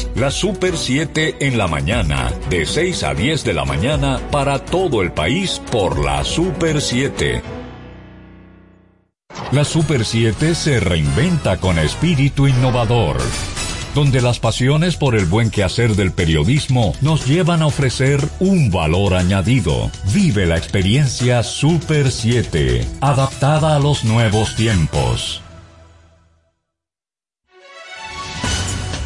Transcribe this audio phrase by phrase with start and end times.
[0.15, 5.01] La Super 7 en la mañana, de 6 a 10 de la mañana para todo
[5.01, 7.41] el país por la Super 7.
[9.51, 13.17] La Super 7 se reinventa con espíritu innovador
[13.93, 19.15] donde las pasiones por el buen quehacer del periodismo nos llevan a ofrecer un valor
[19.15, 19.91] añadido.
[20.13, 25.41] Vive la experiencia Super 7, adaptada a los nuevos tiempos.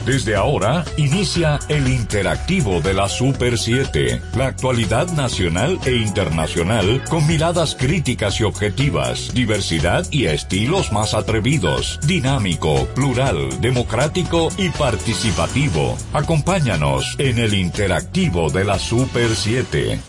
[0.06, 7.25] Desde ahora inicia el interactivo de la Super 7, la actualidad nacional e internacional con
[7.25, 15.98] miradas críticas y objetivas, diversidad y estilos más atrevidos, dinámico, plural, democrático y participativo.
[16.14, 20.00] Acompáñanos en el interactivo de la Super 7.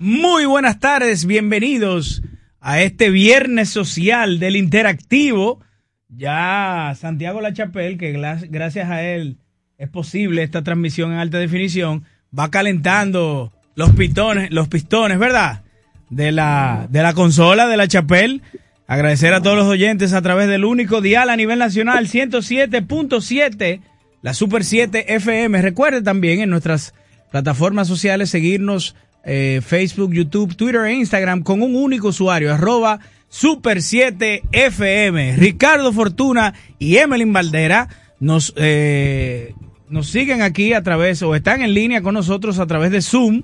[0.00, 2.20] Muy buenas tardes, bienvenidos
[2.60, 5.62] a este viernes social del interactivo.
[6.10, 8.12] Ya Santiago La Chapel, que
[8.50, 9.38] gracias a él
[9.78, 12.04] es posible esta transmisión en alta definición,
[12.36, 15.62] va calentando los pistones, los pistones, ¿verdad?
[16.08, 18.42] De la, de la consola de la Chapel.
[18.86, 23.80] Agradecer a todos los oyentes a través del único dial a nivel nacional 107.7,
[24.22, 25.60] la Super 7 FM.
[25.60, 26.94] Recuerde también en nuestras
[27.30, 28.94] plataformas sociales seguirnos
[29.24, 35.36] eh, Facebook, YouTube, Twitter e Instagram con un único usuario, arroba Super 7 FM.
[35.36, 37.88] Ricardo Fortuna y Emelyn Valdera
[38.20, 39.52] nos eh,
[39.88, 43.42] nos siguen aquí a través o están en línea con nosotros a través de Zoom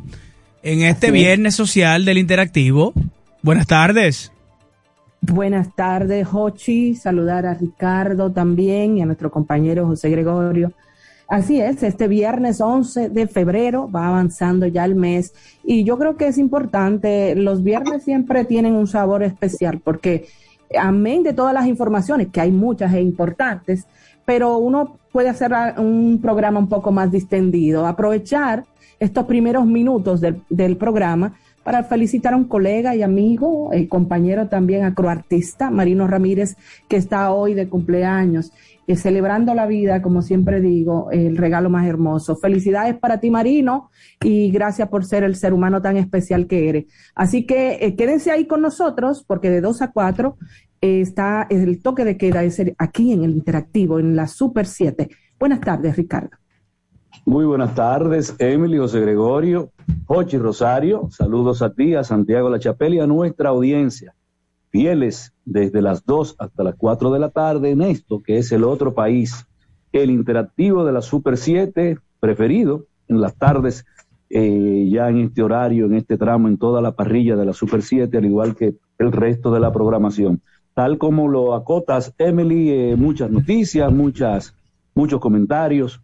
[0.62, 2.92] en este viernes social del interactivo.
[3.42, 4.32] Buenas tardes.
[5.20, 6.94] Buenas tardes, Jochi.
[6.94, 10.72] Saludar a Ricardo también y a nuestro compañero José Gregorio.
[11.28, 15.32] Así es, este viernes 11 de febrero va avanzando ya el mes
[15.64, 20.26] y yo creo que es importante, los viernes siempre tienen un sabor especial porque
[20.78, 23.86] amén de todas las informaciones, que hay muchas e importantes,
[24.24, 28.64] pero uno puede hacer un programa un poco más distendido, aprovechar
[28.98, 31.34] estos primeros minutos del, programa
[31.64, 36.56] para felicitar a un colega y amigo, el compañero también acroartista, Marino Ramírez,
[36.88, 38.52] que está hoy de cumpleaños,
[38.86, 42.36] eh, celebrando la vida, como siempre digo, el regalo más hermoso.
[42.36, 43.90] Felicidades para ti, Marino,
[44.22, 46.84] y gracias por ser el ser humano tan especial que eres.
[47.14, 50.36] Así que eh, quédense ahí con nosotros, porque de 2 a 4
[50.82, 55.08] está el toque de queda es aquí en el interactivo, en la Super 7.
[55.38, 56.30] Buenas tardes, Ricardo.
[57.24, 59.70] Muy buenas tardes, Emily, José Gregorio,
[60.06, 61.08] Jochi Rosario.
[61.10, 64.14] Saludos a ti, a Santiago La Chapelle y a nuestra audiencia.
[64.70, 68.64] Fieles desde las 2 hasta las 4 de la tarde en esto, que es el
[68.64, 69.46] otro país,
[69.92, 73.84] el interactivo de la Super 7 preferido en las tardes,
[74.30, 77.82] eh, ya en este horario, en este tramo, en toda la parrilla de la Super
[77.82, 80.40] 7, al igual que el resto de la programación
[80.74, 84.54] tal como lo acotas, Emily, eh, muchas noticias, muchas,
[84.94, 86.00] muchos comentarios,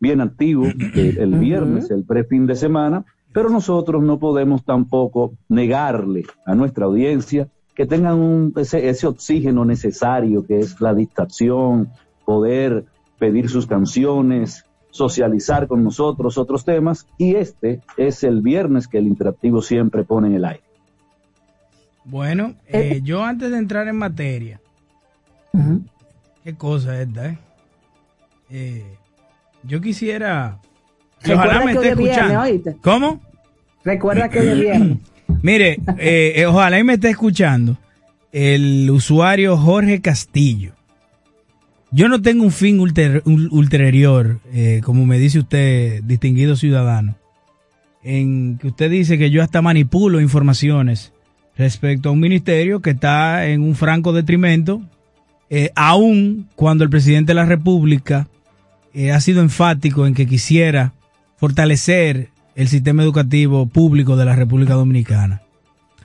[0.00, 6.24] bien activos eh, el viernes, el pre-fin de semana, pero nosotros no podemos tampoco negarle
[6.46, 11.90] a nuestra audiencia que tengan un, ese, ese oxígeno necesario que es la distracción,
[12.24, 12.86] poder
[13.18, 19.06] pedir sus canciones, socializar con nosotros otros temas, y este es el viernes que el
[19.06, 20.67] interactivo siempre pone en el aire.
[22.08, 24.62] Bueno, eh, eh, yo antes de entrar en materia,
[26.42, 27.38] qué cosa esta, ¿eh?
[28.50, 28.96] ¿eh?
[29.62, 30.58] yo quisiera.
[31.30, 32.78] ojalá me esté escuchando.
[32.80, 33.20] ¿Cómo?
[33.84, 34.98] Recuerda que hoy viernes.
[35.42, 37.76] Mire, eh, ojalá y me esté escuchando
[38.32, 40.72] el usuario Jorge Castillo.
[41.90, 44.40] Yo no tengo un fin ulterior,
[44.82, 47.16] como me dice usted, distinguido ciudadano,
[48.02, 51.12] en que usted dice que yo hasta manipulo informaciones
[51.58, 54.80] respecto a un ministerio que está en un franco detrimento,
[55.50, 58.28] eh, aun cuando el presidente de la República
[58.94, 60.94] eh, ha sido enfático en que quisiera
[61.36, 65.42] fortalecer el sistema educativo público de la República Dominicana.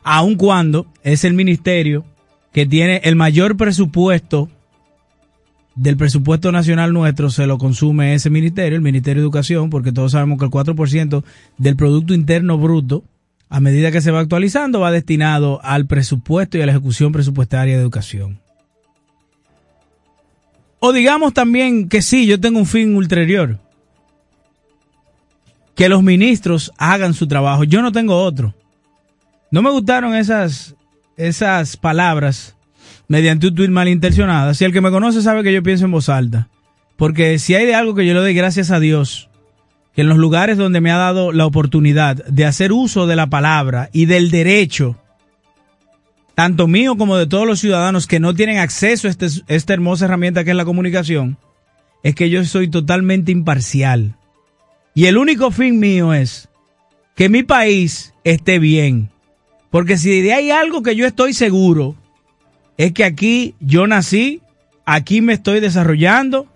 [0.03, 2.03] aun cuando es el ministerio
[2.51, 4.50] que tiene el mayor presupuesto
[5.75, 10.11] del presupuesto nacional nuestro se lo consume ese ministerio, el Ministerio de Educación, porque todos
[10.11, 11.23] sabemos que el 4%
[11.57, 13.03] del Producto Interno Bruto,
[13.53, 17.75] a medida que se va actualizando, va destinado al presupuesto y a la ejecución presupuestaria
[17.75, 18.39] de educación.
[20.79, 23.59] O digamos también que sí, yo tengo un fin ulterior.
[25.75, 27.63] Que los ministros hagan su trabajo.
[27.63, 28.55] Yo no tengo otro.
[29.51, 30.73] No me gustaron esas,
[31.15, 32.55] esas palabras
[33.07, 34.55] mediante un tuit malintencionada.
[34.55, 36.50] Si el que me conoce sabe que yo pienso en voz alta.
[36.97, 39.29] Porque si hay de algo que yo le doy gracias a Dios,
[39.95, 43.28] que en los lugares donde me ha dado la oportunidad de hacer uso de la
[43.28, 44.98] palabra y del derecho,
[46.36, 50.06] tanto mío como de todos los ciudadanos que no tienen acceso a este, esta hermosa
[50.06, 51.38] herramienta que es la comunicación,
[52.01, 54.16] es que yo soy totalmente imparcial.
[54.95, 56.50] Y el único fin mío es
[57.16, 59.10] que mi país esté bien.
[59.69, 61.96] Porque si de hay algo que yo estoy seguro,
[62.78, 64.42] es que aquí yo nací,
[64.86, 66.48] aquí me estoy desarrollando,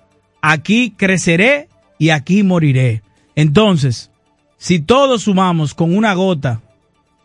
[0.42, 1.68] aquí creceré
[1.98, 3.02] y aquí moriré.
[3.38, 4.10] Entonces,
[4.58, 6.64] si todos sumamos con una gota,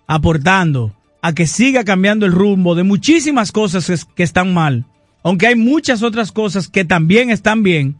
[0.07, 4.85] aportando a que siga cambiando el rumbo de muchísimas cosas que están mal,
[5.25, 7.97] aunque hay muchas otras cosas que también están bien,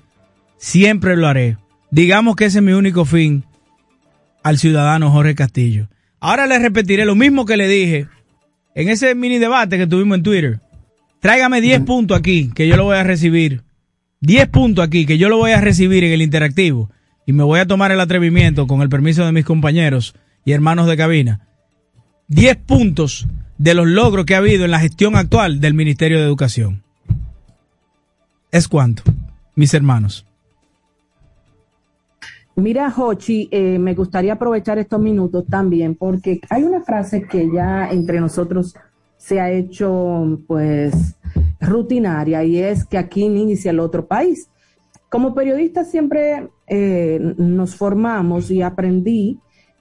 [0.59, 1.57] siempre lo haré.
[1.91, 3.45] Digamos que ese es mi único fin
[4.43, 5.89] al ciudadano Jorge Castillo.
[6.21, 8.09] Ahora le repetiré lo mismo que le dije
[8.75, 10.61] en ese mini debate que tuvimos en Twitter.
[11.21, 13.63] Tráigame 10 puntos aquí, que yo lo voy a recibir.
[14.21, 16.91] 10 puntos aquí, que yo lo voy a recibir en el interactivo.
[17.27, 20.15] Y me voy a tomar el atrevimiento, con el permiso de mis compañeros
[20.45, 21.47] y hermanos de cabina.
[22.29, 23.27] 10 puntos
[23.59, 26.83] de los logros que ha habido en la gestión actual del Ministerio de Educación.
[28.51, 29.03] ¿Es cuánto,
[29.55, 30.27] mis hermanos?
[32.55, 37.91] Mira, Hochi, eh, me gustaría aprovechar estos minutos también porque hay una frase que ya
[37.91, 38.75] entre nosotros
[39.17, 41.17] se ha hecho pues
[41.61, 44.51] rutinaria y es que aquí inicia el otro país.
[45.09, 49.39] Como periodista siempre eh, nos formamos y aprendí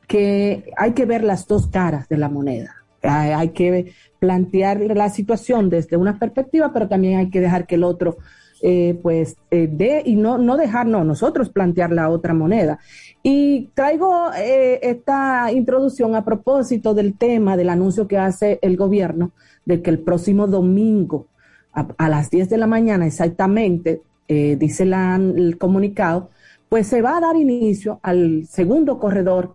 [0.09, 2.75] que hay que ver las dos caras de la moneda.
[3.01, 7.85] Hay, que plantear la situación desde una perspectiva, pero también hay que dejar que el
[7.85, 8.17] otro
[8.61, 12.77] eh, pues eh, dé y no, no dejarnos nosotros plantear la otra moneda.
[13.23, 19.31] Y traigo eh, esta introducción a propósito del tema del anuncio que hace el gobierno
[19.63, 21.27] de que el próximo domingo
[21.71, 26.29] a, las 10 de la mañana exactamente, eh, dice el comunicado,
[26.71, 29.51] pues se va a dar inicio al segundo corredor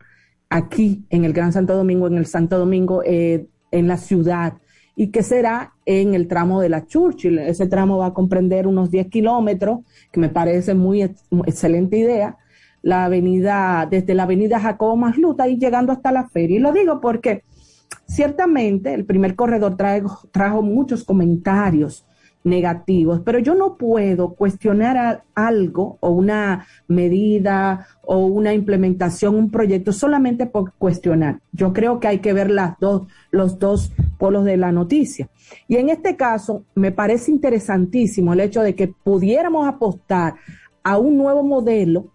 [0.50, 4.58] aquí en el Gran Santo Domingo, en el Santo Domingo, eh, en la ciudad,
[4.94, 7.38] y que será en el tramo de la Churchill.
[7.38, 9.78] Ese tramo va a comprender unos 10 kilómetros,
[10.12, 12.36] que me parece muy excelente idea
[12.82, 16.58] la avenida, desde la avenida Jacobo Masluta y llegando hasta la feria.
[16.58, 17.44] Y lo digo porque
[18.06, 19.78] ciertamente el primer corredor
[20.32, 22.04] trajo muchos comentarios
[22.46, 29.92] negativos, pero yo no puedo cuestionar algo o una medida o una implementación, un proyecto
[29.92, 31.40] solamente por cuestionar.
[31.52, 35.28] Yo creo que hay que ver las dos, los dos polos de la noticia.
[35.66, 40.34] Y en este caso, me parece interesantísimo el hecho de que pudiéramos apostar
[40.84, 42.12] a un nuevo modelo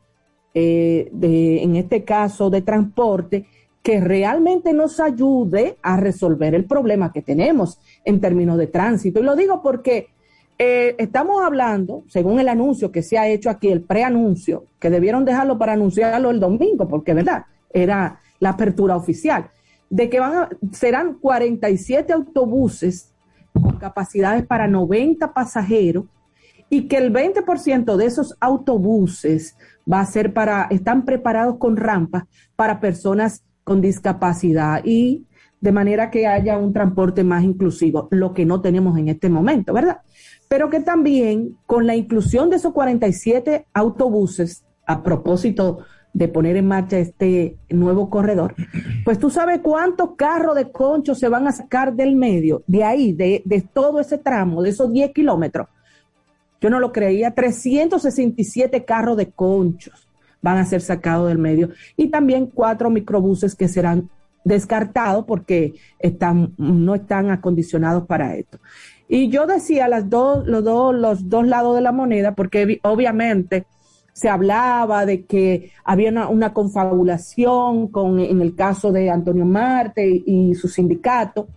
[0.54, 3.46] eh, de, en este caso, de transporte,
[3.84, 9.20] que realmente nos ayude a resolver el problema que tenemos en términos de tránsito.
[9.20, 10.08] Y lo digo porque
[10.64, 15.26] eh, estamos hablando, según el anuncio que se ha hecho aquí, el preanuncio, que debieron
[15.26, 19.50] dejarlo para anunciarlo el domingo, porque verdad, era la apertura oficial,
[19.90, 23.12] de que van serán 47 autobuses
[23.54, 26.06] con capacidades para 90 pasajeros
[26.70, 29.58] y que el 20% de esos autobuses
[29.92, 32.26] va a ser para, están preparados con rampas
[32.56, 35.26] para personas con discapacidad y
[35.60, 39.74] de manera que haya un transporte más inclusivo, lo que no tenemos en este momento,
[39.74, 40.02] ¿verdad?
[40.52, 46.68] Pero que también con la inclusión de esos 47 autobuses, a propósito de poner en
[46.68, 48.54] marcha este nuevo corredor,
[49.06, 53.14] pues tú sabes cuántos carros de concho se van a sacar del medio, de ahí,
[53.14, 55.70] de, de todo ese tramo, de esos 10 kilómetros
[56.62, 57.32] yo no lo creía.
[57.32, 60.08] 367 carros de conchos
[60.42, 64.10] van a ser sacados del medio y también cuatro microbuses que serán
[64.44, 68.60] descartados porque están, no están acondicionados para esto.
[69.14, 73.66] Y yo decía las dos, los, dos, los dos lados de la moneda porque obviamente
[74.14, 80.56] se hablaba de que había una, confabulación con, en el caso de Antonio Marte y
[80.56, 81.50] su sindicato.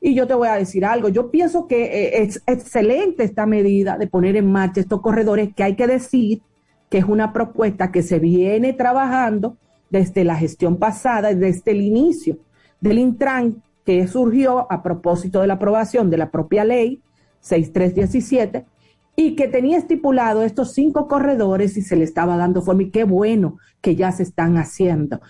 [0.00, 3.96] Y yo te voy a decir algo, yo pienso que eh, es excelente esta medida
[3.96, 6.42] de poner en marcha estos corredores que hay que decir
[6.90, 9.56] que es una propuesta que se viene trabajando
[9.90, 12.38] desde la gestión pasada, desde el inicio
[12.80, 17.00] del Intran, que surgió a propósito de la aprobación de la propia ley
[17.40, 18.66] 6317
[19.14, 23.04] y que tenía estipulado estos cinco corredores y se le estaba dando forma y qué
[23.04, 25.20] bueno que ya se están haciendo.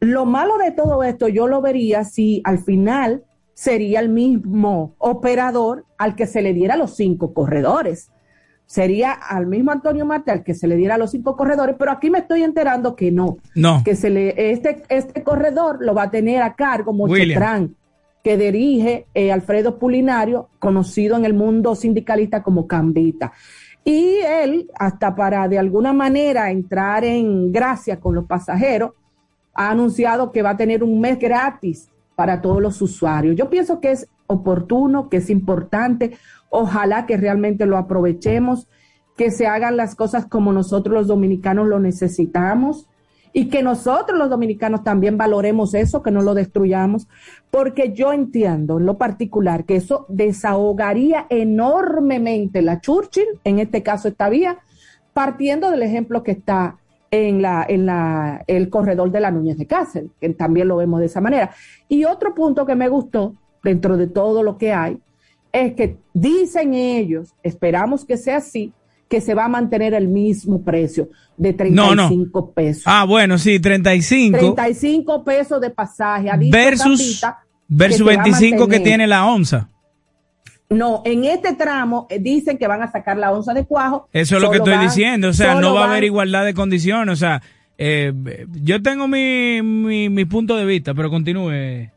[0.00, 5.84] Lo malo de todo esto yo lo vería si al final sería el mismo operador
[5.98, 8.10] al que se le diera los cinco corredores.
[8.64, 12.08] Sería al mismo Antonio Marte al que se le diera los cinco corredores, pero aquí
[12.08, 13.36] me estoy enterando que no.
[13.54, 13.82] No.
[13.84, 17.76] Que se le, este, este corredor lo va a tener a cargo Mochetrán
[18.26, 23.32] que dirige eh, Alfredo Pulinario, conocido en el mundo sindicalista como Cambita.
[23.84, 28.94] Y él, hasta para de alguna manera entrar en gracia con los pasajeros,
[29.54, 33.36] ha anunciado que va a tener un mes gratis para todos los usuarios.
[33.36, 36.18] Yo pienso que es oportuno, que es importante,
[36.50, 38.66] ojalá que realmente lo aprovechemos,
[39.16, 42.88] que se hagan las cosas como nosotros los dominicanos lo necesitamos
[43.32, 47.08] y que nosotros los dominicanos también valoremos eso, que no lo destruyamos,
[47.50, 54.08] porque yo entiendo en lo particular que eso desahogaría enormemente la Churchill, en este caso
[54.08, 54.58] esta vía,
[55.12, 56.78] partiendo del ejemplo que está
[57.10, 61.00] en la en la el corredor de la Núñez de Cáceres, que también lo vemos
[61.00, 61.50] de esa manera.
[61.88, 64.98] Y otro punto que me gustó dentro de todo lo que hay
[65.52, 68.72] es que dicen ellos, esperamos que sea así,
[69.08, 72.82] que se va a mantener el mismo precio de 35 pesos.
[72.86, 74.54] Ah, bueno, sí, 35.
[74.54, 76.30] 35 pesos de pasaje.
[76.50, 77.22] versus
[77.68, 79.68] versus 25 que tiene la onza.
[80.68, 84.08] No, en este tramo eh, dicen que van a sacar la onza de cuajo.
[84.12, 87.12] Eso es lo que estoy diciendo, o sea, no va a haber igualdad de condiciones,
[87.12, 87.40] o sea,
[87.78, 88.12] eh,
[88.62, 91.90] yo tengo mi, mi, punto de vista, pero continúe.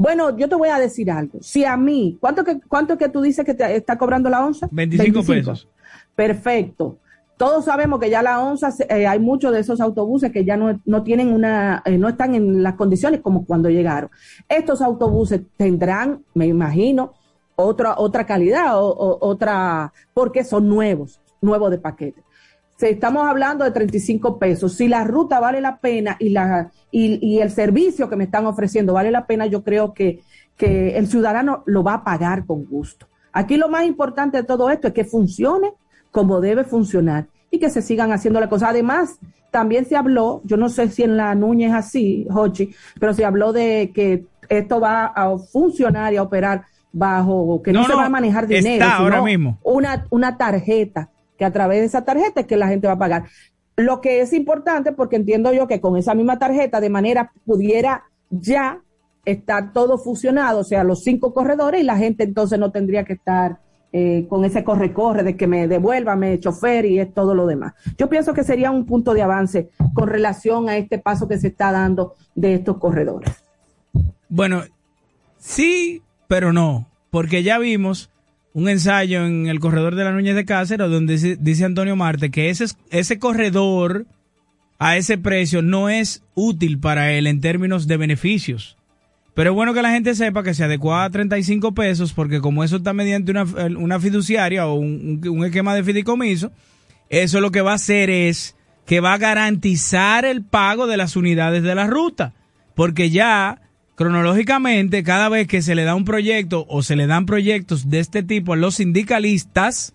[0.00, 1.40] Bueno, yo te voy a decir algo.
[1.42, 4.66] Si a mí, ¿cuánto que, cuánto que tú dices que te está cobrando la onza?
[4.72, 5.22] 25.
[5.24, 5.68] pesos.
[6.16, 6.96] Perfecto.
[7.36, 11.02] Todos sabemos que ya la onza, eh, hay muchos de esos autobuses que ya no,
[11.02, 14.08] tienen una, eh, no están en las condiciones como cuando llegaron.
[14.48, 17.12] Estos autobuses tendrán, me imagino,
[17.54, 22.24] otra, otra calidad, o, otra, porque son nuevos, nuevos de paquete.
[22.80, 24.72] Si estamos hablando de 35 pesos.
[24.72, 28.94] Si la ruta vale la pena y, la, y, el servicio que me están ofreciendo
[28.94, 30.20] vale la pena, yo creo que,
[30.56, 33.06] que el ciudadano lo va a pagar con gusto.
[33.34, 35.74] Aquí lo más importante de todo esto es que funcione
[36.10, 38.70] como debe funcionar y que se sigan haciendo las cosas.
[38.70, 39.18] Además,
[39.50, 43.52] también se habló, yo no sé si en la Núñez así, Hochi, pero se habló
[43.52, 48.08] de que esto va a funcionar y a operar bajo, que no, se va a
[48.08, 49.58] manejar dinero, sino ahora mismo.
[49.64, 52.98] Una, una tarjeta, que a través de esa tarjeta es que la gente va a
[52.98, 53.24] pagar.
[53.74, 58.04] Lo que es importante, porque entiendo yo que con esa misma tarjeta de manera pudiera
[58.28, 58.82] ya
[59.24, 63.14] estar todo fusionado, o sea, los cinco corredores y la gente entonces no tendría que
[63.14, 63.58] estar
[63.90, 67.72] eh, con ese corre-corre de que me devuélvame chofer y es todo lo demás.
[67.96, 71.48] Yo pienso que sería un punto de avance con relación a este paso que se
[71.48, 73.30] está dando de estos corredores.
[74.28, 74.60] Bueno,
[75.38, 78.09] sí, pero no, porque ya vimos
[78.52, 82.50] un ensayo en el corredor de la Núñez de Cáceres donde dice, Antonio Marte que
[82.50, 84.06] ese, ese corredor
[84.78, 88.76] a ese precio no es útil para él en términos de beneficios.
[89.34, 92.64] Pero es bueno que la gente sepa que se adecua a 35 pesos porque como
[92.64, 96.50] eso está mediante una, fiduciaria o un, un, esquema de fideicomiso,
[97.08, 101.14] eso lo que va a hacer es que va a garantizar el pago de las
[101.14, 102.32] unidades de la ruta.
[102.74, 103.60] Porque ya,
[104.00, 108.00] cronológicamente, cada vez que se le da un proyecto o se le dan proyectos de
[108.00, 109.92] este tipo a los sindicalistas,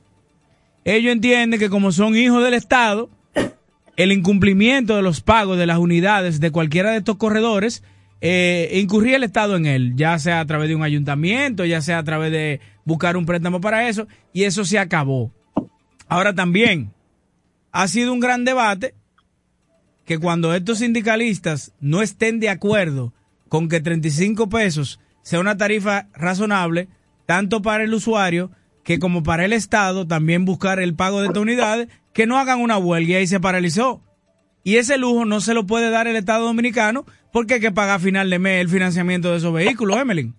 [0.83, 3.09] ellos entienden que como son hijos del Estado,
[3.95, 7.81] el incumplimiento de los pagos de las unidades de cualquiera de estos corredores
[8.21, 11.97] eh, incurría el Estado en él, ya sea a través de un ayuntamiento, ya sea
[11.97, 15.31] a través de buscar un préstamo para eso, y eso se acabó.
[16.07, 16.93] Ahora también,
[17.71, 18.93] ha sido un gran debate
[20.05, 23.14] que cuando estos sindicalistas no estén de acuerdo
[23.49, 26.87] con que 35 pesos sea una tarifa razonable,
[27.25, 28.51] tanto para el usuario
[28.83, 32.61] que como para el Estado, también buscar el pago de estas unidades, que no hagan
[32.61, 34.01] una huelga y ahí se paralizó.
[34.63, 37.95] Y ese lujo no se lo puede dar el Estado Dominicano porque hay que pagar
[37.97, 40.35] a final de mes el financiamiento de esos vehículos, Emelin.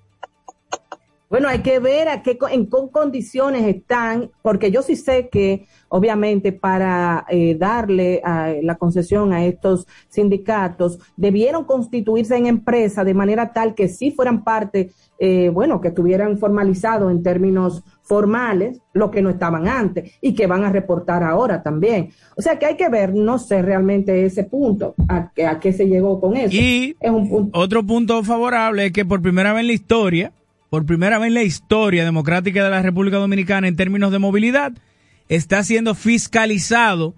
[1.28, 5.66] Bueno, hay que ver a qué en qué condiciones están, porque yo sí sé que
[5.88, 8.22] obviamente para eh, darle
[8.62, 14.44] la concesión a estos sindicatos debieron constituirse en empresa de manera tal que sí fueran
[14.44, 20.32] parte, eh, bueno, que estuvieran formalizados en términos formales, lo que no estaban antes y
[20.34, 22.10] que van a reportar ahora también.
[22.36, 25.88] O sea que hay que ver, no sé realmente ese punto, a, a qué se
[25.88, 26.54] llegó con eso.
[26.54, 30.32] Y es un otro punto favorable es que por primera vez en la historia,
[30.76, 34.74] por primera vez en la historia democrática de la República Dominicana en términos de movilidad,
[35.26, 37.14] está siendo fiscalizado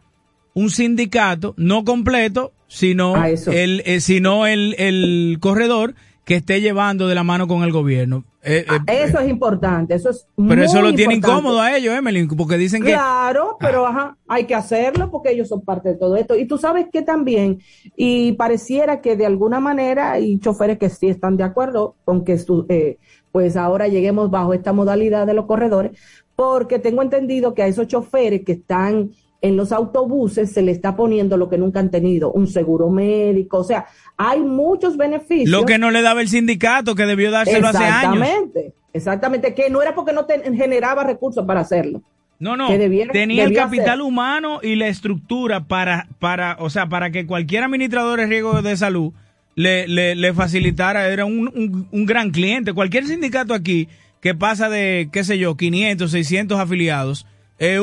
[0.54, 7.16] un sindicato, no completo, sino, el, eh, sino el, el corredor que esté llevando de
[7.16, 8.22] la mano con el gobierno.
[8.42, 11.94] Eh, ah, eh, eso es importante, eso es Pero eso lo tiene incómodo a ellos,
[11.94, 12.92] Emily, porque dicen que...
[12.92, 13.90] Claro, pero ah.
[13.90, 16.36] ajá, hay que hacerlo porque ellos son parte de todo esto.
[16.36, 17.60] Y tú sabes que también,
[17.96, 22.38] y pareciera que de alguna manera hay choferes que sí están de acuerdo con que
[22.68, 22.98] eh,
[23.32, 25.92] pues ahora lleguemos bajo esta modalidad de los corredores,
[26.36, 30.96] porque tengo entendido que a esos choferes que están en los autobuses se le está
[30.96, 35.48] poniendo lo que nunca han tenido, un seguro médico, o sea, hay muchos beneficios.
[35.48, 38.16] Lo que no le daba el sindicato, que debió dárselo hace años.
[38.16, 42.02] Exactamente, exactamente, que no era porque no generaba recursos para hacerlo.
[42.40, 47.26] No, no, tenía el capital humano y la estructura para, para, o sea, para que
[47.26, 49.12] cualquier administrador de riesgo de salud
[49.58, 52.72] le, le, facilitara, era un, un gran cliente.
[52.72, 53.88] Cualquier sindicato aquí
[54.20, 57.26] que pasa de, qué sé yo, 500, 600 afiliados,
[57.58, 57.80] es,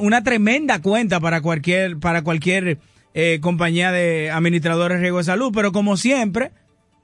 [0.00, 2.78] una tremenda cuenta para cualquier, para cualquier
[3.14, 6.50] eh, compañía de administradores de riesgo de salud, pero como siempre,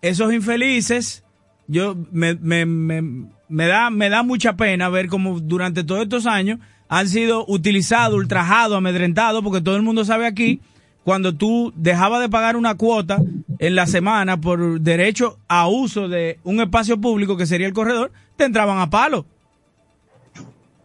[0.03, 1.25] esos infelices,
[1.69, 6.59] yo me, me, me, da, me da mucha pena ver cómo durante todos estos años
[6.89, 10.61] han sido utilizados, ultrajados, amedrentados, porque todo el mundo sabe aquí,
[11.05, 13.19] cuando tú dejabas de pagar una cuota
[13.59, 18.13] en la semana por derecho a uso de un espacio público que sería el corredor,
[18.37, 19.27] te entraban a palo.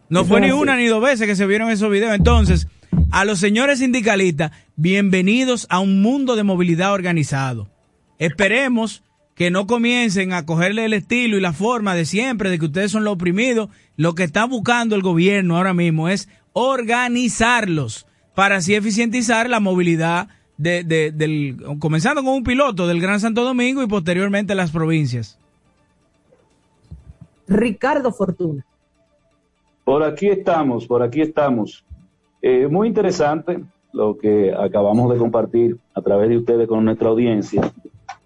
[0.10, 2.14] No fue ni una ni dos veces que se vieron esos videos.
[2.14, 2.68] Entonces,
[3.12, 7.70] a los señores sindicalistas, bienvenidos a un mundo de movilidad organizado.
[8.20, 9.04] Esperemos
[9.36, 12.92] que no comiencen a cogerle el estilo y la forma de siempre, de que ustedes
[12.92, 13.70] son los oprimidos.
[13.98, 18.06] Lo que está buscando el gobierno ahora mismo es organizarlos
[18.36, 20.28] para así eficientizar la movilidad
[20.58, 25.40] de, del, comenzando con un piloto del Gran Santo Domingo y posteriormente las provincias.
[27.48, 28.66] Ricardo Fortuna.
[29.84, 31.86] Por aquí estamos, por aquí estamos.
[32.42, 33.64] Eh, muy interesante
[33.94, 37.72] lo que acabamos de compartir a través de ustedes con nuestra audiencia,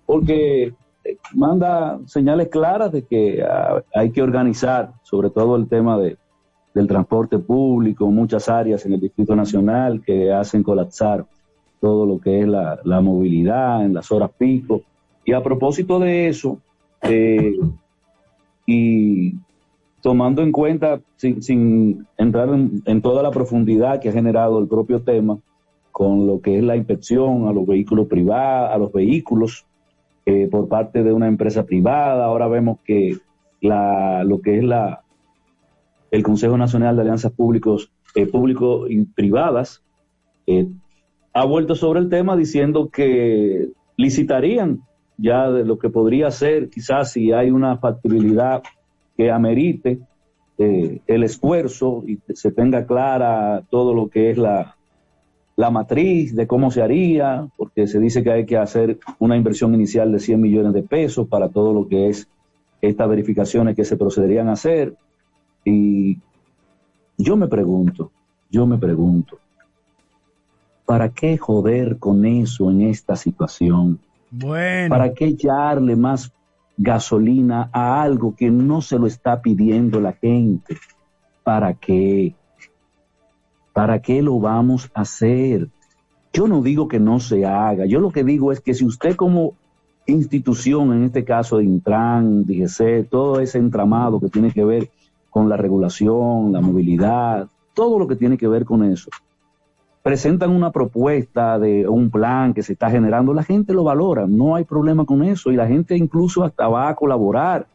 [0.05, 0.73] porque
[1.03, 6.17] eh, manda señales claras de que ah, hay que organizar, sobre todo el tema de,
[6.73, 11.25] del transporte público, muchas áreas en el Distrito Nacional que hacen colapsar
[11.79, 14.81] todo lo que es la, movilidad en las horas pico.
[15.25, 16.59] Y a propósito de eso,
[17.01, 17.53] eh,
[18.65, 19.33] y
[20.01, 25.39] tomando en cuenta, sin, entrar en, toda la profundidad que ha generado el propio tema,
[25.91, 29.65] con lo que es la inspección a los vehículos privados, a los vehículos
[30.25, 32.25] eh, por parte de una empresa privada.
[32.25, 33.17] Ahora vemos que
[33.61, 35.03] la, lo que es la,
[36.11, 38.29] el Consejo Nacional de Alianzas Públicos, eh,
[38.89, 39.83] y Privadas,
[40.47, 40.67] eh,
[41.33, 44.81] ha vuelto sobre el tema diciendo que licitarían
[45.17, 48.63] ya de lo que podría ser, quizás si hay una factibilidad
[49.17, 49.99] que amerite
[50.57, 54.75] eh, el esfuerzo y se tenga clara todo lo que es la,
[55.55, 59.75] la matriz de cómo se haría, porque se dice que hay que hacer una inversión
[59.75, 62.29] inicial de 100 millones de pesos para todo lo que es
[62.81, 64.95] estas verificaciones que se procederían a hacer.
[65.69, 66.19] Y
[67.17, 68.11] yo me pregunto,
[68.49, 69.37] yo me pregunto,
[70.85, 73.99] ¿para qué joder con eso en esta situación?
[74.31, 74.89] Bueno.
[74.89, 76.31] ¿Para qué echarle más
[76.81, 80.77] gasolina a algo que no se lo está pidiendo la gente.
[81.43, 82.33] ¿Para qué?
[83.73, 85.67] ¿Para qué lo vamos a hacer?
[86.31, 89.15] Yo no digo que no se haga, yo lo que digo es que si usted
[89.15, 89.55] como
[90.05, 94.89] institución, en este caso de Intran, DGC, todo ese entramado que tiene que ver
[95.29, 99.09] con la regulación, la movilidad, todo lo que tiene que ver con eso,
[100.01, 104.55] presentan una propuesta de un plan que se está generando, la gente lo valora, no
[104.55, 107.67] hay problema con eso y la gente incluso hasta va a colaborar.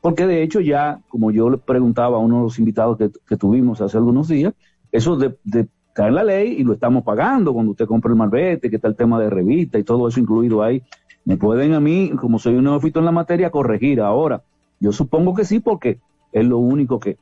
[0.00, 3.80] Porque de hecho ya, como yo le preguntaba a uno de los invitados que, tuvimos
[3.80, 4.54] hace algunos días,
[4.92, 8.70] eso de, de caer la ley y lo estamos pagando cuando usted compra el malvete,
[8.70, 10.82] que está el tema de revista y todo eso incluido ahí.
[11.24, 14.42] Me pueden a mí, como soy un neófito en la materia, corregir ahora.
[14.78, 15.98] Yo supongo que sí, porque
[16.40, 17.16] es lo único que,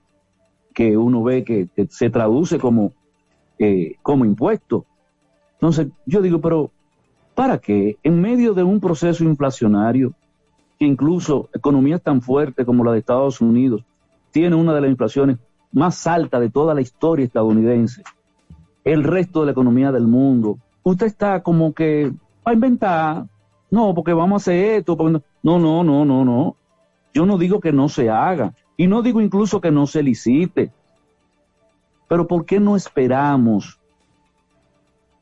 [0.73, 2.93] que uno ve que se traduce como
[3.59, 4.85] eh, como impuesto.
[5.53, 6.73] Entonces, yo digo, pero
[7.37, 7.97] ¿para qué?
[8.03, 10.13] En medio de un proceso inflacionario,
[10.77, 13.85] que incluso economías tan fuertes como la de Estados Unidos,
[14.33, 15.39] tiene una de las inflaciones
[15.71, 18.03] más altas de toda la historia estadounidense,
[18.83, 22.11] el resto de la economía del mundo, usted está como que
[22.47, 23.27] va a inventar,
[23.71, 26.57] no, porque vamos a hacer esto, no, no, no, no, no.
[27.15, 30.73] Yo no digo que no se haga, y no digo incluso que no se licite,
[32.09, 33.79] pero ¿por qué no esperamos?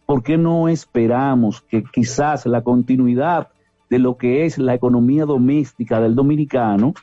[0.06, 3.48] ¿Por qué no esperamos que quizás la continuidad
[3.88, 6.94] de lo que es la economía doméstica del dominicano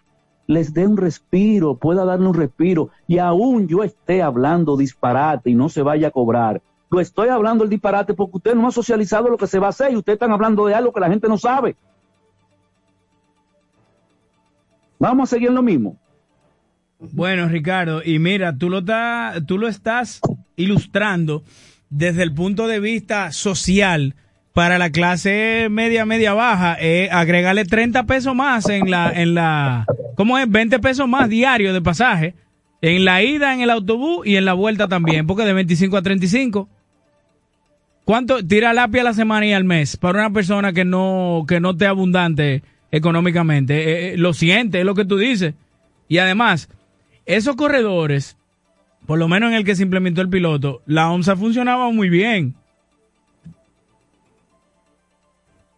[0.47, 5.55] les dé un respiro, pueda darle un respiro y aún yo esté hablando disparate y
[5.55, 6.61] no se vaya a cobrar?
[6.91, 9.69] Yo estoy hablando el disparate porque usted no ha socializado lo que se va a
[9.69, 11.75] hacer y ustedes están hablando de algo que la gente no sabe.
[14.97, 15.97] Vamos a seguir en lo mismo.
[16.99, 18.83] Bueno, Ricardo, y mira, tú lo,
[19.47, 20.19] tú lo estás
[20.57, 21.43] ilustrando
[21.89, 24.15] desde el punto de vista social
[24.53, 29.85] para la clase media, media baja, eh, agregarle 30 pesos más en la, en la,
[30.15, 30.49] ¿cómo es?
[30.49, 32.35] 20 pesos más diario de pasaje
[32.81, 36.01] en la ida en el autobús y en la vuelta también, porque de 25 a
[36.01, 36.69] 35.
[38.05, 41.59] ¿Cuánto tira lápiz a la semana y al mes para una persona que no, que
[41.59, 43.77] no esté abundante económicamente?
[43.77, 45.53] Eh, eh, lo siente, es lo que tú dices.
[46.07, 46.69] Y además,
[47.29, 48.37] esos corredores,
[49.05, 52.55] por lo menos en el que se implementó el piloto, la OMSA funcionaba muy bien.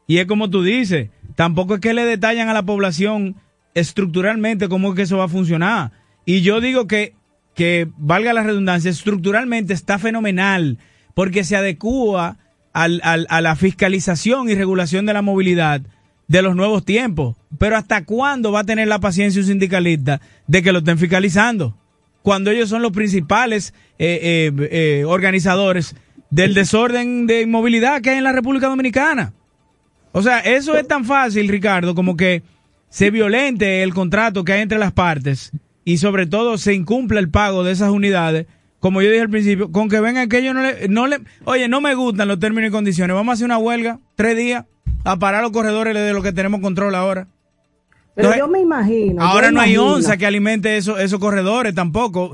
[0.07, 3.35] Y es como tú dices, tampoco es que le detallan a la población
[3.73, 5.91] estructuralmente cómo es que eso va a funcionar.
[6.23, 7.15] Y yo digo que,
[7.53, 10.77] que valga la redundancia, estructuralmente está fenomenal
[11.15, 12.37] porque se adecúa
[12.71, 15.81] al, a la fiscalización y regulación de la movilidad
[16.31, 17.35] de los nuevos tiempos.
[17.57, 21.77] Pero ¿hasta cuándo va a tener la paciencia un sindicalista de que lo estén fiscalizando?
[22.21, 25.93] Cuando ellos son los principales eh, eh, eh, organizadores
[26.29, 29.33] del desorden de movilidad que hay en la República Dominicana.
[30.13, 32.43] O sea, eso es tan fácil, Ricardo, como que
[32.89, 35.51] se violente el contrato que hay entre las partes
[35.83, 38.47] y sobre todo se incumple el pago de esas unidades,
[38.79, 41.67] como yo dije al principio, con que vengan que ellos no le, no le, oye,
[41.67, 44.65] no me gustan los términos y condiciones, vamos a hacer una huelga, tres días,
[45.03, 47.27] a parar los corredores de lo que tenemos control ahora.
[48.15, 49.21] Pero yo me imagino.
[49.21, 52.31] Ahora no hay onza que alimente eso, esos corredores tampoco.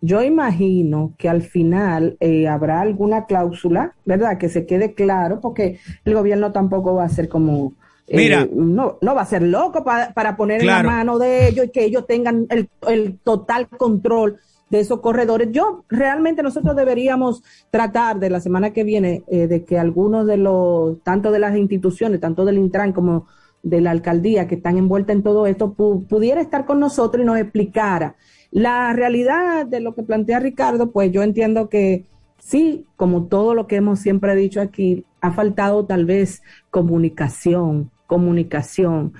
[0.00, 4.36] Yo, imagino que al final eh, habrá alguna cláusula, ¿verdad?
[4.36, 7.72] Que se quede claro, porque el gobierno tampoco va a ser como
[8.08, 11.66] Mira, eh, no, no va a ser loco para poner en la mano de ellos
[11.66, 14.38] y que ellos tengan el, total control
[14.74, 15.48] de esos corredores.
[15.52, 20.36] Yo realmente nosotros deberíamos tratar de la semana que viene eh, de que algunos de
[20.36, 23.26] los, tanto de las instituciones, tanto del Intran como
[23.62, 27.38] de la alcaldía que están envueltas en todo esto, pudiera estar con nosotros y nos
[27.38, 28.16] explicara
[28.50, 30.90] la realidad de lo que plantea Ricardo.
[30.90, 32.06] Pues yo entiendo que
[32.38, 39.14] sí, como todo lo que hemos siempre dicho aquí, ha faltado tal vez comunicación, comunicación,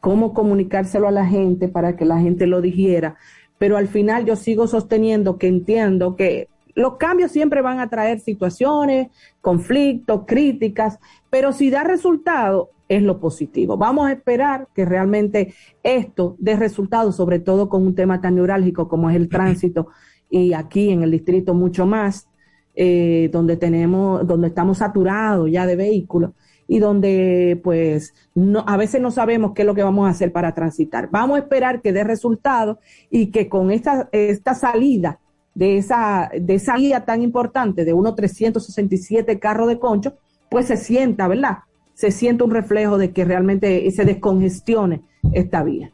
[0.00, 3.16] cómo comunicárselo a la gente para que la gente lo dijera.
[3.58, 8.20] Pero al final yo sigo sosteniendo que entiendo que los cambios siempre van a traer
[8.20, 9.08] situaciones,
[9.40, 13.76] conflictos, críticas, pero si da resultado es lo positivo.
[13.76, 18.88] Vamos a esperar que realmente esto dé resultado, sobre todo con un tema tan neurálgico
[18.88, 19.88] como es el tránsito
[20.30, 22.28] y aquí en el distrito mucho más,
[22.74, 26.30] eh, donde tenemos, donde estamos saturados ya de vehículos
[26.68, 30.30] y donde pues no, a veces no sabemos qué es lo que vamos a hacer
[30.30, 31.08] para transitar.
[31.10, 32.78] Vamos a esperar que dé resultado
[33.10, 35.18] y que con esta, esta salida
[35.54, 40.14] de esa, de esa guía tan importante de unos 367 carros de concho,
[40.50, 41.58] pues se sienta, ¿verdad?
[41.94, 45.00] Se sienta un reflejo de que realmente se descongestione
[45.32, 45.90] esta vía.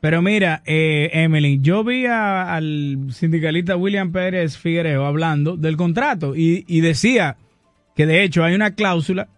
[0.00, 6.64] Pero mira, eh, Emily, yo vi al sindicalista William Pérez Figueredo hablando del contrato y,
[6.66, 7.36] y decía
[7.94, 9.28] que de hecho hay una cláusula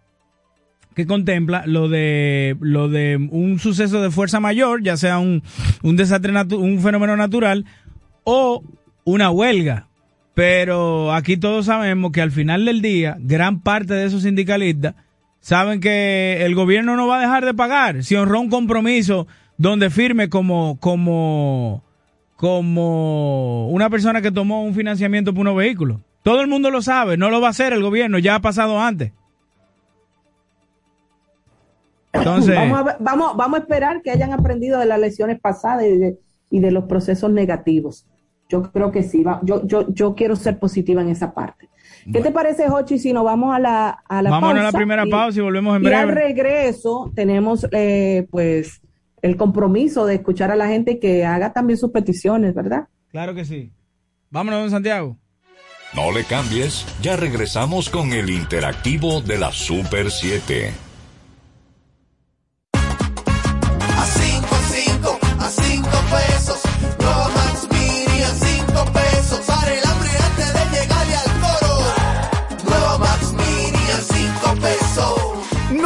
[0.96, 5.42] que contempla lo de lo de un suceso de fuerza mayor, ya sea un,
[5.82, 7.66] un desastre un fenómeno natural
[8.24, 8.64] o
[9.04, 9.88] una huelga.
[10.32, 14.94] Pero aquí todos sabemos que al final del día, gran parte de esos sindicalistas
[15.40, 19.26] saben que el gobierno no va a dejar de pagar si honró un compromiso
[19.58, 21.84] donde firme como como
[22.36, 26.00] como una persona que tomó un financiamiento por unos vehículos.
[26.22, 28.80] Todo el mundo lo sabe, no lo va a hacer el gobierno, ya ha pasado
[28.80, 29.12] antes.
[32.24, 35.84] Vamos, a, vamos, vamos a esperar que hayan aprendido de las lecciones pasadas
[36.50, 38.06] y de, los procesos negativos.
[38.48, 41.68] Yo creo que sí, yo, yo, yo quiero ser positiva en esa parte.
[42.12, 45.04] ¿Qué te parece, Jochi, si nos vamos a la, a la Vámonos a la primera
[45.06, 45.96] pausa y volvemos en breve.
[45.96, 48.80] Y al regreso tenemos, eh, pues,
[49.22, 52.86] el compromiso de escuchar a la gente que haga también sus peticiones, ¿verdad?
[53.10, 53.72] Claro que sí.
[54.30, 55.16] Vámonos, don Santiago.
[55.94, 60.85] No le cambies, ya regresamos con el interactivo de la Super 7.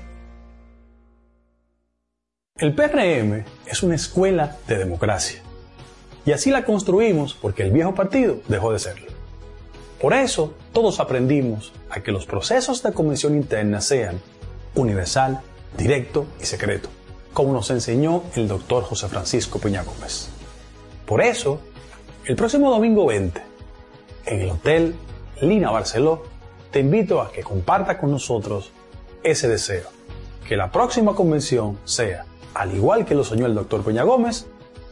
[2.57, 5.41] El PRM es una escuela de democracia
[6.25, 9.12] y así la construimos porque el viejo partido dejó de serlo.
[10.03, 14.19] Por eso, todos aprendimos a que los procesos de convención interna sean
[14.75, 15.39] universal,
[15.77, 16.89] directo y secreto,
[17.31, 20.27] como nos enseñó el doctor José Francisco Peña Gómez.
[21.05, 21.61] Por eso,
[22.25, 23.41] el próximo domingo 20,
[24.25, 24.93] en el Hotel
[25.39, 26.23] Lina Barceló,
[26.71, 28.73] te invito a que comparta con nosotros
[29.23, 29.87] ese deseo,
[30.45, 34.47] que la próxima convención sea, al igual que lo soñó el doctor Peña Gómez,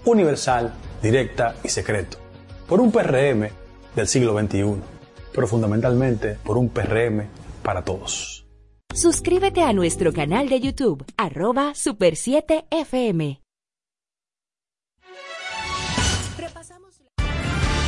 [0.05, 0.71] universal,
[1.01, 2.17] directa y secreto,
[2.65, 3.49] por un PRM
[3.93, 5.00] del siglo XXI
[5.33, 7.23] pero fundamentalmente por un PRM
[7.63, 8.45] para todos.
[8.93, 13.40] Suscríbete a nuestro canal de YouTube, arroba Super 7 FM.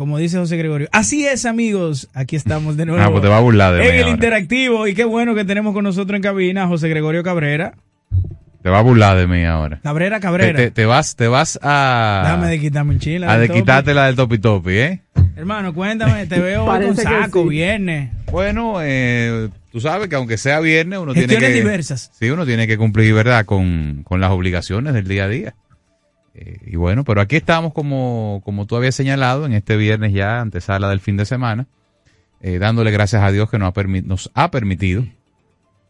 [0.00, 0.88] como dice José Gregorio.
[0.92, 2.08] Así es, amigos.
[2.14, 3.02] Aquí estamos de nuevo.
[3.04, 4.14] Ah, pues te va a burlar de En mí el ahora.
[4.14, 4.86] interactivo.
[4.86, 7.74] Y qué bueno que tenemos con nosotros en cabina a José Gregorio Cabrera.
[8.62, 9.78] Te va a burlar de mí ahora.
[9.82, 10.56] Cabrera, Cabrera.
[10.56, 12.22] te- te vas, te vas a.
[12.24, 13.26] Déjame de quitarme un chile.
[13.26, 15.02] a de quitarte la del topi topi, ¿eh?
[15.36, 16.24] Hermano, cuéntame.
[16.26, 17.48] Te veo con saco, sí.
[17.50, 18.08] viernes.
[18.32, 21.62] Bueno, eh, tú sabes que aunque sea viernes, uno tiene Gestiones que.
[21.62, 22.10] diversas.
[22.18, 23.44] Sí, uno tiene que cumplir, ¿verdad?
[23.44, 25.54] Con, con las obligaciones del día a día.
[26.64, 30.88] Y bueno, pero aquí estamos como, como tú habías señalado, en este viernes ya, antesala
[30.88, 31.66] del fin de semana,
[32.40, 35.04] eh, dándole gracias a Dios que nos ha, nos ha permitido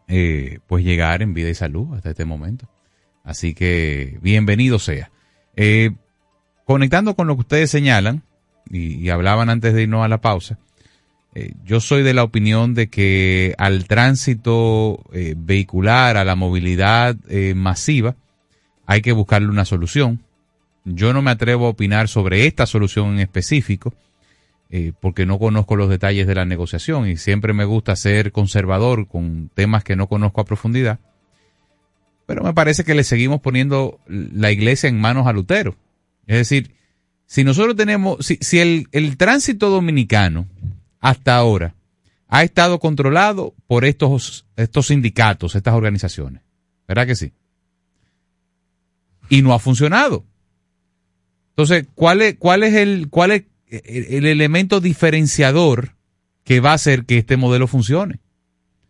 [0.08, 2.68] eh, pues llegar en vida y salud hasta este momento.
[3.22, 5.10] Así que bienvenido sea.
[5.54, 5.92] Eh,
[6.64, 8.24] conectando con lo que ustedes señalan,
[8.68, 10.58] y, y hablaban antes de irnos a la pausa,
[11.64, 17.16] yo soy de la opinión de que al tránsito eh, vehicular, a la movilidad
[17.54, 18.16] masiva,
[18.84, 20.24] hay que buscarle una solución.
[20.84, 23.94] Yo no me atrevo a opinar sobre esta solución en específico,
[24.70, 29.08] eh, porque no conozco los detalles de la negociación y siempre me gusta ser conservador
[29.08, 31.00] con temas que no conozco a profundidad.
[32.26, 35.74] Pero me parece que le seguimos poniendo la iglesia en manos a Lutero.
[36.28, 36.76] Es decir,
[37.26, 40.46] si nosotros tenemos, si, el, el tránsito dominicano
[41.00, 41.74] hasta ahora
[42.28, 46.42] ha estado controlado por estos, estos sindicatos, estas organizaciones,
[46.86, 47.32] ¿verdad que sí?
[49.28, 50.24] Y no ha funcionado.
[51.50, 55.96] Entonces, ¿cuál es, cuál es el, cuál es el, el elemento diferenciador
[56.44, 58.20] que va a hacer que este modelo funcione?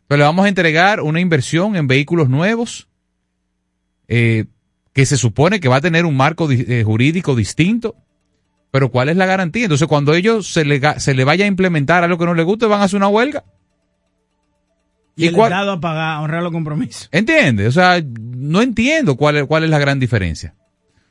[0.03, 2.89] Entonces, le vamos a entregar una inversión en vehículos nuevos,
[4.09, 4.47] eh,
[4.93, 7.95] que se supone que va a tener un marco eh, jurídico distinto
[8.73, 9.65] Pero ¿cuál es la garantía?
[9.65, 12.67] Entonces, cuando ellos se le, se le vaya a implementar algo que no les guste,
[12.67, 13.45] van a hacer una huelga.
[15.15, 17.09] Y, el Estado a pagar, a honrar los compromisos.
[17.13, 17.69] ¿Entiendes?
[17.69, 20.55] O sea, no entiendo cuál es, cuál es la gran diferencia.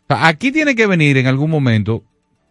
[0.10, 2.04] Aquí tiene que venir en algún momento,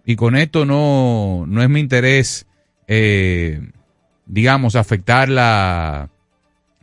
[0.06, 2.46] y con esto no, no es mi interés,
[2.86, 3.60] eh,
[4.26, 6.08] digamos, afectar la,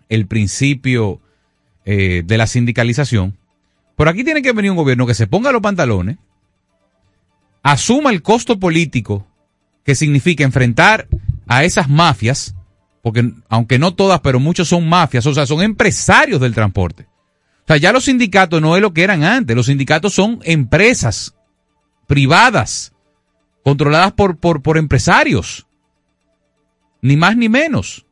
[0.10, 1.22] el principio
[1.86, 3.38] eh, de la sindicalización.
[3.96, 6.18] Pero aquí tiene que venir un gobierno que se ponga los pantalones,
[7.64, 9.26] asuma el costo político
[9.84, 11.08] que significa enfrentar
[11.48, 12.56] a esas mafias,
[13.02, 17.06] porque aunque no todas, pero muchos son mafias, o sea, son empresarios del transporte.
[17.66, 21.36] O sea, ya los sindicatos no es lo que eran antes, los sindicatos son empresas
[22.06, 22.94] privadas,
[23.64, 25.66] controladas por, por, por empresarios,
[27.02, 28.06] ni más ni menos.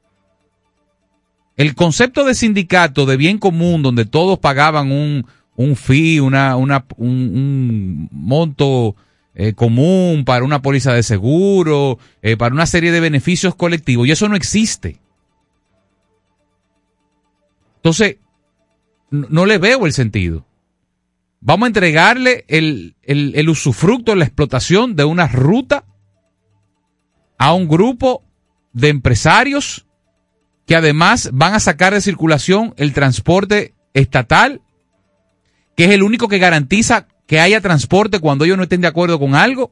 [1.55, 6.85] El concepto de sindicato de bien común, donde todos pagaban un, un fee, una, una,
[6.97, 8.95] un, monto
[9.35, 14.11] eh, común para una póliza de seguro, eh, para una serie de beneficios colectivos, y
[14.11, 14.99] eso no existe.
[17.75, 18.17] Entonces,
[19.13, 20.45] no, le veo el sentido.
[21.39, 22.95] Vamos a entregarle el,
[23.47, 25.85] usufructo, la explotación de una ruta
[27.37, 28.23] a un grupo
[28.71, 29.85] de empresarios
[30.65, 34.61] que además van a sacar de circulación el transporte estatal,
[35.75, 39.19] que es el único que garantiza que haya transporte cuando ellos no estén de acuerdo
[39.19, 39.71] con algo.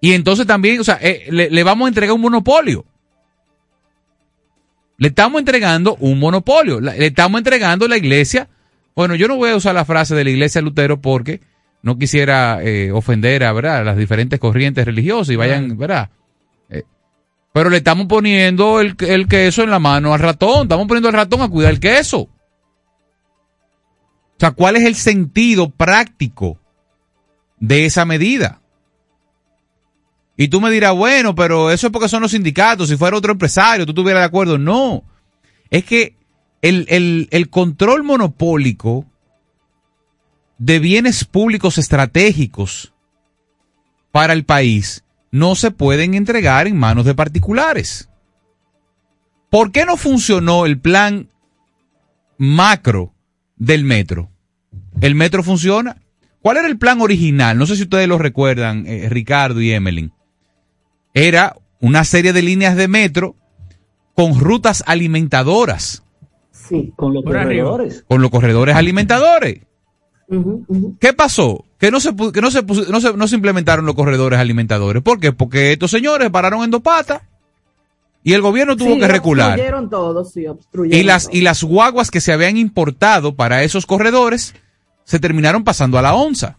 [0.00, 2.84] Y entonces también, o sea, eh, le, vamos a entregar un monopolio.
[4.96, 6.80] Le estamos entregando un monopolio.
[6.80, 8.48] Le estamos entregando la iglesia.
[8.94, 11.40] Bueno, yo no voy a usar la frase de la iglesia Lutero porque
[11.82, 13.84] no quisiera eh, ofender a, ¿verdad?
[13.84, 16.10] las diferentes corrientes religiosas y vayan, ¿verdad?
[17.54, 20.62] Pero le estamos poniendo el, queso en la mano al ratón.
[20.62, 22.22] Estamos poniendo al ratón a cuidar el queso.
[22.22, 22.30] O
[24.40, 26.58] sea, ¿cuál es el sentido práctico
[27.60, 28.60] de esa medida?
[30.36, 32.88] Y tú me dirás, bueno, pero eso es porque son los sindicatos.
[32.88, 34.58] Si fuera otro empresario, tú estuvieras de acuerdo.
[34.58, 35.04] No.
[35.70, 36.16] Es que
[36.62, 39.06] el, el control monopólico
[40.58, 42.92] de bienes públicos estratégicos
[44.12, 48.08] para el país no se pueden entregar en manos de particulares.
[49.50, 51.28] ¿Por qué no funcionó el plan
[52.38, 53.12] macro
[53.56, 54.30] del metro?
[55.00, 55.96] ¿El metro funciona?
[56.40, 57.58] ¿Cuál era el plan original?
[57.58, 60.12] No sé si ustedes lo recuerdan, eh, Ricardo y Emeline.
[61.14, 63.36] Era una serie de líneas de metro
[64.14, 66.02] con rutas alimentadoras.
[66.50, 68.04] Sí, con los corredores.
[68.08, 69.60] Con los corredores alimentadores.
[71.00, 71.64] ¿Qué pasó?
[71.78, 75.02] Que no se, que no se, no se, no se implementaron los corredores alimentadores.
[75.02, 75.32] ¿Por qué?
[75.32, 77.22] Porque estos señores pararon en dos patas
[78.22, 79.60] y el gobierno tuvo que recular.
[80.90, 84.54] y las y las guaguas que se habían importado para esos corredores
[85.04, 86.58] se terminaron pasando a la onza.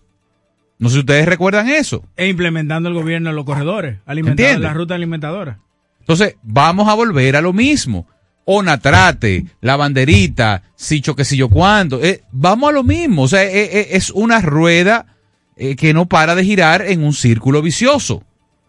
[0.77, 2.03] No sé si ustedes recuerdan eso.
[2.17, 5.59] E implementando el gobierno los corredores, alimentando la ruta alimentadora.
[5.99, 8.07] Entonces, vamos a volver a lo mismo.
[8.45, 12.03] Onatrate, la banderita, si que si yo cuánto.
[12.03, 13.23] Eh, vamos a lo mismo.
[13.23, 15.07] O sea, eh, eh, es una rueda
[15.55, 18.23] que no para de girar en un círculo vicioso.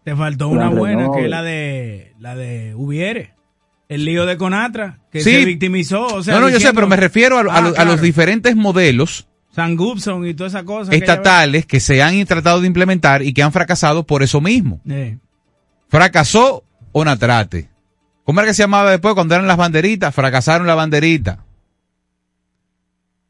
[0.04, 3.34] Te faltó una buena, que es la de la de Hubiere.
[3.88, 6.06] El lío de Conatra, que se victimizó.
[6.06, 9.28] O sea, no, no, yo sé, pero me refiero a, a, los diferentes modelos.
[9.56, 10.92] San Gubson y toda esa cosa.
[10.92, 14.82] Estatales que, se han tratado de implementar y que han fracasado por eso mismo.
[15.88, 17.70] Fracasó Onatrate.
[18.24, 20.14] ¿Cómo era que se llamaba después cuando eran las banderitas?
[20.14, 21.46] Fracasaron la banderita.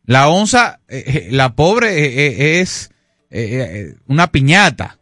[0.04, 2.90] La onza, eh, eh, la pobre eh, es
[4.08, 4.98] una piñata.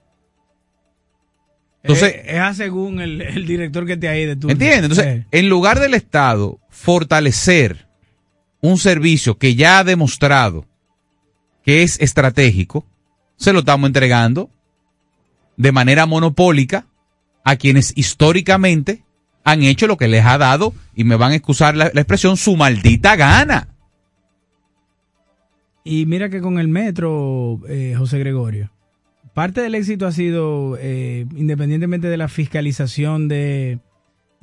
[1.82, 4.32] Entonces, es, según el, director que te ha ido.
[4.32, 4.90] ¿Entiendes?
[4.90, 7.88] Entonces, en lugar del Estado fortalecer
[8.60, 10.66] un servicio que ya ha demostrado
[11.64, 12.84] que es estratégico,
[13.36, 14.50] se lo estamos entregando
[15.56, 16.86] de manera monopólica
[17.44, 19.02] a quienes históricamente
[19.44, 22.56] han hecho lo que les ha dado, y me van a excusar la, expresión, su
[22.56, 23.68] maldita gana.
[25.84, 28.70] Y mira que con el metro, eh, José Gregorio,
[29.34, 33.80] parte del éxito ha sido, eh, independientemente de la fiscalización de,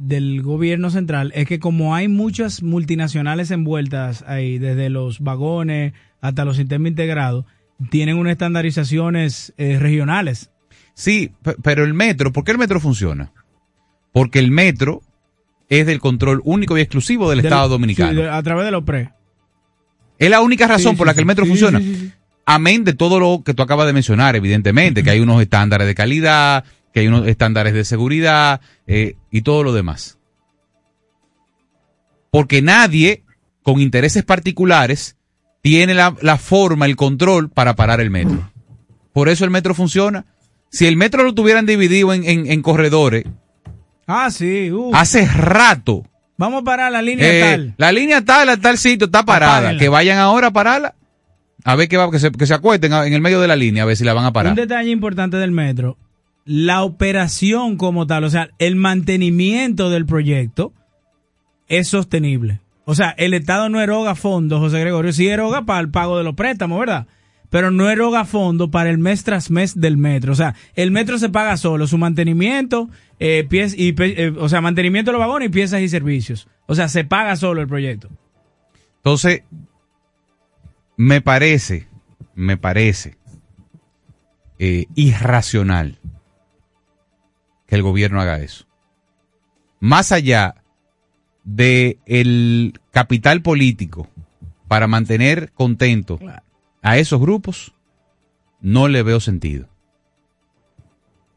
[0.07, 6.45] del gobierno central, es que como hay muchas multinacionales envueltas ahí, desde los vagones hasta
[6.45, 7.45] los sistemas integrados,
[7.89, 10.51] tienen unas estandarizaciones eh, regionales.
[10.93, 11.31] Sí,
[11.63, 13.31] pero el metro, ¿por qué el metro funciona?
[14.11, 15.01] porque el metro
[15.69, 18.31] es del control único y exclusivo del, Estado Dominicano.
[18.31, 19.11] a través de los pre.
[20.19, 21.81] Es la única razón por la que el metro funciona.
[22.45, 25.95] Amén de todo lo que tú acabas de mencionar, evidentemente, que hay unos estándares de
[25.95, 30.17] calidad, que hay unos estándares de seguridad eh, y todo lo demás.
[32.31, 33.23] Porque nadie
[33.63, 35.17] con intereses particulares
[35.61, 38.51] tiene la, la forma, el control para parar el metro.
[39.13, 40.25] Por eso el metro funciona
[40.69, 43.25] Si el metro lo tuvieran dividido en, en, en corredores,
[44.07, 44.71] Ah, sí.
[44.71, 44.91] uh.
[44.95, 46.03] hace rato.
[46.37, 47.73] Vamos a parar la línea eh, tal.
[47.77, 49.77] La línea tal, a tal sitio está parada.
[49.77, 50.95] Que vayan ahora a pararla.
[51.63, 53.83] A ver que, va, que, se, que se acuesten en el medio de la línea,
[53.83, 54.53] a ver si la van a parar.
[54.53, 55.97] Un detalle importante del metro,
[56.45, 60.73] la operación como tal, o sea, el mantenimiento del proyecto
[61.67, 62.59] es sostenible.
[62.85, 66.23] O sea, el Estado no eroga fondos, José Gregorio, sí eroga para el pago de
[66.23, 67.07] los préstamos, ¿verdad?
[67.49, 70.31] Pero no eroga fondos para el mes tras mes del metro.
[70.31, 72.89] O sea, el metro se paga solo, su mantenimiento,
[73.19, 76.47] eh, eh, o sea, mantenimiento de los vagones y piezas y servicios.
[76.65, 78.09] O sea, se paga solo el proyecto.
[78.97, 79.43] Entonces,
[80.97, 81.87] me parece,
[82.35, 83.17] me parece
[84.59, 85.99] eh, irracional
[87.71, 88.65] que el gobierno haga eso.
[89.79, 90.55] Más allá
[91.45, 94.09] de el capital político
[94.67, 96.19] para mantener contento
[96.81, 97.73] a esos grupos,
[98.59, 99.69] no le veo sentido.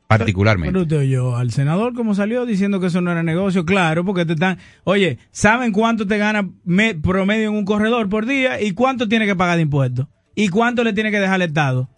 [0.08, 0.72] Particularmente.
[0.72, 4.26] Pero usted oyó al senador como salió diciendo que eso no era negocio, claro, porque
[4.26, 8.72] te están, oye, ¿saben cuánto te gana me- promedio en un corredor por día y
[8.72, 10.08] cuánto tiene que pagar de impuestos?
[10.34, 11.88] ¿Y cuánto le tiene que dejar al Estado?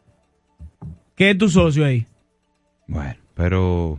[1.15, 2.07] ¿Qué es tu socio ahí?
[2.87, 3.99] Bueno, pero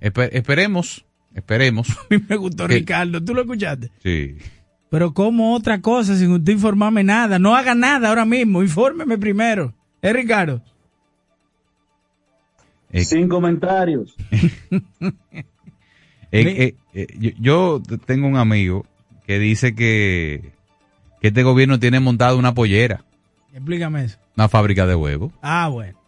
[0.00, 1.88] espe- esperemos, esperemos.
[1.98, 3.90] A mí me gustó que- Ricardo, ¿tú lo escuchaste?
[4.02, 4.36] Sí.
[4.90, 9.74] Pero como otra cosa sin usted informarme nada, no haga nada ahora mismo, infórmeme primero.
[10.00, 10.62] ¿Es Ricardo?
[12.92, 14.14] Sin comentarios.
[16.30, 18.84] Eh, eh, eh, yo, yo tengo un amigo
[19.26, 20.52] que dice que,
[21.22, 23.02] que este gobierno tiene montado una pollera,
[23.54, 24.18] Explícame eso.
[24.36, 25.98] una fábrica de huevos, Ah, bueno.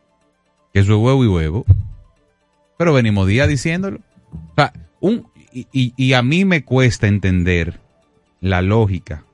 [0.75, 1.65] que eso es huevo y huevo.
[2.81, 3.99] Pero venimos días diciéndolo.
[4.33, 5.67] O sea, un, y,
[5.99, 7.79] y- a mí me cuesta entender
[8.41, 9.25] la lógica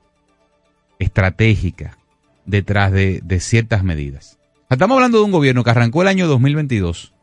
[0.99, 1.97] estratégica
[2.45, 4.37] detrás de, de ciertas medidas.
[4.69, 7.13] Estamos hablando de un gobierno que arrancó el año 2022,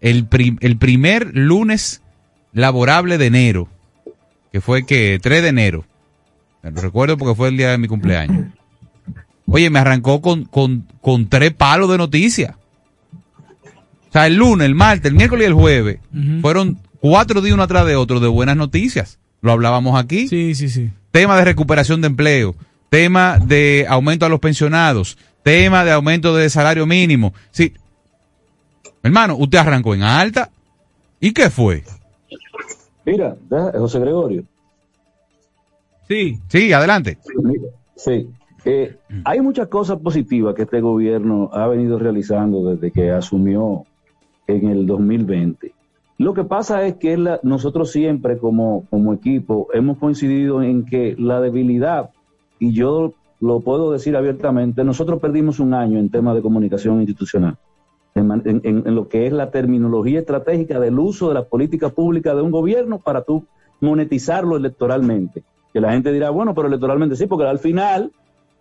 [0.00, 0.28] el,
[0.60, 2.02] el primer lunes
[2.52, 3.66] laborable de enero,
[4.52, 5.84] que fue que 3 de enero.
[6.62, 8.46] Lo recuerdo porque fue el día de mi cumpleaños.
[9.48, 12.54] Oye, me arrancó con, con, con tres palos de noticias.
[14.12, 15.98] O sea, el lunes, el martes, el miércoles y el jueves
[16.42, 19.18] fueron cuatro días uno atrás de otro de buenas noticias.
[19.40, 20.28] Lo hablábamos aquí.
[20.28, 20.90] Sí, sí, sí.
[21.12, 22.54] Tema de recuperación de empleo,
[22.90, 27.32] tema de aumento a los pensionados, tema de aumento de salario mínimo.
[27.52, 27.72] Sí.
[29.02, 30.50] Hermano, usted arrancó en alta.
[31.18, 31.82] ¿Y qué fue?
[33.06, 33.34] Mira,
[33.78, 34.44] José Gregorio.
[36.06, 36.38] Sí.
[36.48, 37.16] Sí, adelante.
[37.96, 38.28] Sí.
[38.66, 38.94] Eh,
[39.24, 43.86] hay muchas cosas positivas que este gobierno ha venido realizando desde que asumió
[44.46, 45.72] en el 2020.
[46.18, 51.16] Lo que pasa es que la- nosotros siempre como, como equipo hemos coincidido en que
[51.18, 52.10] la debilidad,
[52.58, 57.56] y yo lo puedo decir abiertamente, nosotros perdimos un año en temas de comunicación institucional,
[58.14, 62.50] en, lo que es la terminología estratégica del uso de la política pública de un
[62.52, 63.44] gobierno para tú
[63.80, 65.42] monetizarlo electoralmente.
[65.72, 68.12] Que la gente dirá, bueno, pero electoralmente sí, porque al final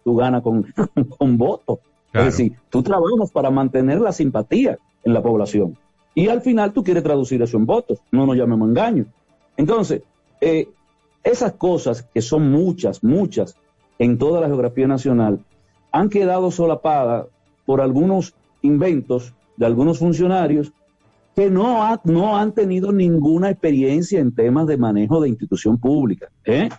[0.03, 0.65] tú ganas con,
[1.17, 1.79] con votos.
[2.11, 2.27] Claro.
[2.27, 5.77] Es decir, tú trabajas para mantener la simpatía en la población.
[6.13, 7.99] Y al final tú quieres traducir eso en votos.
[8.11, 9.05] No nos llamemos engaño.
[9.57, 10.01] Entonces,
[10.41, 10.67] eh,
[11.23, 13.55] esas cosas, que son muchas, muchas,
[13.99, 15.39] en toda la geografía nacional,
[15.91, 17.27] han quedado solapadas
[17.65, 20.71] por algunos inventos de algunos funcionarios
[21.35, 26.29] que no, ha- no han tenido ninguna experiencia en temas de manejo de institución pública.
[26.45, 26.69] ¿eh?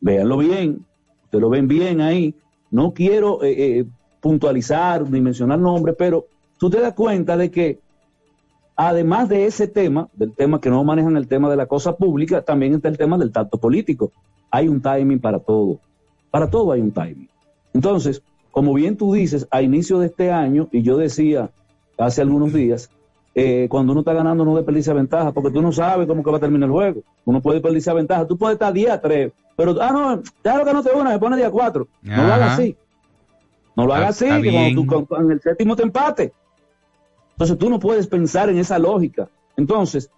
[0.00, 0.84] Véanlo bien,
[1.24, 2.34] ustedes lo ven bien ahí.
[2.70, 3.84] No quiero eh, eh,
[4.20, 6.26] puntualizar ni mencionar nombres, pero
[6.62, 7.80] tú te das cuenta de que
[8.76, 12.42] además de ese tema, del tema que no manejan el tema de la cosa pública,
[12.42, 14.12] también está el tema del tacto político.
[14.48, 15.80] Hay un timing para todo.
[16.30, 17.28] Para todo hay un timing.
[17.74, 21.50] Entonces, como bien tú dices, a inicio de este año, y yo decía
[21.98, 22.90] hace algunos días,
[23.34, 26.36] eh, cuando uno está ganando no desperdicia ventaja, porque tú no sabes cómo que va
[26.36, 27.00] a terminar el juego.
[27.24, 28.24] Uno puede desperdiciar ventaja.
[28.24, 31.18] Tú puedes estar día 3, pero, ah, no, ya lo que no te una, se
[31.18, 31.88] pone día 4.
[32.02, 32.76] No lo hagas así.
[33.74, 36.32] No lo hagas así, que cuando tú con, con el séptimo te empate.
[37.42, 39.28] Entonces tú no puedes pensar en esa lógica.
[39.56, 40.10] Entonces,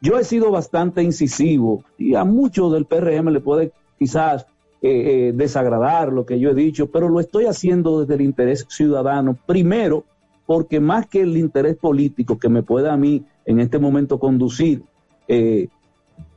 [0.00, 4.46] yo he sido bastante incisivo y a muchos del PRM le puede quizás
[4.80, 8.64] eh, eh, desagradar lo que yo he dicho, pero lo estoy haciendo desde el interés
[8.68, 9.36] ciudadano.
[9.44, 10.04] Primero,
[10.46, 14.84] porque más que el interés político que me pueda a mí en este momento conducir,
[15.26, 15.66] eh,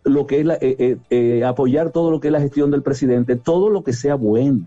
[0.04, 2.82] lo que es la- eh, eh, eh, apoyar todo lo que es la gestión del
[2.82, 4.62] presidente, todo lo que sea bueno,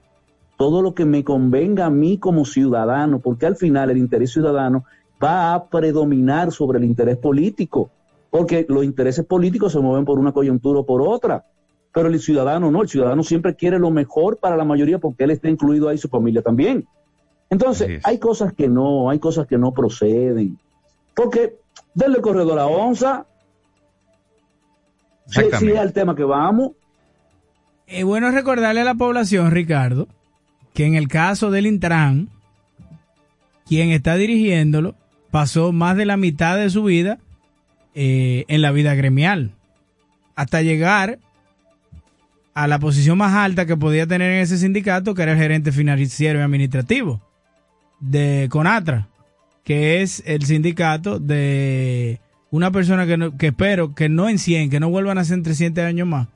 [0.57, 4.85] todo lo que me convenga a mí como ciudadano, porque al final el interés ciudadano
[5.25, 7.91] va a predominar sobre el interés político,
[8.31, 11.47] porque los intereses políticos se mueven por una coyuntura o por otra,
[11.93, 15.31] pero el ciudadano no, el ciudadano siempre quiere lo mejor para la mayoría porque él
[15.31, 16.87] está incluido ahí, su familia también.
[17.51, 20.59] Entonces, hay cosas que no, hay cosas que no proceden.
[21.15, 21.57] Porque
[21.95, 23.27] denle corredor a Onza.
[25.27, 26.73] Si, si es el tema que vamos.
[27.87, 30.09] Es bueno recordarle a la población, Ricardo,
[30.73, 32.29] que en el caso del Intran,
[33.67, 34.97] quien está dirigiéndolo
[35.35, 37.19] pasó más de la mitad de su vida
[37.97, 39.51] eh, en la vida gremial,
[40.37, 41.19] hasta llegar
[42.55, 45.73] a la posición más alta que podía tener en ese sindicato, que era el gerente
[45.73, 47.21] financiero y administrativo
[47.99, 49.09] de Conatra,
[49.65, 52.21] que es el sindicato de
[52.53, 55.83] una persona que, espero que no en 100, que no vuelvan a ser en 300
[55.83, 56.29] años más,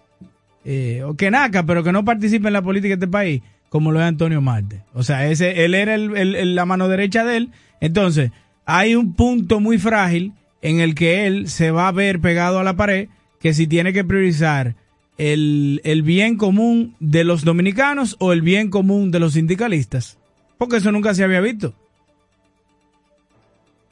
[0.64, 3.92] eh, o que naca, pero que no participe en la política de este país, como
[3.92, 4.82] lo es Antonio Marte.
[4.92, 7.51] O sea, ese, él era la mano derecha de él.
[7.80, 8.32] Entonces,
[8.70, 12.64] hay un punto muy frágil en el que él se va a ver pegado a
[12.64, 13.08] la pared,
[13.40, 14.74] que si tiene que priorizar
[15.16, 20.18] el, el bien común de los dominicanos o el bien común de los sindicalistas.
[20.58, 21.72] Porque eso nunca se había visto.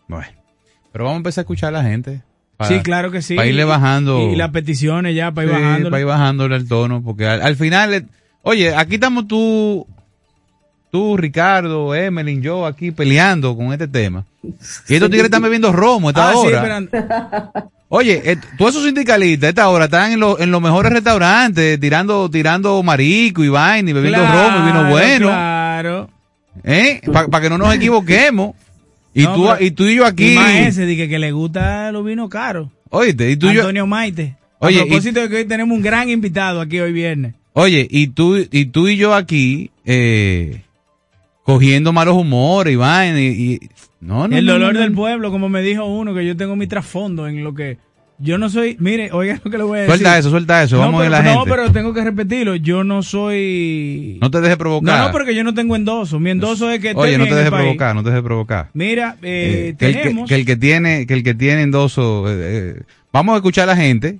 [0.08, 0.28] Bueno,
[0.92, 2.22] pero vamos a empezar a escuchar a la gente.
[2.68, 3.34] sí, claro que sí.
[3.34, 4.30] Para irle bajando.
[4.30, 5.90] Y, las peticiones ya, para ir bajando.
[5.90, 8.10] Para ir bajándole el tono, porque al, final,
[8.42, 9.86] oye, aquí estamos tú,
[10.90, 14.26] tú, Ricardo, Emelin, yo aquí peleando con este tema.
[14.88, 16.82] Y estos tigres están bebiendo romo esta ah, hora.
[17.88, 22.82] Oye, eh, todos esos sindicalistas esta hora están en, en los mejores restaurantes, tirando, tirando
[22.82, 25.28] marico y vaina y bebiendo romo y vino bueno.
[25.28, 26.10] Claro.
[26.64, 27.00] ¿Eh?
[27.12, 28.54] Para que no nos equivoquemos.
[29.14, 30.32] Y, tú, y tú y yo aquí.
[30.32, 32.68] Y más ese, dije que le gusta los vinos caros.
[32.90, 34.36] Oye, y tú Antonio Maite.
[34.58, 37.34] Oye, a propósito de que hoy tenemos un gran invitado aquí hoy viernes.
[37.52, 40.62] Oye, y tú y, tú y yo aquí, eh,
[41.46, 43.60] cogiendo malos humores y vaina y,
[44.00, 47.26] no, no, El dolor del pueblo, como me dijo uno, que yo tengo mi trasfondo
[47.28, 47.78] en lo que
[48.18, 49.94] yo no soy, mire, oiga lo que le voy a decir.
[49.94, 51.38] Suelta eso, suelta eso, vamos a la gente.
[51.38, 54.18] No, pero tengo que repetirlo, yo no soy...
[54.20, 54.98] No te dejes provocar.
[54.98, 56.92] No, no, porque yo no tengo endoso, mi endoso es que...
[56.96, 58.70] Oye, no te dejes provocar, no te dejes provocar.
[58.72, 60.28] Mira, eh, eh tenemos...
[60.28, 62.28] Que el que, tiene, que el que tiene endoso...
[62.28, 62.34] Eh,
[62.78, 62.82] eh,
[63.12, 64.18] vamos a escuchar a la gente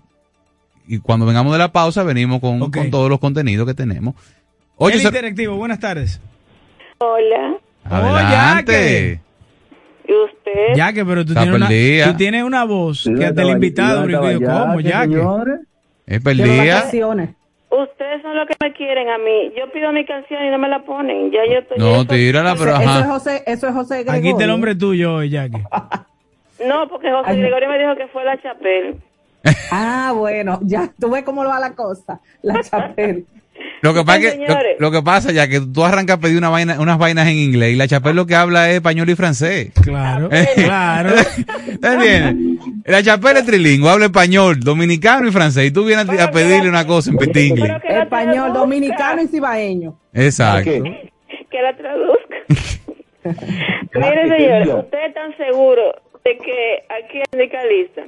[0.86, 4.14] y cuando vengamos de la pausa venimos con, con todos los contenidos que tenemos.
[4.76, 6.20] Oye, el interactivo, buenas tardes.
[6.98, 7.56] Hola.
[7.84, 9.20] Adelante.
[10.08, 10.76] ¿Y usted?
[10.76, 14.22] Ya que, pero tú tienes, una, tú tienes una voz que hasta el invitado, digo,
[14.46, 14.80] ¿cómo?
[14.80, 15.22] Ya que.
[16.06, 16.84] Es perdida.
[17.68, 19.52] Ustedes son los que me quieren a mí.
[19.58, 21.30] Yo pido mi canción y no me la ponen.
[21.32, 21.78] Ya yo estoy.
[21.78, 22.84] No, tírala, pero ajá.
[22.84, 24.20] Eso es José, eso es José Gregorio.
[24.20, 25.62] Aquí está el hombre tuyo hoy, Jackie.
[26.66, 28.96] no, porque José Gregorio me dijo que fue la Chapel.
[29.72, 32.20] ah, bueno, ya tú ves cómo lo va la cosa.
[32.42, 33.26] La Chapel.
[33.82, 36.80] Lo que, pasa que, lo, que pasa ya que tú arrancas a pedir una vaina,
[36.80, 39.72] unas vainas en inglés y la Chapel lo que habla es español y francés.
[39.82, 41.14] Claro, claro.
[42.86, 45.66] La Chapel es trilingüe, habla español, dominicano y francés.
[45.66, 47.80] Y tú vienes a, pedirle una cosa en petingle.
[47.82, 49.98] Español, dominicano y cibaeño.
[50.14, 50.70] Exacto.
[51.50, 52.36] Que la traduzca.
[53.94, 55.82] Mire, señor, ¿usted es tan seguro
[56.24, 58.02] de que aquí es sindicalista?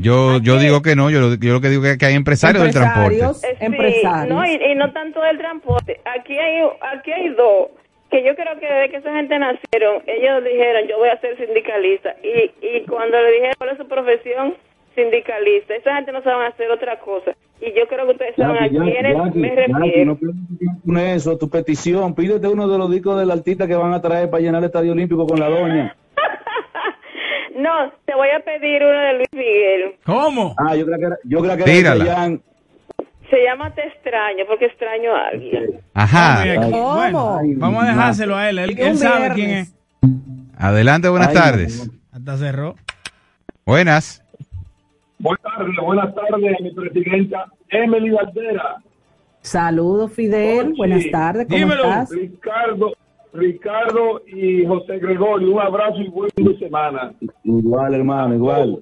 [0.00, 2.72] Yo, yo digo que no, yo, yo lo que digo es que hay empresarios, del
[2.72, 3.48] transporte.
[3.60, 4.34] empresarios.
[4.34, 6.00] No, y, no tanto del transporte.
[6.04, 6.62] Aquí hay,
[6.94, 7.68] aquí hay dos
[8.10, 11.36] que yo creo que desde que esa gente nacieron, ellos dijeron, yo voy a ser
[11.36, 12.16] sindicalista.
[12.24, 14.54] Y, y cuando le dijeron cuál es su profesión,
[14.94, 17.32] sindicalista, esa gente no sabe hacer otra cosa.
[17.60, 20.18] Y yo creo que ustedes saben a quiénes me refiero.
[20.84, 24.30] No eso, tu petición, pídete uno de los discos del artista que van a traer
[24.30, 25.96] para llenar el Estadio Olímpico con la doña.
[27.60, 29.94] No, te voy a pedir uno de Luis Miguel.
[30.06, 30.54] ¿Cómo?
[30.56, 31.94] Ah, yo creo que era, yo creo que era
[33.28, 35.80] Se llama Te extraño, porque extraño a alguien.
[35.92, 36.42] Ajá.
[36.70, 37.40] ¿Cómo?
[37.56, 39.74] vamos a dejárselo a él, él, sabe quién es.
[40.56, 41.90] Adelante, buenas tardes.
[42.12, 42.76] Hasta cerró.
[43.66, 44.24] Buenas.
[45.18, 48.76] Buenas tardes, buenas tardes, mi presidenta Emily Valdera.
[49.42, 50.72] Saludos, Fidel.
[50.76, 51.84] buenas tardes, ¿cómo Dímelo.
[51.84, 52.10] estás?
[52.10, 52.92] Ricardo,
[53.32, 57.12] Ricardo y José Gregorio, un abrazo y buen fin de semana.
[57.44, 58.78] Igual, hermano, igual.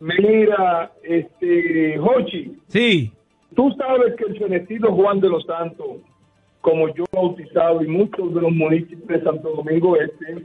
[0.00, 2.56] Mira, este, Jochi.
[2.68, 3.12] Sí.
[3.54, 5.98] Tú sabes que el fenecido Juan de los Santos,
[6.60, 10.44] como yo bautizado y muchos de los municipios de Santo Domingo Este,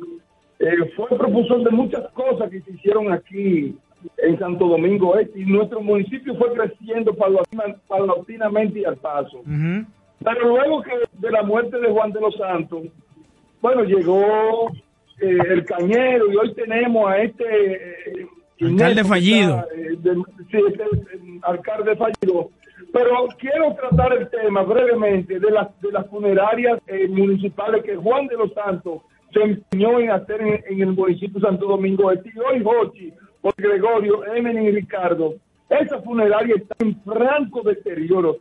[0.59, 3.75] eh, fue propulsor de muchas cosas que se hicieron aquí
[4.17, 7.13] en Santo Domingo Este y nuestro municipio fue creciendo
[7.88, 9.41] paulatinamente y al paso.
[10.24, 12.84] Pero luego que de la muerte de Juan de los Santos,
[13.61, 14.69] bueno, llegó
[15.19, 18.21] eh, el Cañero y hoy tenemos a este...
[18.21, 18.28] Eh,
[18.61, 19.65] alcalde fallido.
[19.76, 19.97] Eh,
[20.51, 20.84] sí, este
[21.41, 22.49] alcalde fallido.
[22.91, 28.38] Pero quiero tratar el tema brevemente de las, de las funerarias municipales que Juan de
[28.38, 29.01] los Santos
[29.34, 32.32] se empeñó en hacer en, el municipio de Santo Domingo Este.
[32.36, 35.36] Y hoy, Jochi, por Gregorio, Emen y Ricardo,
[35.69, 38.38] esa funeraria está en franco deterioro.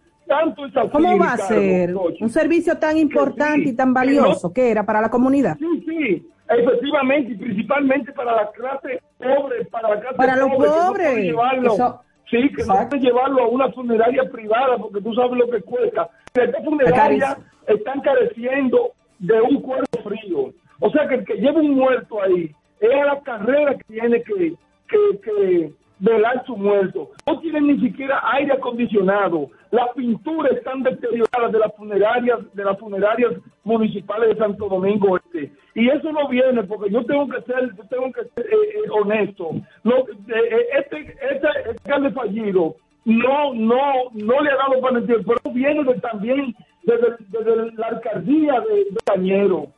[0.93, 5.11] ¿Cómo va a ser un servicio tan importante y tan valioso que, era para la
[5.11, 5.57] comunidad?
[5.59, 6.29] Sí, sí.
[6.49, 11.37] efectivamente y principalmente para la clase pobre, para la clase para los pobre, que no
[11.37, 11.73] pobres.
[11.75, 12.01] Eso-
[12.31, 16.09] sí, que no puede llevarlo a una funeraria privada porque tú sabes lo que cuesta.
[16.35, 20.53] Esta funeraria están careciendo de un cuerpo frío.
[20.81, 22.51] O sea que el que lleva un muerto ahí
[22.81, 24.55] es a la carrera que tiene que,
[24.89, 27.11] que, que velar su muerto.
[27.27, 29.49] No tienen ni siquiera aire acondicionado.
[29.73, 33.33] Las pinturas están deterioradas de las funerarias, de las funerarias
[33.65, 35.51] municipales de Santo Domingo Este.
[35.75, 38.91] Y eso no viene porque yo tengo que ser, yo tengo que ser eh, eh,
[38.91, 39.51] honesto.
[39.83, 43.81] No, eh, eh, este, este alcalde fallido no, no,
[44.13, 48.75] no le ha dado para mentir, pero viene de, también desde, desde la alcaldía de,
[48.75, 49.69] de Cañero.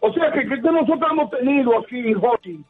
[0.00, 2.64] O sea que, que nosotros hemos tenido aquí, Jochi,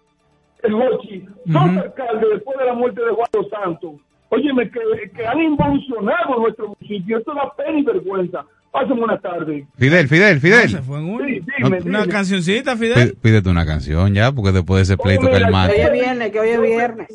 [0.62, 3.94] el Jochi, dos alcaldes después de la muerte de Juan Santos.
[4.28, 4.80] Óyeme, que,
[5.14, 7.18] que han involucionado nuestro municipio.
[7.18, 8.44] Esto da pena y vergüenza.
[8.72, 9.64] Pasen buenas tardes.
[9.78, 10.68] Fidel, Fidel, Fidel.
[10.68, 12.12] Se fue en un- Sí, dime, una dime.
[12.12, 13.16] cancioncita, Fidel.
[13.22, 15.74] Pídete una canción ya, porque después de ese pleito Mira, calmante.
[15.76, 17.08] Hoy es viernes, que hoy es viernes.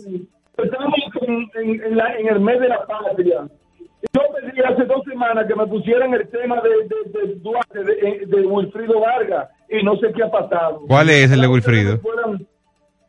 [0.58, 0.94] Estamos
[1.28, 3.42] en, en- en la- en el mes de la patria.
[4.14, 8.26] Yo pedí hace dos semanas que me pusieran el tema de, de, de Duarte, de,
[8.26, 10.82] de Wilfrido Vargas, y no sé qué ha pasado.
[10.88, 12.00] ¿Cuál es el de Wilfrido?
[12.00, 12.46] Fueran,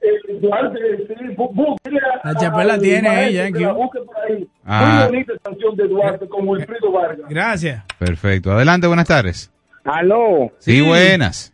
[0.02, 1.94] eh, Duarte, sí,
[2.24, 4.48] La chapela tiene maestro ella, que la busque por ahí.
[4.64, 5.06] Ah.
[5.08, 7.28] Muy bonita canción de Duarte con Wilfrido Vargas.
[7.28, 7.84] Gracias.
[7.98, 8.52] Perfecto.
[8.52, 9.52] Adelante, buenas tardes.
[9.84, 10.52] Aló.
[10.58, 11.52] Sí, buenas.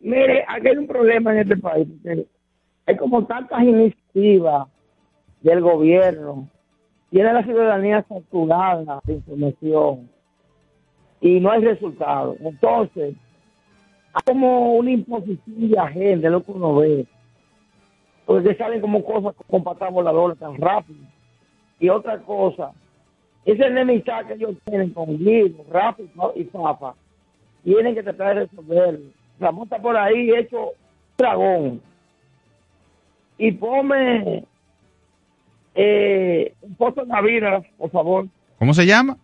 [0.00, 1.88] Mire, aquí hay un problema en este país.
[2.86, 4.68] Hay como tantas iniciativas
[5.42, 6.48] del gobierno.
[7.10, 10.08] Tiene la ciudadanía saturada de información
[11.20, 12.36] y no hay resultados.
[12.40, 13.14] Entonces,
[14.12, 17.06] hay como una imposición de agenda, lo que uno ve.
[18.30, 21.00] Porque salen como cosas con patas voladoras tan rápido.
[21.80, 22.70] Y otra cosa,
[23.44, 26.94] esa enemistad que ellos tienen con Guido, Rápido y Papa,
[27.64, 29.10] tienen que tratar de resolverlo.
[29.40, 30.74] Ramón está por ahí hecho
[31.18, 31.80] dragón.
[33.36, 34.44] Y ponme
[35.74, 38.28] eh, un costo de la vida, por favor.
[38.60, 39.16] ¿Cómo se llama?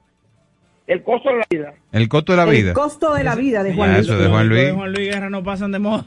[0.89, 1.75] El costo de la vida.
[1.93, 2.69] El costo de la vida.
[2.71, 4.01] El costo de la vida de Juan Luis.
[4.01, 4.67] eso de Juan Los Luis.
[4.67, 6.07] de Juan Luis Guerra no pasan de moda.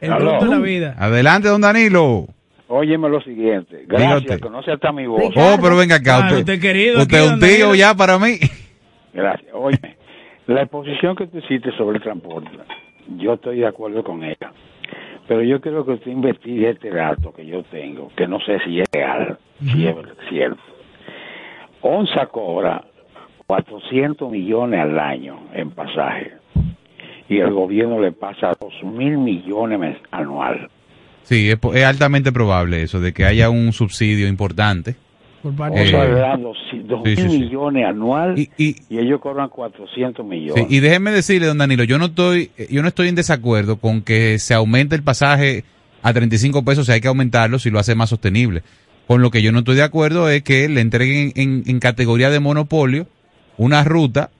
[0.00, 0.38] El Aló.
[0.40, 0.94] de la vida.
[0.98, 2.26] Adelante, don Danilo.
[2.68, 3.84] Óyeme lo siguiente.
[3.86, 4.40] Gracias, Dígate.
[4.40, 5.32] conoce hasta mi voz.
[5.36, 6.02] Oh, pero venga acá.
[6.20, 7.74] Claro, usted, usted querido usted aquí, es un don tío Danilo.
[7.74, 8.38] ya para mí.
[9.12, 9.50] Gracias.
[9.54, 9.96] Óyeme,
[10.46, 12.50] la exposición que tú hiciste sobre el transporte,
[13.18, 14.52] yo estoy de acuerdo con ella.
[15.28, 18.80] Pero yo quiero que usted investigue este dato que yo tengo, que no sé si
[18.80, 19.38] es real,
[19.72, 19.94] si es
[20.28, 20.60] cierto.
[21.80, 22.84] ONSA cobra
[23.46, 26.32] 400 millones al año en pasaje
[27.28, 30.68] y el gobierno le pasa 2 mil millones anual.
[31.22, 34.94] Sí, es, altamente probable eso, de que haya un subsidio importante.
[35.42, 36.56] Por parte O Eh, sea, le dan 2
[37.04, 37.38] mil sí, sí, sí.
[37.40, 40.66] millones anual Y- y- y ellos cobran 400 millones.
[40.68, 44.02] Sí, y déjeme decirle, don Danilo, yo no estoy, yo no estoy en desacuerdo con
[44.02, 45.64] que se aumente el pasaje
[46.02, 48.62] a 35 pesos si hay que aumentarlo, si lo hace más sostenible.
[49.06, 52.28] Con lo que yo no estoy de acuerdo es que le entreguen en, en categoría
[52.30, 53.06] de monopolio
[53.58, 54.30] una ruta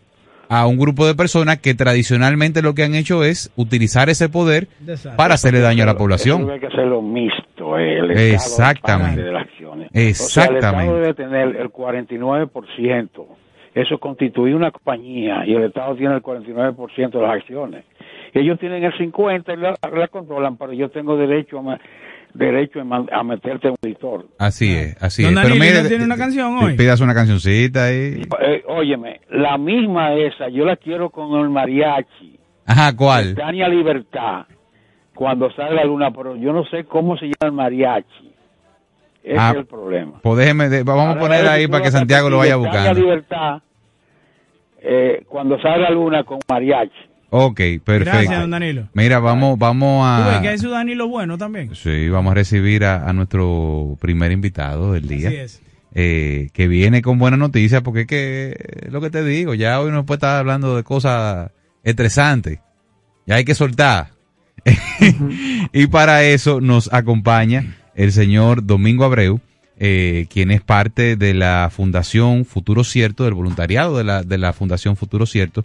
[0.48, 4.68] a un grupo de personas que tradicionalmente lo que han hecho es utilizar ese poder
[5.16, 6.50] para hacerle daño a la Eso población.
[6.50, 7.78] hay que hacerlo mixto.
[7.78, 9.22] eh, El Estado Exactamente.
[9.22, 9.88] de las acciones.
[9.88, 10.94] O sea, el Estado Exactamente.
[10.94, 13.26] debe tener el 49%.
[13.74, 17.84] Eso constituye una compañía y el Estado tiene el 49% de las acciones.
[18.32, 21.80] Ellos tienen el 50% y la, la controlan, pero yo tengo derecho a, ma-
[22.34, 24.26] derecho a, meterte un editor.
[24.38, 25.36] Así es, así Don es.
[25.44, 26.76] Pero Danilo, ¿y mire, no tiene una canción hoy?
[26.76, 28.22] pidas una cancioncita ahí.
[28.42, 32.38] Eh, óyeme, la misma esa, yo la quiero con el mariachi.
[32.66, 33.34] Ajá, ¿cuál?
[33.34, 34.46] Tania Libertad,
[35.14, 38.32] cuando sale la luna, pero yo no sé cómo se llama el mariachi.
[39.22, 40.20] Ese Ah, es el problema.
[40.22, 43.00] Pues déjeme, de- vamos a poner ahí para que Santiago lo vaya repetir Tania buscando.
[43.00, 43.62] Libertad,
[44.82, 46.92] eh, cuando sale la luna con mariachi.
[47.36, 48.04] Ok, perfecto.
[48.04, 48.88] Gracias, don Danilo.
[48.94, 50.40] Mira, vamos, vamos Tú ves a...
[50.40, 51.74] que hay su Danilo bueno también.
[51.74, 55.28] Sí, vamos a recibir a, a nuestro primer invitado del día.
[55.30, 55.62] Así es.
[55.94, 59.80] eh, que viene con buenas noticias, porque es que, eh, lo que te digo, ya
[59.80, 61.50] hoy no puede estar hablando de cosas
[61.82, 62.60] estresantes.
[63.26, 64.10] Ya hay que soltar.
[65.72, 69.40] y para eso nos acompaña el señor Domingo Abreu,
[69.76, 74.52] eh, quien es parte de la Fundación Futuro Cierto, del voluntariado de la, de la
[74.52, 75.64] Fundación Futuro Cierto,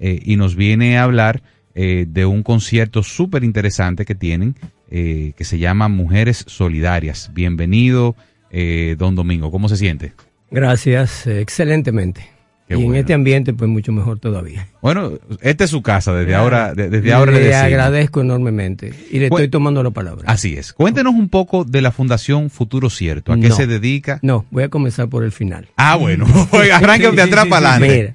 [0.00, 1.42] eh, y nos viene a hablar
[1.76, 4.56] eh, de un concierto súper interesante que tienen,
[4.90, 7.30] eh, que se llama Mujeres Solidarias.
[7.32, 8.16] Bienvenido,
[8.50, 9.50] eh, don Domingo.
[9.52, 10.12] ¿Cómo se siente?
[10.50, 12.26] Gracias, excelentemente.
[12.68, 14.68] Qué y en este ambiente, pues mucho mejor todavía.
[14.80, 17.64] Bueno, esta es su casa, desde ahora, de- desde ahora le le decimos.
[17.66, 20.22] agradezco enormemente y le estoy tomando la palabra.
[20.26, 20.72] Así es.
[20.72, 23.32] Cuéntenos un poco de la Fundación Futuro Cierto.
[23.32, 23.56] ¿A qué No.
[23.56, 24.20] se dedica?
[24.22, 25.66] No, voy a comenzar por el final.
[25.76, 26.26] Ah, bueno.
[26.52, 27.96] Oiga, arranque de atrás para adelante.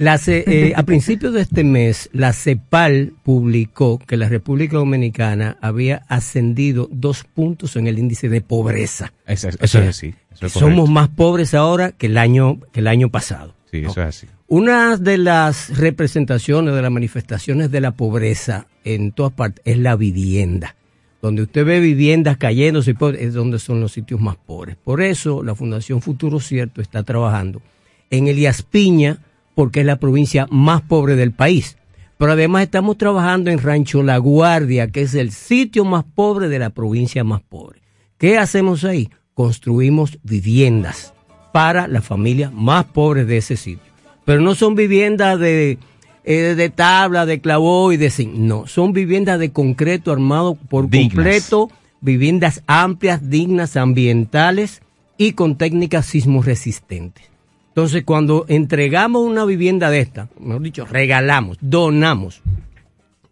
[0.00, 6.88] eh, a principios de este mes, la CEPAL publicó que la República Dominicana había ascendido
[6.90, 9.12] dos puntos en el índice de pobreza.
[9.26, 10.14] Eso, es así.
[10.48, 13.54] somos más pobres ahora que el año, que el año pasado.
[13.70, 14.26] Sí, eso es así.
[14.48, 19.96] Una de las representaciones, de las manifestaciones de la pobreza en todas partes es la
[19.96, 20.76] vivienda.
[21.20, 24.76] Donde usted ve viviendas cayéndose, es donde son los sitios más pobres.
[24.82, 27.60] Por eso la Fundación Futuro Cierto está trabajando
[28.08, 29.18] en Elías Piña,
[29.54, 31.76] porque es la provincia más pobre del país.
[32.18, 36.58] Pero además estamos trabajando en Rancho La Guardia, que es el sitio más pobre de
[36.58, 37.80] la provincia más pobre.
[38.18, 39.08] ¿Qué hacemos ahí?
[39.32, 41.14] Construimos viviendas
[41.52, 43.90] para las familias más pobres de ese sitio.
[44.26, 45.78] Pero no son viviendas de,
[46.24, 48.34] eh, de tabla, de clavó y de zinc.
[48.34, 51.70] No, son viviendas de concreto armado por completo,
[52.02, 54.82] viviendas amplias, dignas, ambientales
[55.16, 57.29] y con técnicas sismo resistentes.
[57.70, 62.42] Entonces, cuando entregamos una vivienda de esta, mejor dicho, regalamos, donamos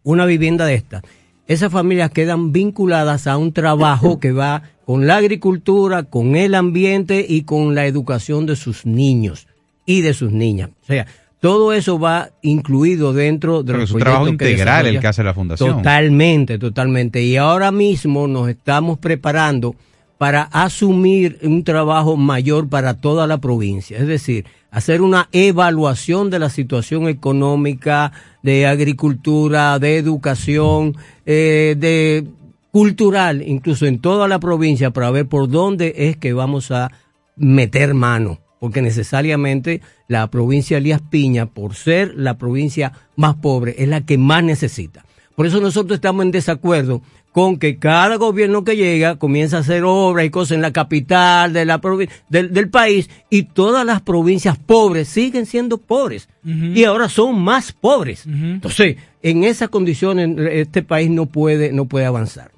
[0.04, 1.02] una vivienda de esta,
[1.48, 7.24] esas familias quedan vinculadas a un trabajo que va con la agricultura, con el ambiente
[7.28, 9.48] y con la educación de sus niños
[9.84, 10.70] y de sus niñas.
[10.82, 11.06] O sea,
[11.40, 15.78] todo eso va incluido dentro de es un trabajo integral el que hace la fundación.
[15.78, 17.22] Totalmente, totalmente.
[17.22, 19.74] Y ahora mismo nos estamos preparando
[20.18, 26.40] para asumir un trabajo mayor para toda la provincia, es decir, hacer una evaluación de
[26.40, 28.12] la situación económica,
[28.42, 32.26] de agricultura, de educación, eh, de
[32.72, 36.90] cultural, incluso en toda la provincia, para ver por dónde es que vamos a
[37.36, 43.76] meter mano, porque necesariamente la provincia de Elías Piña, por ser la provincia más pobre,
[43.78, 45.04] es la que más necesita.
[45.34, 47.00] Por eso nosotros estamos en desacuerdo
[47.38, 51.52] con que cada gobierno que llega comienza a hacer obras y cosas en la capital
[51.52, 51.80] de la
[52.28, 57.70] del, del país y todas las provincias pobres siguen siendo pobres y ahora son más
[57.70, 58.26] pobres.
[58.26, 62.50] Entonces, en esas condiciones este país no puede no puede avanzar.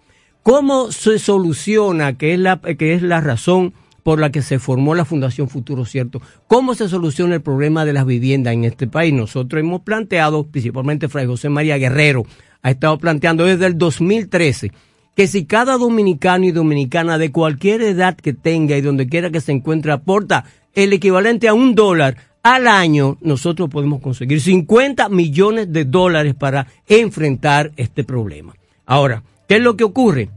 [0.43, 4.95] ¿Cómo se soluciona, que es la que es la razón por la que se formó
[4.95, 6.23] la Fundación Futuro Cierto.
[6.47, 9.13] ¿Cómo se soluciona el problema de las viviendas en este país?
[9.13, 12.25] Nosotros hemos planteado, principalmente Fray José María Guerrero,
[12.63, 14.73] ha estado planteando desde el 2013
[15.17, 19.41] que si cada dominicano y dominicana de cualquier edad que tenga y donde quiera que
[19.41, 20.45] se encuentre aporta
[20.75, 26.69] el equivalente a un dólar al año, nosotros podemos conseguir 50 millones de dólares para
[26.89, 28.55] enfrentar este problema.
[28.87, 30.31] Ahora, ¿qué es lo que ocurre?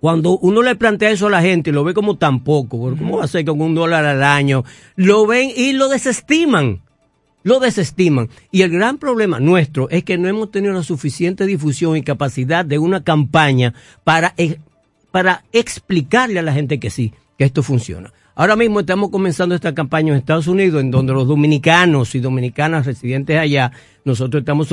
[0.00, 3.24] Cuando uno le plantea eso a la gente, lo ve como tan poco, ¿cómo va
[3.24, 4.64] a ser con un dólar al año?
[4.96, 6.80] Lo ven y lo desestiman
[7.42, 8.28] lo desestiman.
[8.50, 12.64] Y el gran problema nuestro es que no hemos tenido la suficiente difusión y capacidad
[12.64, 13.74] de una campaña
[14.04, 14.58] para, e,
[15.10, 18.12] para explicarle a la gente que sí, que esto funciona.
[18.34, 22.86] Ahora mismo estamos comenzando esta campaña en Estados Unidos, en donde los dominicanos y dominicanas
[22.86, 23.72] residentes allá,
[24.06, 24.68] nosotros estamos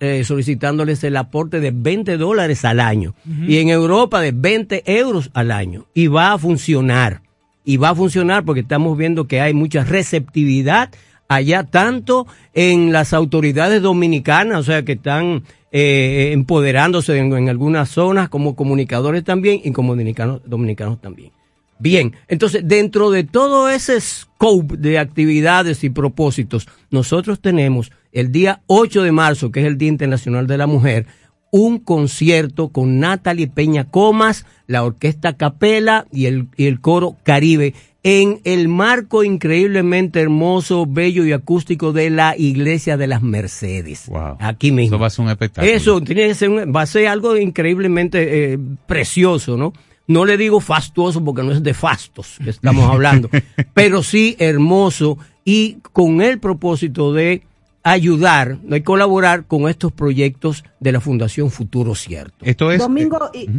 [0.00, 3.14] eh, solicitándoles el aporte de 20 dólares al año.
[3.46, 5.86] Y en Europa de 20 euros al año.
[5.94, 7.22] Y va a funcionar.
[7.64, 10.90] Y va a funcionar porque estamos viendo que hay mucha receptividad
[11.28, 18.30] allá tanto en las autoridades dominicanas, o sea, que están eh, empoderándose en, algunas zonas
[18.30, 21.32] como comunicadores también y como dominicanos, dominicanos también.
[21.78, 28.62] Bien, entonces dentro de todo ese scope de actividades y propósitos, nosotros tenemos el día
[28.66, 31.06] 8 de marzo, que es el Día Internacional de la Mujer,
[31.50, 37.74] un concierto con Natalie Peña Comas, la Orquesta Capela y el, y el Coro Caribe
[38.08, 44.10] en el marco increíblemente hermoso, bello y acústico de la Iglesia de las Mercedes.
[44.38, 44.96] Aquí mismo.
[44.96, 45.70] Eso va a ser un espectáculo.
[45.70, 49.74] Eso tiene que ser va a ser algo increíblemente eh, precioso, ¿no?
[50.06, 53.28] No le digo fastuoso porque no es de fastos que estamos hablando,
[53.74, 57.42] pero sí hermoso y con el propósito de
[57.82, 62.46] ayudar, de colaborar con estos proyectos de la Fundación Futuro Cierto.
[62.46, 63.50] Esto es Domingo y,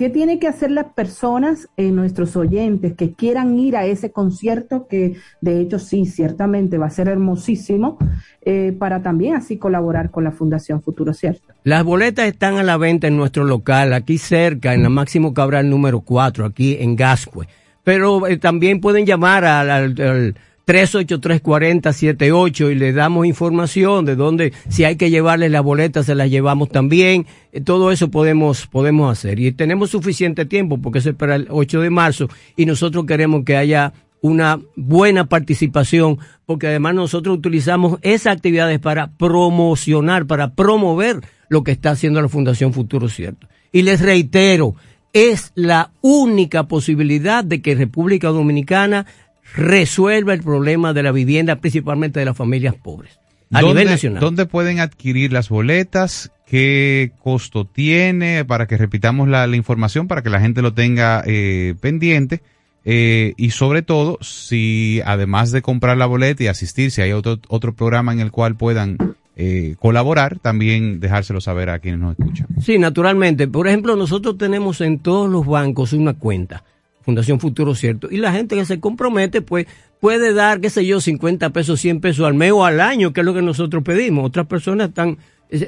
[0.00, 4.86] ¿Qué tienen que hacer las personas, eh, nuestros oyentes, que quieran ir a ese concierto,
[4.88, 7.98] que de hecho sí, ciertamente va a ser hermosísimo,
[8.40, 11.52] eh, para también así colaborar con la Fundación Futuro Cierto?
[11.64, 15.68] Las boletas están a la venta en nuestro local, aquí cerca, en la Máximo Cabral
[15.68, 17.46] número 4, aquí en Gascue.
[17.84, 20.34] Pero eh, también pueden llamar al
[20.66, 26.30] 383-4078 y le damos información de dónde, si hay que llevarle la boleta, se las
[26.30, 27.26] llevamos también.
[27.52, 29.40] Eh, todo eso podemos, podemos hacer.
[29.40, 33.56] Y tenemos suficiente tiempo porque es para el 8 de marzo y nosotros queremos que
[33.56, 33.92] haya
[34.22, 41.72] una buena participación porque además nosotros utilizamos esas actividades para promocionar, para promover lo que
[41.72, 43.48] está haciendo la Fundación Futuro Cierto.
[43.72, 44.74] Y les reitero,
[45.12, 49.06] es la única posibilidad de que República Dominicana
[49.54, 53.18] resuelva el problema de la vivienda, principalmente de las familias pobres,
[53.50, 54.20] a nivel nacional.
[54.20, 56.32] ¿Dónde pueden adquirir las boletas?
[56.46, 58.44] ¿Qué costo tiene?
[58.44, 62.42] Para que repitamos la, información, para que la gente lo tenga eh, pendiente.
[62.84, 67.38] Eh, y sobre todo, si además de comprar la boleta y asistir, si hay otro,
[67.48, 68.96] otro programa en el cual puedan
[69.36, 72.46] eh, colaborar, también dejárselo saber a quienes nos escuchan.
[72.60, 73.48] Sí, naturalmente.
[73.48, 76.64] Por ejemplo, nosotros tenemos en todos los bancos una cuenta,
[77.02, 79.66] Fundación Futuro Cierto, y la gente que se compromete, pues
[80.00, 83.20] puede dar, qué sé yo, 50 pesos, 100 pesos al mes o al año, que
[83.20, 84.24] es lo que nosotros pedimos.
[84.24, 85.18] Otras personas están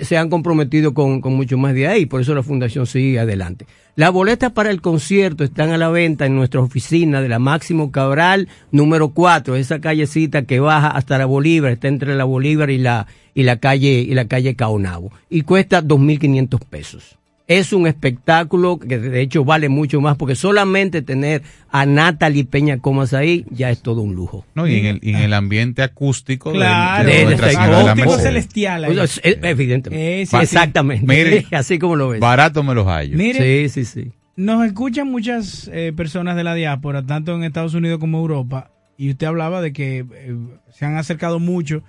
[0.02, 3.66] se han comprometido con, mucho más de ahí, por eso la fundación sigue adelante.
[3.96, 7.90] Las boletas para el concierto están a la venta en nuestra oficina de la Máximo
[7.90, 12.78] Cabral número 4, esa callecita que baja hasta la Bolívar, está entre la Bolívar y
[12.78, 18.78] la, y la calle, y la calle Caonabo, y cuesta 2.500 pesos es un espectáculo
[18.78, 23.70] que de hecho vale mucho más porque solamente tener a Natalie Peña Comas ahí ya
[23.70, 24.46] es todo un lujo.
[24.54, 28.86] No, y en el, en el ambiente acústico claro, de, acústico celestial.
[29.24, 30.22] evidentemente.
[30.22, 31.46] exactamente.
[31.52, 32.20] así como lo ves.
[32.20, 33.18] Barato me los hallo.
[33.18, 34.12] sí, sí, sí.
[34.34, 39.10] Nos escuchan muchas eh, personas de la diáspora, tanto en Estados Unidos como Europa, y
[39.10, 40.34] usted hablaba de que eh,
[40.70, 41.82] se han acercado mucho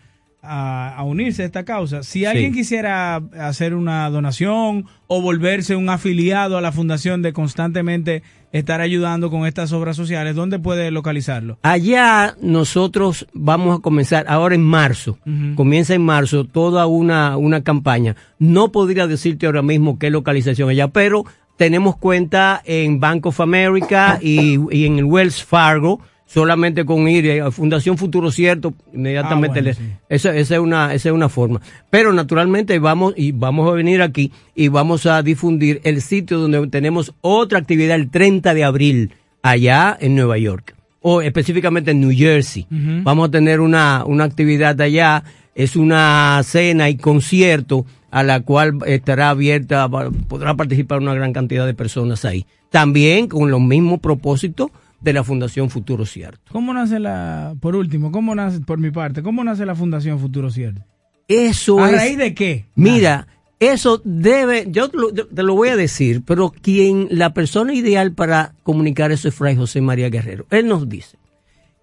[0.43, 2.03] a, unirse a esta causa.
[2.03, 8.23] Si alguien quisiera hacer una donación o volverse un afiliado a la fundación de constantemente
[8.51, 11.57] estar ayudando con estas obras sociales, ¿dónde puede localizarlo?
[11.63, 15.17] Allá nosotros vamos a comenzar ahora en marzo,
[15.55, 18.15] comienza en marzo toda una, una campaña.
[18.37, 21.25] No podría decirte ahora mismo qué localización allá, pero
[21.57, 26.01] tenemos cuenta en Bank of America y, y en el Wells Fargo
[26.34, 31.29] solamente con ir a Fundación Futuro Cierto, inmediatamente ah, esa, es una, esa es una
[31.29, 31.61] forma.
[31.91, 36.65] Pero naturalmente vamos y vamos a venir aquí y vamos a difundir el sitio donde
[36.67, 39.11] tenemos otra actividad el 30 de abril
[39.43, 42.65] allá en Nueva York o específicamente en New Jersey.
[42.69, 45.23] Vamos a tener una, una actividad allá,
[45.53, 49.88] es una cena y concierto a la cual estará abierta,
[50.27, 52.47] podrá participar una gran cantidad de personas ahí.
[52.71, 54.71] También con los mismos propósitos
[55.04, 56.51] de la Fundación Futuro Cierto.
[56.51, 60.49] ¿Cómo nace la, por último, cómo nace, por mi parte, cómo nace la Fundación Futuro
[60.49, 60.82] Cierto?
[61.28, 62.66] Eso ¿A raíz de qué?
[62.76, 63.28] Mira,
[63.60, 69.12] eso debe, yo te lo, voy a decir, pero quien, la persona ideal para comunicar
[69.12, 70.45] eso es Fray José María Guerrero.
[70.49, 71.18] Él nos dice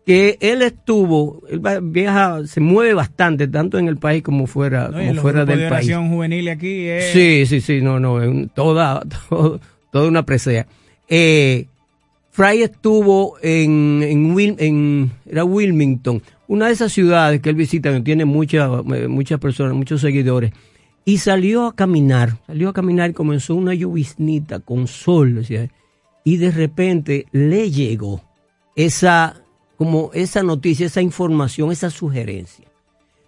[0.07, 5.15] que él estuvo, él viaja, se mueve bastante, tanto en el país como fuera, como
[5.21, 5.95] fuera del de país.
[5.95, 7.13] juvenil aquí es...
[7.13, 9.03] Sí, sí, sí, no, no, toda,
[9.91, 10.67] toda una presea.
[11.09, 11.67] Eh,
[12.41, 18.25] Fry estuvo en, en, era Wilmington, una de esas ciudades que él visita, que tiene
[18.25, 20.51] muchas eh, muchas personas, muchos seguidores,
[21.05, 25.45] y salió a caminar, salió a caminar y comenzó una lloviznita con sol,
[26.25, 28.23] y de repente le llegó
[28.75, 29.43] esa,
[29.77, 32.65] como esa noticia, esa información, esa sugerencia.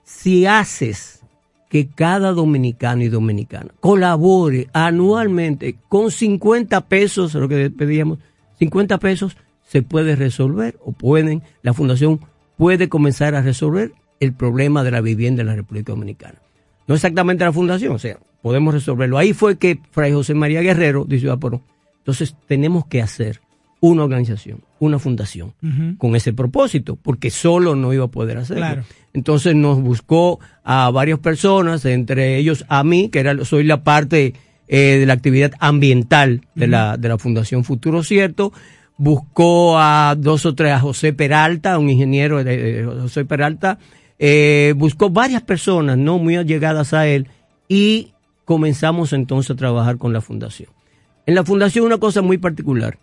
[0.04, 1.20] Si haces
[1.68, 8.18] que cada dominicano y dominicana colabore anualmente con 50 pesos, lo que pedíamos,
[8.62, 12.20] 50 pesos se puede resolver o pueden, la fundación
[12.56, 13.90] puede comenzar a resolver
[14.20, 16.38] el problema de la vivienda en la República Dominicana.
[16.86, 19.18] No exactamente la fundación, o sea, podemos resolverlo.
[19.18, 21.60] Ahí fue que Fray José María Guerrero dijo, ah, pero
[21.98, 23.40] entonces tenemos que hacer
[23.80, 25.54] una organización, una fundación,
[25.98, 28.84] con ese propósito, porque solo no iba a poder hacerlo.
[29.12, 34.34] Entonces nos buscó a varias personas, entre ellos a mí, que era, soy la parte
[34.74, 38.54] eh, de la actividad ambiental de, la, de la Fundación Futuro Cierto.
[38.96, 43.78] Buscó a dos o tres, a José Peralta, un ingeniero de, José Peralta,
[44.18, 47.28] eh, buscó varias personas no muy allegadas a él
[47.68, 48.14] y
[48.46, 50.70] comenzamos entonces a trabajar con la fundación.
[51.26, 52.98] En la fundación una cosa muy particular,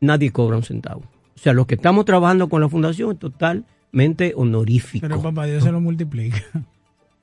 [0.00, 1.02] nadie cobra un centavo.
[1.36, 5.06] O sea, los que estamos trabajando con la fundación es totalmente honorífico.
[5.06, 6.42] Pero papá Dios se lo multiplica.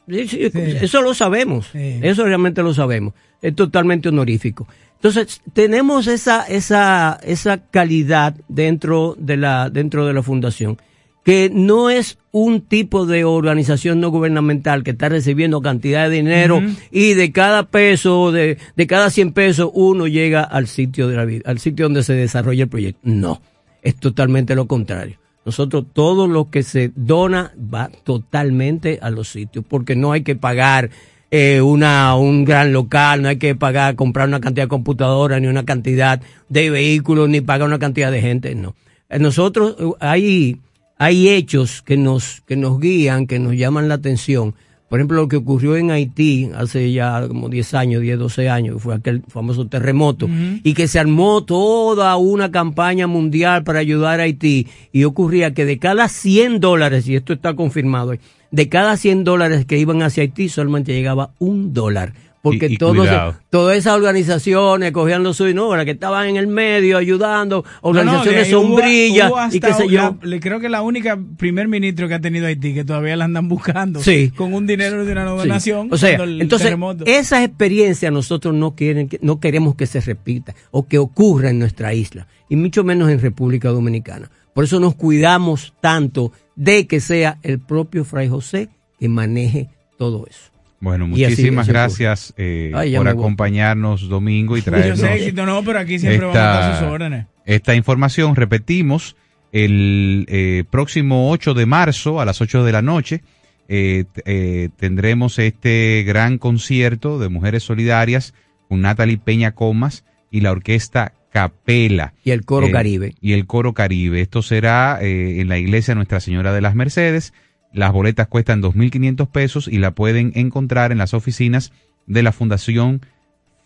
[0.07, 4.67] Eso lo sabemos, eso realmente lo sabemos, es totalmente honorífico.
[4.95, 10.77] Entonces, tenemos esa, esa, esa calidad dentro de, la, dentro de la fundación,
[11.23, 16.61] que no es un tipo de organización no gubernamental que está recibiendo cantidad de dinero
[16.91, 21.41] y de cada peso, de, de cada 100 pesos, uno llega al sitio, de la,
[21.45, 22.99] al sitio donde se desarrolla el proyecto.
[23.03, 23.41] No,
[23.81, 25.20] es totalmente lo contrario.
[25.45, 30.35] Nosotros todo lo que se dona va totalmente a los sitios, porque no hay que
[30.35, 30.91] pagar
[31.31, 35.47] eh, una, un gran local, no hay que pagar, comprar una cantidad de computadoras, ni
[35.47, 38.75] una cantidad de vehículos, ni pagar una cantidad de gente, no.
[39.09, 40.59] Eh, nosotros eh, hay,
[40.97, 44.55] hay hechos que nos, que nos guían, que nos llaman la atención
[44.91, 48.81] Por ejemplo, lo que ocurrió en Haití hace ya como 10 años, 10, 12 años,
[48.81, 50.27] fue aquel famoso terremoto,
[50.63, 55.63] y que se armó toda una campaña mundial para ayudar a Haití, y ocurría que
[55.63, 58.15] de cada 100 dólares, y esto está confirmado,
[58.51, 62.11] de cada 100 dólares que iban hacia Haití solamente llegaba un dólar
[62.41, 68.49] porque todas esas organizaciones cogían los suyos, no, que estaban en el medio ayudando, organizaciones
[68.49, 70.17] sombrillas y qué sé yo.
[70.23, 73.47] le creo que la única primer ministro que ha tenido Haití que todavía la andan
[73.47, 74.01] buscando
[74.35, 75.89] con un dinero de una donación.
[75.91, 76.75] O sea, entonces
[77.05, 81.93] esas experiencias nosotros no quieren, no queremos que se repita o que ocurra en nuestra
[81.93, 84.29] isla y mucho menos en República Dominicana.
[84.53, 88.69] Por eso nos cuidamos tanto de que sea el propio Fray José
[88.99, 90.50] que maneje todo eso.
[90.81, 94.99] Bueno, muchísimas gracias eh, por acompañarnos domingo y traernos.
[94.99, 97.27] Yo sé, no, pero aquí siempre esta, vamos a sus órdenes.
[97.45, 99.15] Esta información, repetimos,
[99.51, 103.21] el eh, próximo 8 de marzo a las 8 de la noche
[103.67, 108.33] eh, tendremos este gran concierto de Mujeres Solidarias
[108.67, 112.13] con Natalie Peña Comas y la orquesta Capela.
[112.23, 113.13] Y el Coro Caribe.
[113.21, 114.19] Y el Coro Caribe.
[114.19, 117.33] Esto será en la iglesia Nuestra Señora de las Mercedes
[117.73, 121.71] las boletas cuestan 2.500 pesos y la pueden encontrar en las oficinas
[122.07, 123.01] de la Fundación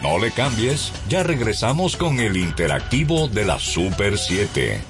[0.00, 4.89] No le cambies, ya regresamos con el interactivo de la Super 7.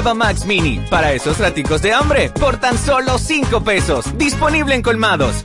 [0.00, 4.16] Max Mini, para esos raticos de hambre, por tan solo 5 pesos.
[4.16, 5.44] Disponible en colmados.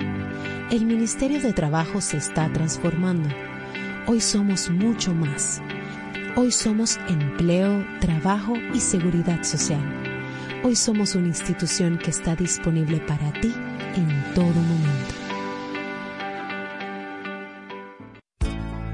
[0.71, 3.27] El Ministerio de Trabajo se está transformando.
[4.07, 5.61] Hoy somos mucho más.
[6.37, 9.83] Hoy somos empleo, trabajo y seguridad social.
[10.63, 13.53] Hoy somos una institución que está disponible para ti
[13.97, 15.13] en todo momento.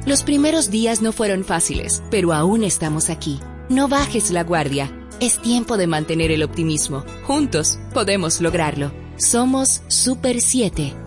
[0.08, 3.40] Los primeros días no fueron fáciles, pero aún estamos aquí.
[3.70, 4.92] No bajes la guardia.
[5.20, 7.06] Es tiempo de mantener el optimismo.
[7.26, 8.92] Juntos podemos lograrlo.
[9.18, 11.07] Somos Super 7.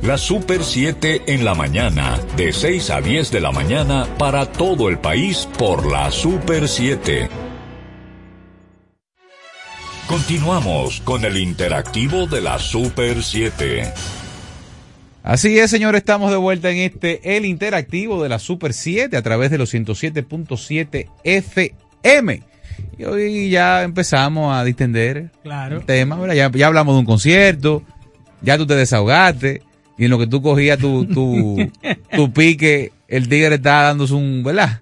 [0.03, 4.89] La Super 7 en la mañana, de 6 a 10 de la mañana para todo
[4.89, 7.29] el país por la Super 7.
[10.07, 13.93] Continuamos con el interactivo de la Super 7.
[15.23, 19.21] Así es, señor, estamos de vuelta en este El Interactivo de la Super 7 a
[19.21, 22.41] través de los 107.7 FM.
[22.97, 25.77] Y hoy ya empezamos a distender Claro.
[25.77, 26.33] el tema, ¿verdad?
[26.35, 27.83] Ya, ya hablamos de un concierto,
[28.41, 29.61] ya tú te desahogaste,
[30.01, 31.71] y en lo que tú cogías tu, tu,
[32.15, 34.81] tu pique, el tigre está dándose un, ¿verdad?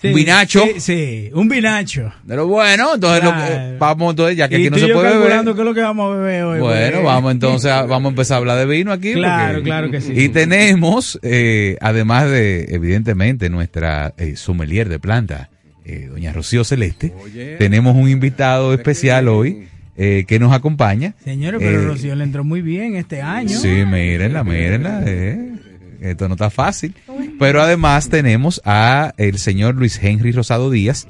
[0.00, 0.62] Sí, un vinacho.
[0.74, 2.12] Sí, sí, un vinacho.
[2.26, 5.12] Pero bueno, entonces lo que- vamos entonces, ya que Y aquí no se puede beber.
[5.20, 6.60] calculando qué es lo que vamos a beber hoy.
[6.60, 9.14] Bueno, porque- vamos entonces, a, vamos a empezar a hablar de vino aquí.
[9.14, 10.12] Claro, porque- claro que sí.
[10.14, 15.48] Y tenemos, eh, además de, evidentemente, nuestra eh, sommelier de planta,
[15.86, 17.14] eh, doña Rocío Celeste,
[17.58, 19.66] tenemos un invitado especial hoy
[19.98, 21.14] eh, que nos acompaña.
[21.24, 23.50] Señores, pero Eh, Rocío le entró muy bien este año.
[23.58, 25.02] Sí, mírenla, mírenla.
[25.06, 25.52] eh.
[26.00, 26.94] Esto no está fácil.
[27.40, 31.08] Pero además tenemos a el señor Luis Henry Rosado Díaz,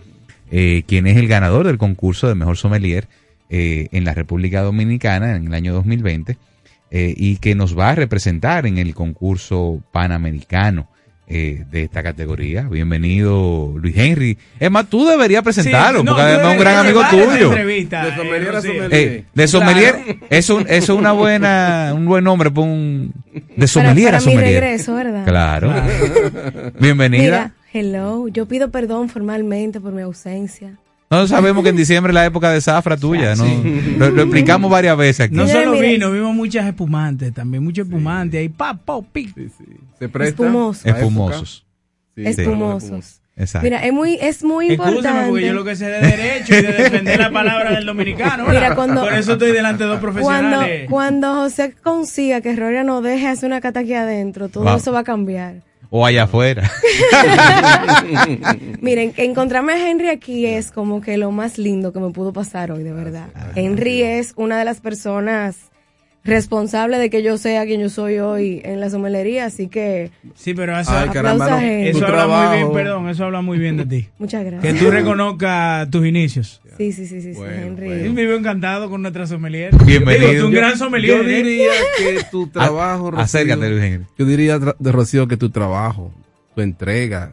[0.50, 3.06] eh, quien es el ganador del concurso de mejor sommelier
[3.50, 6.38] eh, en la República Dominicana en el año 2020
[6.90, 10.88] eh, y que nos va a representar en el concurso panamericano
[11.30, 12.62] eh, de esta categoría.
[12.62, 14.38] Bienvenido, Luis Henry.
[14.58, 17.50] Es más, tú deberías presentarlo, Sí, no, porque además es un gran amigo tuyo.
[17.50, 18.60] De eh, sommelier a.
[18.90, 20.18] Eh, de sommelier, Claro.
[20.30, 23.12] eso, eso es una buena, un buen nombre, pon un,
[23.56, 24.62] de sommelier para a mi sommelier.
[24.62, 25.24] regreso, ¿verdad?
[25.26, 25.72] Claro.
[26.80, 27.22] Bienvenida.
[27.22, 30.72] Mira, hello, yo pido perdón formalmente por mi ausencia.
[31.10, 33.44] Nosotros sabemos que en diciembre es la época de zafra tuya, ¿no?
[33.98, 35.34] Lo, lo explicamos varias veces aquí.
[35.34, 35.92] No solo mire.
[35.92, 39.32] vino, vimos muchas espumantes también, mucho espumante ahí, pa, pa, pi.
[39.98, 40.42] Se presta.
[40.44, 40.88] Espumoso.
[40.88, 41.66] Espumosos.
[42.14, 43.20] Sí, Espumosos.
[43.40, 43.64] Exacto.
[43.64, 45.30] Mira, es muy, es muy Escúchame, importante.
[45.30, 48.46] porque yo lo que sé de derecho y de defender la palabra del dominicano.
[48.46, 48.60] ¿verdad?
[48.62, 50.86] Mira, cuando- Por eso estoy delante de dos Cuando, profesionales.
[50.90, 54.74] cuando José consiga que Roria no deje hacer una cata aquí adentro, todo Va.
[54.76, 55.62] eso va a cambiar.
[55.90, 56.70] O allá afuera.
[58.80, 62.70] Miren, encontrarme a Henry aquí es como que lo más lindo que me pudo pasar
[62.70, 63.28] hoy, de verdad.
[63.54, 65.70] Henry es una de las personas
[66.24, 70.52] responsables de que yo sea quien yo soy hoy en la somelería, así que Sí,
[70.54, 71.58] pero eso, Ay, caramba, no.
[71.66, 74.08] Eso habla muy bien, perdón, eso habla muy bien de ti.
[74.18, 74.78] muchas Que gracias.
[74.78, 76.60] tú reconozcas tus inicios.
[76.76, 77.90] Sí, sí, sí, sí, sí, Bueno, Henry.
[77.90, 79.74] Él vive encantado con nuestra sommelier.
[79.84, 80.28] Bienvenido.
[80.30, 81.16] Digo, tú un Yo- gran sommelier.
[81.22, 81.42] Yo ¿eh?
[81.42, 84.06] diría que tu trabajo, Rocío, Acércate, Luis Henry.
[84.16, 86.12] Yo diría de Rocío que tu trabajo,
[86.54, 87.32] tu entrega,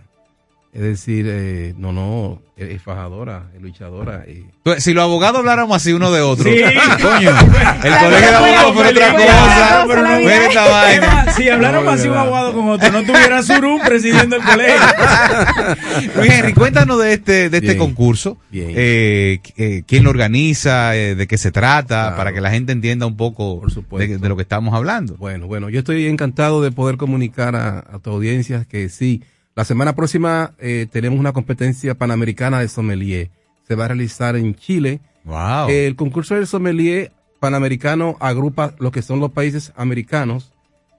[0.76, 4.26] es decir, eh, no, no, es, fajadora, es luchadora.
[4.28, 4.46] Y,
[4.82, 6.58] Si los abogados habláramos así uno de otro, Sí.
[7.02, 9.86] coño, el colegio de abogados por otra cosa.
[9.88, 11.32] pero no- esta vaina.
[11.32, 14.76] Si habláramos así un abogado con otro, no tuviera Surún presidiendo el colegio.
[16.18, 17.78] Luis Henry, cuéntanos de este, de este Bien.
[17.78, 18.38] concurso.
[18.52, 18.72] Bien.
[18.76, 20.96] Eh, eh, ¿Quién lo organiza?
[20.96, 21.86] eh, ¿De qué se trata?
[22.04, 22.18] Claro.
[22.18, 23.62] Para que la gente entienda un poco
[23.98, 25.16] de, de lo que estamos hablando.
[25.18, 29.24] Bueno, bueno, yo estoy encantado de poder comunicar a, a tu audiencia que sí,
[29.56, 33.30] la semana próxima eh, tenemos una competencia panamericana de sommelier.
[33.68, 35.00] Se va a realizar en Chile.
[35.24, 35.70] Wow.
[35.70, 40.52] El concurso del sommelier panamericano agrupa lo que son los países americanos.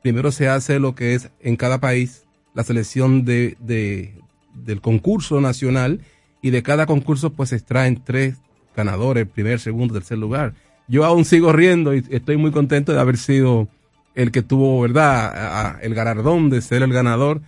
[0.03, 2.25] Primero se hace lo que es en cada país
[2.55, 4.15] la selección de, de-
[4.55, 6.01] del concurso nacional
[6.41, 8.37] y de cada concurso pues se extraen tres
[8.75, 10.55] ganadores, primer, segundo, tercer lugar.
[10.89, 13.69] Yo aún sigo riendo y estoy muy contento de haber sido
[14.15, 17.43] el que tuvo, ¿verdad?, el galardón de ser el ganador.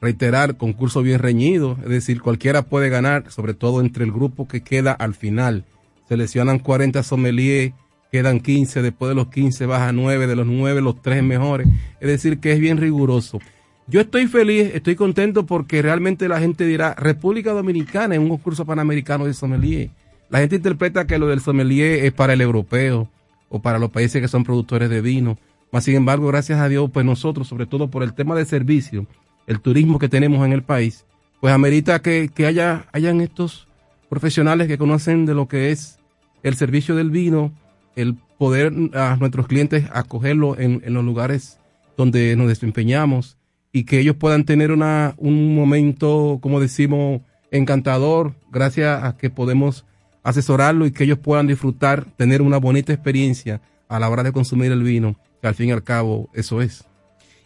[0.00, 4.62] Reiterar, concurso bien reñido, es decir, cualquiera puede ganar, sobre todo entre el grupo que
[4.62, 5.64] queda al final.
[6.08, 7.72] Seleccionan 40 sommeliers,
[8.12, 11.66] quedan 15, después de los 15 baja 9, de los 9 los 3 mejores.
[12.00, 13.40] Es decir, que es bien riguroso.
[13.88, 18.66] Yo estoy feliz, estoy contento porque realmente la gente dirá República Dominicana es un concurso
[18.66, 19.90] panamericano de sommelier.
[20.28, 23.08] La gente interpreta que lo del sommelier es para el europeo
[23.48, 25.38] o para los países que son productores de vino.
[25.72, 29.06] Mas, sin embargo, gracias a Dios, pues nosotros, sobre todo por el tema de servicio,
[29.48, 31.04] el turismo que tenemos en el país,
[31.40, 33.66] pues amerita que, que haya hayan estos
[34.08, 35.98] profesionales que conocen de lo que es
[36.42, 37.52] el servicio del vino,
[37.96, 41.58] el poder a nuestros clientes acogerlo en, en los lugares
[41.96, 43.36] donde nos desempeñamos
[43.72, 49.84] y que ellos puedan tener una, un momento, como decimos, encantador, gracias a que podemos
[50.22, 54.72] asesorarlo y que ellos puedan disfrutar, tener una bonita experiencia a la hora de consumir
[54.72, 56.84] el vino, que al fin y al cabo eso es.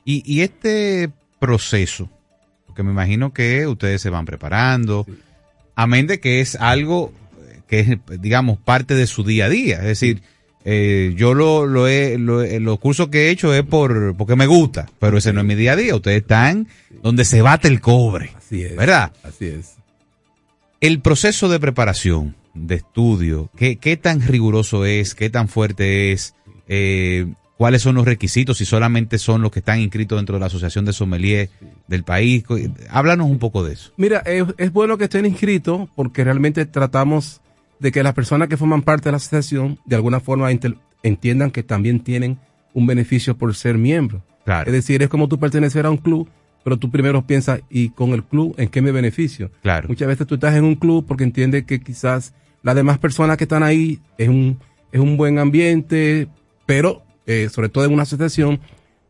[0.05, 1.13] Y, y este
[1.47, 2.09] proceso,
[2.67, 5.05] porque me imagino que ustedes se van preparando,
[5.75, 7.13] amén de que es algo
[7.67, 7.89] que es,
[8.21, 9.77] digamos, parte de su día a día.
[9.79, 10.23] Es decir,
[10.65, 14.37] eh, yo lo, lo he, lo he- los cursos que he hecho es por porque
[14.37, 15.97] me gusta, pero ese no es mi día a día.
[15.97, 16.69] Ustedes están
[17.03, 18.31] donde se bate el cobre.
[18.37, 18.77] Así es.
[18.77, 19.13] ¿Verdad?
[19.25, 19.75] Así es.
[20.81, 25.15] El proceso de preparación, de estudio, ¿qué, qué tan riguroso es?
[25.15, 26.35] ¿Qué tan fuerte es?
[26.69, 27.27] Eh,
[27.63, 28.59] ¿Cuáles son los requisitos?
[28.59, 31.49] Si solamente son los que están inscritos dentro de la Asociación de Sommelier
[31.87, 32.43] del país.
[32.91, 33.93] Háblanos un poco de eso.
[33.97, 37.41] Mira, es, es bueno que estén inscritos porque realmente tratamos
[37.79, 40.51] de que las personas que forman parte de la asociación de alguna forma
[41.05, 42.37] entiendan que también tienen
[42.75, 44.25] un beneficio por ser miembro.
[44.45, 44.67] Claro.
[44.67, 46.29] Es decir, es como tú pertenecer a un club,
[46.65, 49.53] pero tú primero piensas, ¿y con el club en qué me beneficio?
[49.63, 49.87] Claro.
[49.87, 52.35] Muchas veces tú estás en un club porque entiendes que quizás
[52.65, 54.59] las demás personas que están ahí es un,
[54.91, 56.27] es un buen ambiente,
[56.67, 58.61] pero eh, sobre todo en una asociación,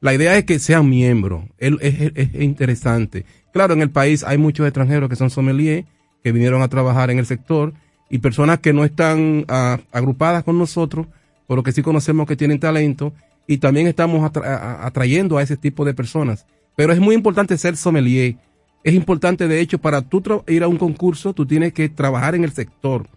[0.00, 1.44] la idea es que sean miembros.
[1.58, 3.24] Es, es- es interesante.
[3.52, 5.84] Claro, en el país hay muchos extranjeros que son sommeliers,
[6.24, 7.72] que vinieron a trabajar en el sector,
[8.10, 11.06] y personas que no están ah, agrupadas con nosotros,
[11.48, 13.12] pero que sí conocemos que tienen talento,
[13.46, 16.46] y también estamos atrayendo a ese tipo de personas.
[16.76, 18.36] Pero es muy importante ser sommelier.
[18.84, 22.44] Es importante, de hecho, para tú ir a un concurso, tú tienes que trabajar en
[22.44, 23.08] el sector.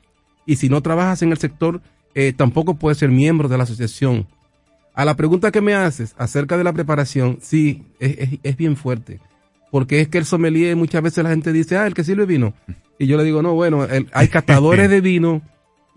[0.45, 1.81] Y si no trabajas en el sector,
[2.13, 4.27] eh, tampoco puedes ser miembro de la asociación.
[4.95, 8.75] A la pregunta que me haces acerca de la preparación, sí, es, es- es bien
[8.77, 9.19] fuerte.
[9.71, 12.53] Porque es que el sommelier, muchas veces la gente dice, ah, el que sirve vino.
[12.97, 15.41] Y yo le digo, no, bueno, el- hay catadores de vino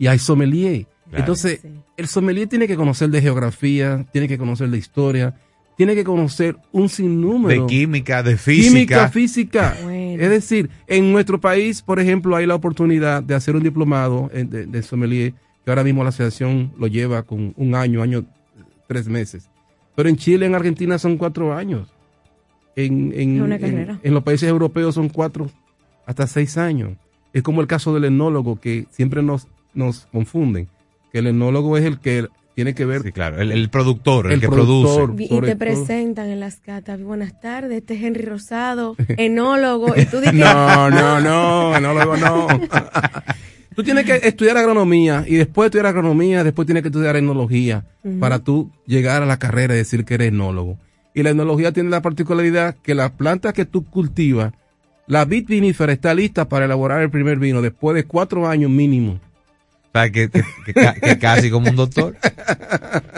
[0.00, 0.86] y hay sommelier.
[1.04, 1.18] Claro.
[1.20, 1.60] Entonces,
[1.96, 5.36] el sommelier tiene que conocer de geografía, tiene que conocer de historia,
[5.76, 8.68] tiene que conocer un sinnúmero De química, de física.
[8.72, 9.76] Química, física.
[10.18, 14.50] Es decir, en nuestro país, por ejemplo, hay la oportunidad de hacer un diplomado en-
[14.50, 15.34] de, de sommelier,
[15.64, 18.24] que ahora mismo la asociación lo lleva con un año, año,
[18.88, 19.48] tres meses.
[19.94, 21.88] Pero en Chile, en Argentina son cuatro años.
[22.74, 24.00] En, en, en- carrera.
[24.02, 25.48] en los países europeos son cuatro
[26.06, 26.92] hasta seis años.
[27.32, 30.68] Es como el caso del enólogo, que siempre nos, nos confunden.
[31.12, 33.02] Que el enólogo es el que tiene que ver.
[33.02, 35.06] Sí, claro, el, el productor, el, El que productor.
[35.14, 35.24] produce.
[35.24, 35.58] Y te todo.
[35.58, 37.02] presentan en las catas.
[37.02, 39.94] Buenas tardes, este es Henry Rosado, enólogo.
[39.96, 42.46] Y tú dices, No, no, no, enólogo no.
[43.78, 47.84] tú tienes que estudiar agronomía y después de estudiar agronomía, después tienes que estudiar enología
[48.18, 50.80] para tú llegar a la carrera y decir que eres enólogo.
[51.14, 54.52] Y la enología tiene la particularidad que la planta que tú cultivas,
[55.06, 59.20] la vid vinífera está lista para elaborar el primer vino después de cuatro años mínimo.
[60.04, 62.16] Que, que- que ca- que casi como un doctor.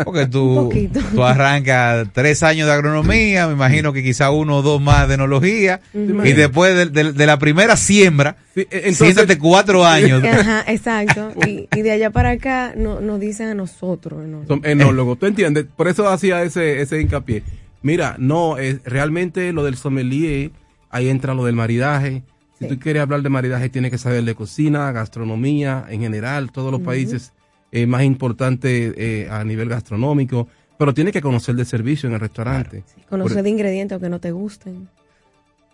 [0.04, 0.72] Porque tú,
[1.14, 5.14] tú arrancas tres años de agronomía, me imagino que quizá uno o dos más de
[5.14, 10.22] enología, y después de, de- de la primera siembra, Sí, e- entonces- siéntate cuatro años.
[10.24, 11.32] Ajá, exacto.
[11.46, 14.24] Y, y de allá para acá no, nos dicen a nosotros.
[14.24, 14.46] enólogo.
[14.48, 15.66] Son enólogos, ¿tú entiendes?
[15.76, 17.42] Por eso hacía ese, ese hincapié.
[17.82, 20.50] Mira, no, es realmente lo del sommelier,
[20.90, 22.22] ahí entra lo del maridaje.
[22.60, 26.70] Si tú quieres hablar de maridaje, tienes que saber de cocina, gastronomía, en general, todos
[26.70, 27.32] los países
[27.72, 30.46] eh, más importantes eh, a nivel gastronómico,
[30.78, 32.84] pero tienes que conocer de servicio en el restaurante.
[33.08, 34.88] Conocer Por, de ingredientes aunque no te gusten.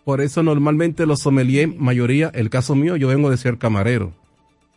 [0.05, 4.13] por eso normalmente los sommeliers, mayoría, el caso mío, yo vengo de ser camarero.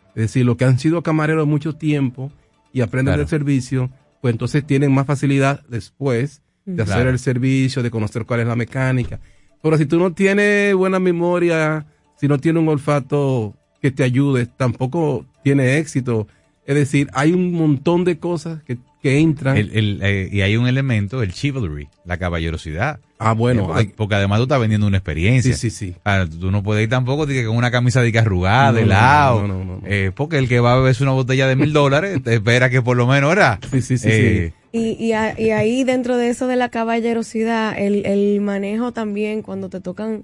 [0.09, 2.31] Es decir, los que han sido camareros mucho tiempo
[2.73, 3.19] y aprenden Claro.
[3.21, 3.89] del servicio,
[4.21, 7.09] pues entonces tienen más facilidad después de hacer Claro.
[7.11, 9.19] el servicio, de conocer cuál es la mecánica.
[9.63, 11.85] Pero si tú no tienes buena memoria,
[12.21, 16.27] si no tienes un olfato que te ayude, tampoco tiene éxito.
[16.67, 19.57] Es decir, hay un montón de cosas que, que entran.
[19.57, 22.99] El- el, eh, y hay un elemento, el chivalry, la caballerosidad.
[23.17, 25.55] Ah, bueno, Eh, porque, hay- porque además tú estás vendiendo una experiencia.
[25.55, 25.95] Sí, sí, sí.
[26.05, 28.87] Ah, tú no puedes ir tampoco que con una camisa de arrugada, No, de no,
[28.87, 29.41] lado.
[29.41, 29.81] no, no, no, no.
[29.87, 32.83] Eh, porque el que va a beberse una botella de mil dólares, te espera que
[32.83, 33.59] por lo menos, ¿verdad?
[33.71, 37.77] Sí, sí, sí, Eh, Y, y, a- y ahí dentro de eso de la caballerosidad,
[37.77, 40.23] el, el manejo también cuando te tocan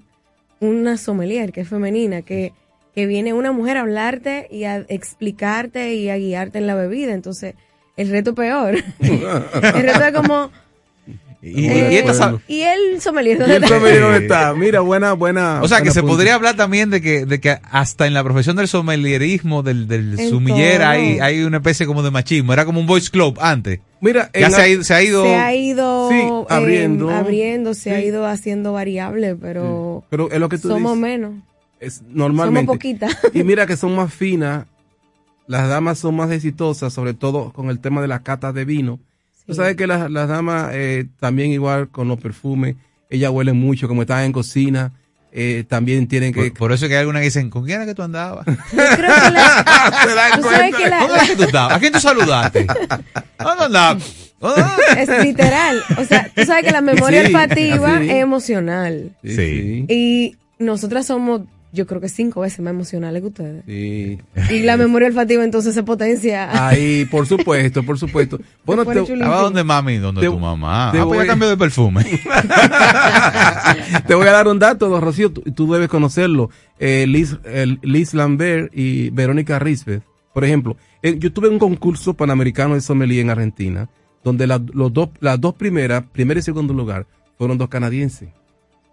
[0.60, 2.52] una sommelier que es femenina, que,
[2.94, 7.12] que viene una mujer a hablarte y a explicarte y a guiarte en la bebida.
[7.12, 7.54] Entonces,
[7.96, 8.76] el reto peor.
[9.00, 10.50] el reto es como,
[11.40, 13.76] Y, Eh, y esta y el sommelier, ¿Y ¿dónde el está?
[13.76, 14.54] sommelier dónde está?
[14.54, 15.60] Mira, buena, buena.
[15.62, 18.56] o sea, que se podría hablar también de que, de que hasta en la profesión
[18.56, 22.52] del sommelierismo, del, del sumiller, hay, hay una especie como de machismo.
[22.52, 23.78] Era como un boys club antes.
[24.00, 27.10] Mira, ya se ha ido, se ha ido, Se ha ido Sí, eh, abriendo.
[27.10, 30.98] abriendo, se ha ido haciendo variable, pero Pero es lo que tú somos dices.
[31.02, 31.32] menos.
[31.78, 32.66] Es normalmente.
[32.66, 33.16] Somos poquitas.
[33.32, 34.66] Y mira que son más finas,
[35.46, 38.98] las damas son más exitosas, sobre todo con el tema de las catas de vino.
[39.48, 42.76] Tú sabes que las, las damas eh, también igual con los perfumes,
[43.10, 44.92] ellas huelen mucho, como están en cocina,
[45.32, 46.50] eh, también tienen que...
[46.50, 48.44] Por, por eso es que hay algunas que dicen, ¿con quién era que tú andabas?
[48.46, 49.64] Yo creo que la,
[50.06, 50.78] ¿Se dan tú sabes cuenta?
[50.78, 51.76] que la- ¿Dónde era que tú estabas?
[51.76, 52.66] ¿A quién tú saludaste?
[53.38, 54.02] ¿Dónde andabas?
[54.40, 54.62] ¿Dónde-
[54.98, 55.82] es literal.
[55.98, 59.16] O sea, tú sabes que la memoria Sí, olfativa es emocional.
[59.24, 59.34] Sí.
[59.34, 59.86] Sí.
[59.88, 61.42] Y nosotras somos,
[61.72, 63.64] yo creo que cinco veces más emocionales que ustedes.
[63.66, 64.18] sí.
[64.50, 66.68] Y la memoria olfativa entonces se potencia.
[66.68, 68.38] Ahí, por supuesto, por supuesto.
[68.64, 69.00] Bueno, te-.
[69.00, 69.96] ¿Estaba donde mami?
[69.98, 70.90] ¿Dónde Te- tu mamá?
[70.92, 72.04] te Ah, pues voy- ya cambió de perfume.
[74.06, 76.50] Te voy a dar un dato, don Rocío, tú, tú debes conocerlo.
[76.78, 77.36] Eh, Liz,
[77.82, 80.76] Liz Lambert y Verónica Risbeth, por ejemplo.
[81.02, 83.88] eh, yo tuve un concurso panamericano de sommelier en Argentina,
[84.24, 88.28] donde la- los dos, las dos primeras, primer y segundo lugar, fueron dos canadienses.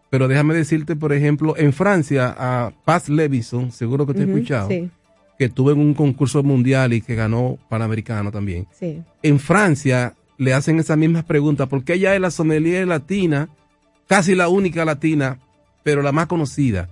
[0.10, 4.70] Pero déjame decirte, por ejemplo, en Francia, a Paz Levison, seguro que te he escuchado,
[4.70, 4.90] Sí,
[5.38, 9.02] que tuvo en un concurso mundial y que ganó panamericano también sí.
[9.22, 13.50] en Francia le hacen esas mismas preguntas porque ella es la sommelier latina,
[14.08, 15.40] casi la única latina,
[15.84, 16.88] pero la más conocida.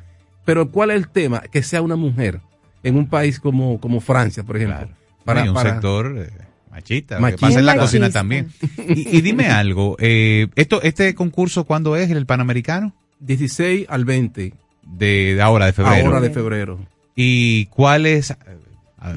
[0.46, 1.40] Pero ¿cuál es el tema?
[1.52, 2.42] Que sea una mujer
[2.84, 4.88] en un país como, como Francia, por ejemplo.
[5.26, 6.30] Un para- sector eh,
[6.72, 7.38] machista, Machista.
[7.48, 8.50] que pasa en la cocina también.
[8.90, 12.94] Y, y dime algo, eh, esto, ¿este concurso cuándo es el Panamericano?
[13.26, 16.06] 16 al 20, De, de ahora, de febrero.
[16.08, 16.80] ahora de febrero.
[17.16, 18.32] ¿Y cuál es?
[18.32, 18.36] eh,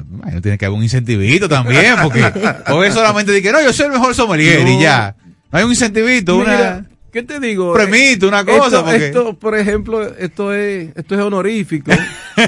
[0.05, 2.19] Bueno, tiene que haber un incentivito también, porque
[2.87, 5.15] es solamente que no, yo soy el mejor sommelier y ya.
[5.51, 7.73] No hay un incentivito, Mira, una, ¿qué te digo?
[7.73, 8.65] premito, una cosa.
[8.77, 11.91] Esto, porque- esto, por ejemplo, esto es, esto es honorífico.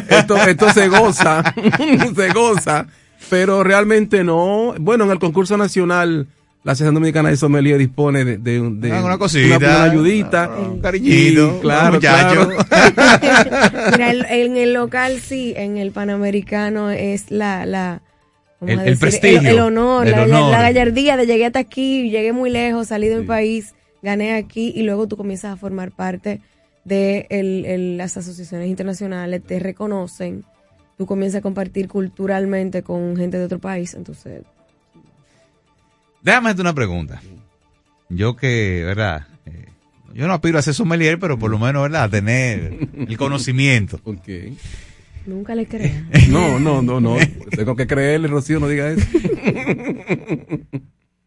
[0.10, 1.44] esto, esto se goza,
[2.16, 2.86] se goza,
[3.30, 4.76] pero realmente no.
[4.80, 6.28] Bueno, en el concurso nacional,
[6.64, 9.84] la Asociación Dominicana de Sommelier dispone de, de, un- de Ah, una cosita, una, una
[9.84, 12.50] ayudita, un cariñito, Y, claro, muchacho.
[12.50, 13.92] claro.
[13.92, 18.02] Mira, el- en el local sí, en el panamericano es la, la
[18.60, 20.52] ¿cómo El- prestigio, el, el honor, el la, honor.
[20.52, 24.74] la gallardía de llegué hasta aquí, llegué muy lejos, salí de mi país, gané aquí
[24.76, 26.42] y luego tú comienzas a formar parte
[26.84, 30.44] de el- el- las asociaciones internacionales, te reconocen,
[30.98, 34.42] tú comienzas a compartir culturalmente con gente de otro país, entonces
[36.24, 37.22] Déjame hacerte una pregunta.
[38.10, 39.28] Yo que, ¿verdad?
[39.46, 39.66] Eh,
[40.14, 42.04] yo no aspiro a ser sommelier, pero por lo menos, ¿verdad?
[42.04, 44.00] A tener el conocimiento.
[44.04, 44.28] Ok.
[45.26, 46.04] nunca le creas.
[46.30, 47.18] No, no, no, no.
[47.52, 49.06] Tengo que creerle, Rocío, no diga eso.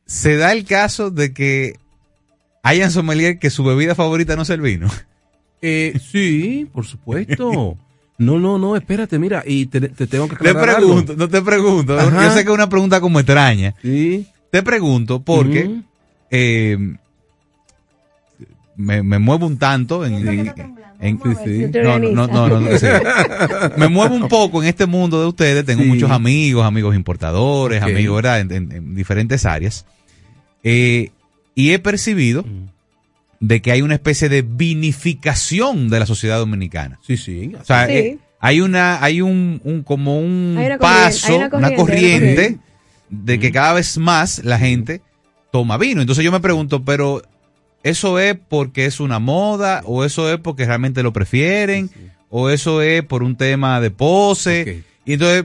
[0.07, 1.75] Se da el caso de que
[2.63, 4.89] hayan sommelier que su bebida favorita no sea el vino.
[5.63, 7.79] Eh, sí, por supuesto.
[8.19, 11.25] No, no, no, espérate, mira, y te, te tengo que Te aclarar pregunto, algo.
[11.25, 11.99] no te pregunto.
[11.99, 12.25] Ajá.
[12.25, 13.75] Yo sé que es una pregunta como extraña.
[13.83, 14.27] Sí.
[14.53, 15.81] Te pregunto porque
[16.31, 16.77] eh,
[18.77, 20.53] me, me muevo un tanto en, en-
[21.01, 22.87] en- Sí, no, no, no, no, no, no, sí.
[23.77, 25.65] me muevo un poco en este mundo de ustedes.
[25.65, 25.89] Tengo Sí.
[25.89, 28.39] muchos amigos, amigos importadores, amigos ¿verdad?
[28.41, 29.85] En, en- en diferentes áreas.
[30.63, 31.11] Eh,
[31.57, 32.69] y he percibido Mm.
[33.41, 37.01] de que hay una especie de vinificación de la sociedad dominicana.
[37.05, 37.53] Sí, sí.
[37.61, 37.93] O sea, Sí.
[37.95, 41.49] eh, hay una, hay un, un- como un Hay una corriente, paso, hay una una
[41.49, 42.59] corriente, hay una corriente corriente.
[43.13, 45.03] De que cada vez más la gente
[45.53, 46.01] toma vino.
[46.01, 47.23] Entonces yo me pregunto, pero
[47.83, 51.91] ¿eso es porque es una moda o eso es porque realmente lo prefieren
[52.31, 54.83] o eso es por un tema de pose?
[55.05, 55.45] Y entonces,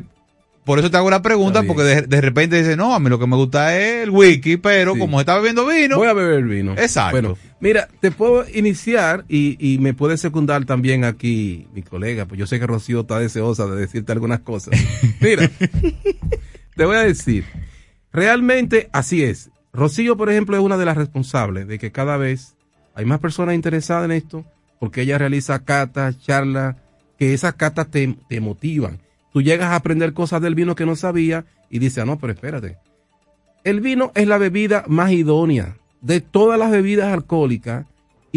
[0.64, 3.20] por eso te hago la pregunta, porque de, de repente dice, no, a mí lo
[3.20, 5.00] que me gusta es el wiki, pero Sí.
[5.00, 6.74] como está bebiendo vino, Voy a beber vino.
[6.74, 7.12] Exacto.
[7.20, 12.38] Bueno, mira, te puedo iniciar y, y me puede secundar también aquí mi colega, pues
[12.40, 14.74] yo sé que Rocío está deseosa de decirte algunas cosas.
[15.22, 15.50] Mira,
[16.78, 17.44] te voy a decir,
[18.14, 19.50] realmente así es.
[19.74, 22.56] Rocío, por ejemplo, es una de las responsables de que cada vez
[22.94, 24.46] hay más personas interesadas en esto,
[24.80, 26.76] porque ella realiza catas, charlas,
[27.18, 29.00] que esas catas te, te motivan.
[29.34, 32.34] Tú llegas a aprender cosas del vino que no sabía y dices, ah, no, pero
[32.34, 32.78] espérate,
[33.64, 37.88] el vino es la bebida más idónea de todas las bebidas alcohólicas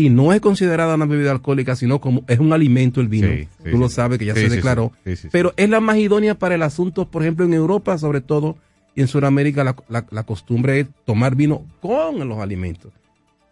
[0.07, 3.29] y no es considerada una bebida alcohólica, sino como es un alimento el vino.
[3.29, 4.93] Sí, sí, Tú lo sabes que ya Sí, se declaró.
[5.33, 8.57] Pero es la más idónea para el asunto, por ejemplo, en Europa, sobre todo,
[8.95, 12.93] y en Sudamérica, la, la- la costumbre es tomar vino con los alimentos.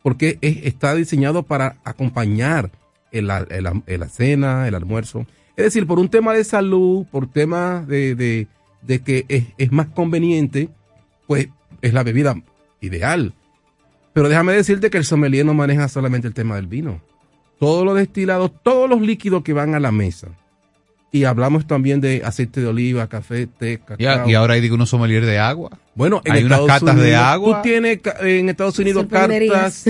[0.03, 2.71] Porque es- está diseñado para acompañar
[3.13, 5.27] el, el el- la cena, el almuerzo.
[5.57, 8.47] Es decir, por un tema de salud, por tema de, de-
[8.83, 10.69] de que es, es más conveniente,
[11.27, 11.49] pues
[11.83, 12.41] es la bebida
[12.81, 13.33] ideal.
[14.19, 17.01] Pero déjame decirte que el sommelier no maneja solamente el tema del vino.
[17.61, 20.27] Todos los destilados, todos los líquidos que van a la mesa.
[21.13, 24.29] Y hablamos también de aceite de oliva, café, té, Y, cacao.
[24.29, 25.71] y ahora hay digo, unos sommelier de agua.
[25.99, 27.57] Bueno, en hay unas Estados catas Unidos, de agua.
[27.57, 29.85] Tú tienes en Estados Unidos cartas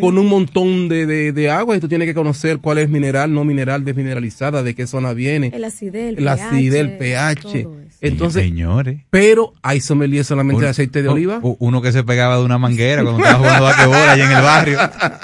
[0.00, 3.34] con un montón de, de, de agua y tú tienes que conocer cuál es mineral,
[3.34, 5.52] no mineral, desmineralizada, de qué zona viene.
[5.54, 7.68] El acidez, el acidez, el pH.
[8.00, 9.02] Entonces, Señores.
[9.10, 11.38] pero hay sommelier solamente de aceite de oliva.
[11.42, 14.78] Uno que se pegaba de una manguera cuando estaba jugando basquetbol allá en el barrio.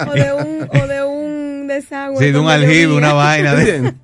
[0.09, 2.19] O de un, o de un desagüe.
[2.19, 3.55] Sí, de un aljibe, una vaina.
[3.55, 3.95] De...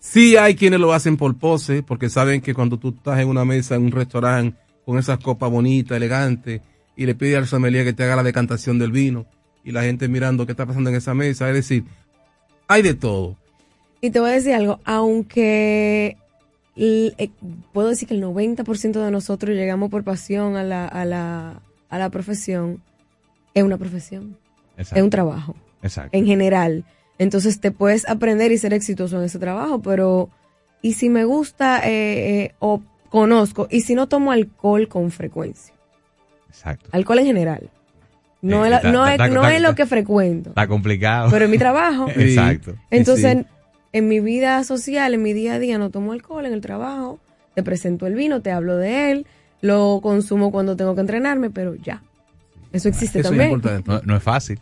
[0.00, 3.44] Sí hay quienes lo hacen por pose, porque saben que cuando tú estás en una
[3.44, 6.62] mesa en un restaurante con esas copas bonitas, elegantes,
[6.96, 9.26] y le pide al sommelier que te haga la decantación del vino,
[9.64, 11.84] y la gente mirando qué está pasando en esa mesa, es decir,
[12.68, 13.36] hay de todo.
[14.00, 16.16] Y te voy a decir algo, aunque
[16.76, 17.30] eh,
[17.72, 21.98] puedo decir que el 90% de nosotros llegamos por pasión a la, a la, a
[21.98, 22.80] la profesión,
[23.54, 24.36] es una profesión,
[24.76, 24.96] Exacto.
[24.96, 26.16] es un trabajo, Exacto.
[26.16, 26.84] en general.
[27.18, 30.30] Entonces te puedes aprender y ser exitoso en ese trabajo, pero
[30.80, 33.68] ¿y si me gusta eh, eh, o conozco?
[33.70, 35.74] ¿Y si no tomo alcohol con frecuencia?
[36.48, 36.88] Exacto.
[36.92, 37.70] Alcohol en general.
[38.42, 40.50] No, Eh, es, la- está- no, es, está- no está- es lo que frecuento.
[40.50, 41.30] Está complicado.
[41.30, 42.06] Pero en mi trabajo.
[42.16, 42.76] Exacto.
[42.90, 43.46] Entonces, Sí,
[43.92, 47.18] en mi vida social, en mi día a día, no tomo alcohol en el trabajo.
[47.54, 49.26] Te presento el vino, te hablo de él,
[49.62, 52.02] lo consumo cuando tengo que entrenarme, pero ya.
[52.72, 53.50] Eso existe Eso es también.
[53.52, 53.90] importante.
[53.90, 54.60] No, no es fácil.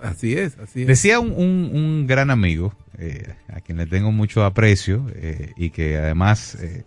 [0.00, 0.86] Así es, así es.
[0.86, 5.70] Decía un, un- un gran amigo, eh, a quien le tengo mucho aprecio eh, y
[5.70, 6.84] que además eh,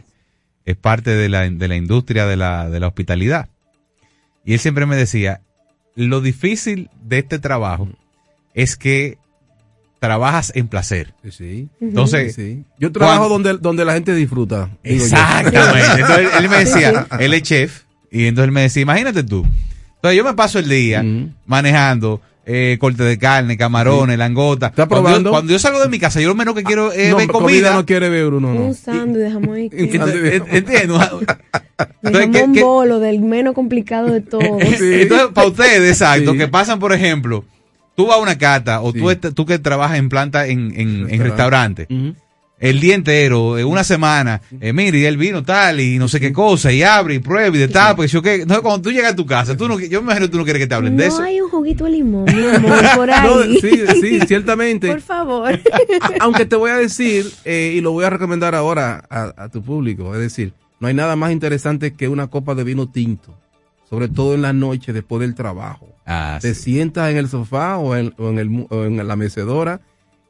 [0.72, 3.50] es parte de la, de la industria de la, de la hospitalidad.
[4.46, 5.42] Y él siempre me decía,
[5.96, 7.90] lo difícil de este trabajo
[8.54, 9.18] es que
[10.00, 11.14] trabajas en placer.
[11.30, 11.68] Sí.
[11.82, 12.64] Entonces, Sí.
[12.80, 14.70] yo trabajo cuando- donde, donde la gente disfruta.
[14.84, 15.62] Exactamente.
[16.02, 19.46] Entonces él, me decía, él es chef, y entonces él me decía, imagínate tú.
[19.96, 21.04] Entonces yo me paso el día
[21.46, 22.22] manejando
[22.52, 24.72] eh, corte de carne, camarones, langota.
[24.72, 25.30] Cuando yo, probando?
[25.30, 27.48] cuando yo salgo de mi casa, yo lo menos que quiero es No, ver comida
[27.48, 27.74] comida.
[27.76, 28.62] no quiere ver uno, no.
[28.62, 30.08] Un sándwich de jamón y queso.
[30.52, 31.00] Entiendo.
[32.04, 34.44] Entonces, ¿qué- jamón qué- bolo, del menos complicado de todos.
[34.62, 37.46] Entonces, para ustedes, exacto, que pasan, por ejemplo,
[37.96, 41.22] tú vas a una cata o tú, tú que trabajas en planta en, en, en
[41.22, 41.88] restaurante,
[42.60, 46.20] el día entero, eh, una semana, eh, mire, y el vino tal y no sé
[46.20, 48.92] qué cosa, y abre y prueba y de tal, porque yo que, no, cuando tú
[48.92, 50.76] llegas a tu casa, tú no, yo me imagino que tú no quieres que te
[50.76, 51.24] hablen de No eso.
[51.24, 53.28] hay un juguito de limón, mi amor, por ahí.
[53.30, 54.88] No, sí, sí, ciertamente.
[54.90, 55.60] Por favor.
[56.20, 59.62] Aunque te voy a decir, eh, y lo voy a recomendar ahora a, a tu
[59.64, 63.38] público, es decir, no hay nada más interesante que una copa de vino tinto,
[63.90, 65.88] sobre todo en la noche después del trabajo.
[66.06, 69.16] Ah, te sientas en el sofá o en, o en el mu- o en la
[69.16, 69.82] mecedora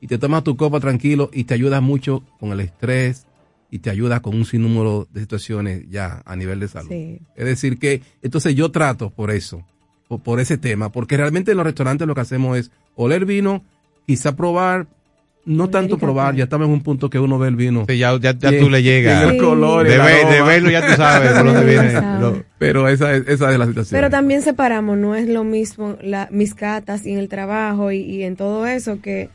[0.02, 3.26] y te tomas tu copa tranquilo y te ayuda mucho con el estrés
[3.72, 6.90] y te ayuda con un sinnúmero de situaciones ya a nivel de salud.
[6.90, 7.20] Sí.
[7.36, 9.64] Es decir, que entonces yo trato por eso,
[10.08, 13.64] por, por ese tema, porque realmente en los restaurantes lo que hacemos es oler vino,
[14.08, 14.88] quizá probar,
[15.46, 17.86] no tanto probar, ya estamos en un punto que uno ve el vino.
[17.88, 19.32] ya, ya, ya Bien, tú le llegas.
[19.32, 22.44] el color, de, verlo ya tú sabes por dónde viene.
[22.58, 23.98] Pero esa es, esa es la situación.
[23.98, 28.00] Pero también separamos, no es lo mismo la, mis catas y en el trabajo y,
[28.00, 29.30] y en todo eso que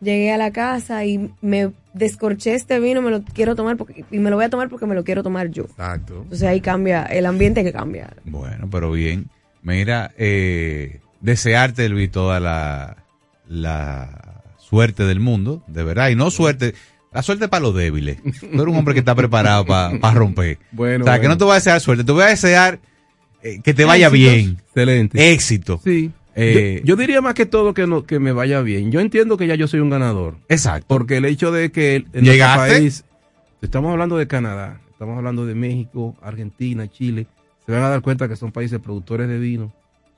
[0.00, 4.18] llegué a la casa y me descorché este vino, me lo quiero tomar porque, y
[4.18, 5.64] me lo voy a tomar porque me lo quiero tomar yo.
[5.64, 6.22] Exacto.
[6.22, 8.14] Entonces ahí cambia, el ambiente que cambia.
[8.24, 9.28] Bueno, pero bien.
[9.62, 12.96] Mira, eh, desearte, Luis, toda la,
[13.48, 16.08] la suerte del mundo, de verdad.
[16.08, 16.74] Y no suerte,
[17.12, 18.22] la suerte para los débiles.
[18.22, 20.58] Tú eres un hombre que está preparado para romper.
[20.72, 22.78] Bueno, o sea, que no te voy a desear suerte, te voy a desear
[23.42, 24.32] eh, que te vaya Éxitos.
[24.34, 24.58] bien.
[24.66, 25.32] Excelente.
[25.32, 25.80] Éxito.
[25.84, 26.10] Sí.
[26.36, 28.90] Eh, yo, yo diría más que todo que, no, que me vaya bien.
[28.92, 30.36] Yo entiendo que ya yo soy un ganador.
[30.48, 30.86] Exacto.
[30.88, 32.74] Porque el hecho de que en nuestro ¿Llegaste?
[32.74, 33.04] país,
[33.62, 37.26] estamos hablando de Canadá, estamos hablando de México, Argentina, Chile,
[37.66, 39.72] se van a dar cuenta que son países productores de vino.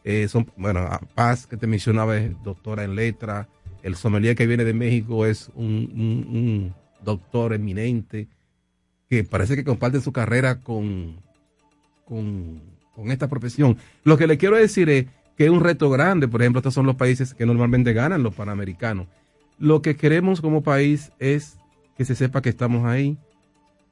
[0.04, 3.48] Eh, son, bueno, Paz, que te mencionaba, es doctora en letra.
[3.82, 6.74] El sommelier que viene de México es un, un- un
[7.04, 8.28] doctor eminente
[9.08, 11.16] que parece que comparte su carrera con,
[12.04, 12.60] con,
[12.94, 13.76] con esta profesión.
[14.04, 15.06] Lo que le quiero decir es
[15.36, 16.28] que es un reto grande.
[16.28, 19.06] Por ejemplo, estos son los países que normalmente ganan los panamericanos.
[19.58, 21.56] Lo que queremos como país es
[21.96, 23.16] que se sepa que estamos ahí,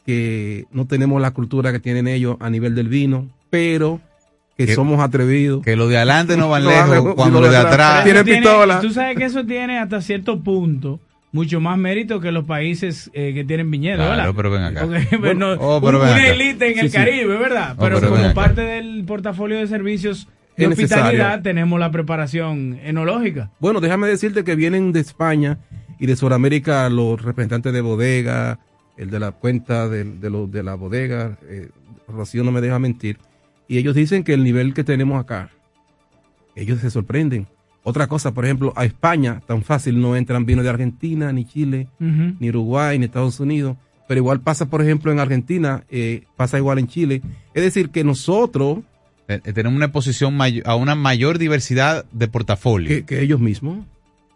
[0.07, 4.01] que no tenemos la cultura que tienen ellos a nivel del vino, pero
[4.57, 5.63] que, Que- somos atrevidos.
[5.63, 8.05] Que lo de adelante no van lejos no, cuando no, lo de atrás.
[8.05, 8.81] Tiene Eso tiene- pistola.
[8.81, 11.01] Tú sabes que eso tiene hasta cierto punto
[11.33, 14.33] mucho más mérito que los países eh, que tienen viñedos, Claro, ¿verdad?
[14.37, 14.81] pero ven acá.
[14.87, 16.33] Porque, bueno, Oh, pero un- ven una acá.
[16.33, 16.97] élite en Sí, el sí.
[16.97, 17.75] Caribe, ¿verdad?
[17.79, 23.51] Oh, pero, como parte del portafolio de servicios de hospitalidad tenemos la preparación enológica.
[23.61, 25.59] Bueno, déjame decirte que vienen de España
[25.99, 28.59] y de Sudamérica los representantes de bodega,
[28.97, 31.69] el de la cuenta de, de, lo- de la bodega, eh,
[32.09, 33.19] Rocío no me deja mentir,
[33.69, 35.51] y ellos dicen que el nivel que tenemos acá,
[36.55, 37.47] ellos se sorprenden.
[37.83, 41.89] Otra cosa, por ejemplo, a España tan fácil no entran vinos de Argentina, ni Chile,
[41.99, 43.77] ni Uruguay, ni Estados Unidos.
[44.07, 47.23] Pero igual pasa, por ejemplo, en Argentina, eh, pasa igual en Chile.
[47.55, 48.81] Es decir, que nosotros...
[49.31, 52.89] Eh, eh, Tenemos una exposición a una mayor diversidad de portafolio.
[52.89, 53.79] Que, que ellos mismos.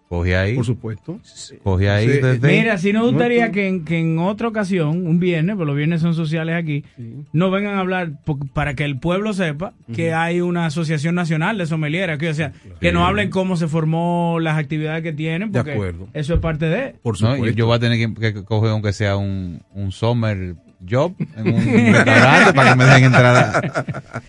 [0.08, 0.54] Coge ahí.
[0.54, 1.18] Por supuesto.
[1.64, 2.06] Coge ahí.
[2.06, 5.56] Sí, desde- Mira, si nos gustaría No, que en, que en otra ocasión, un viernes,
[5.56, 6.84] pues los viernes son sociales aquí,
[7.32, 8.12] no vengan a hablar
[8.52, 12.52] para que el pueblo sepa que hay una asociación nacional de sommeliers aquí, o sea,
[12.80, 16.06] que nos hablen cómo se formó, las actividades que tienen, De porque acuerdo.
[16.12, 16.94] eso es parte de.
[17.20, 17.46] ¿no?
[17.48, 20.54] Y yo voy a tener que, que coger aunque sea un, un summer
[20.88, 23.36] job en un restaurante para que me dejen entrar.
[23.36, 23.84] a-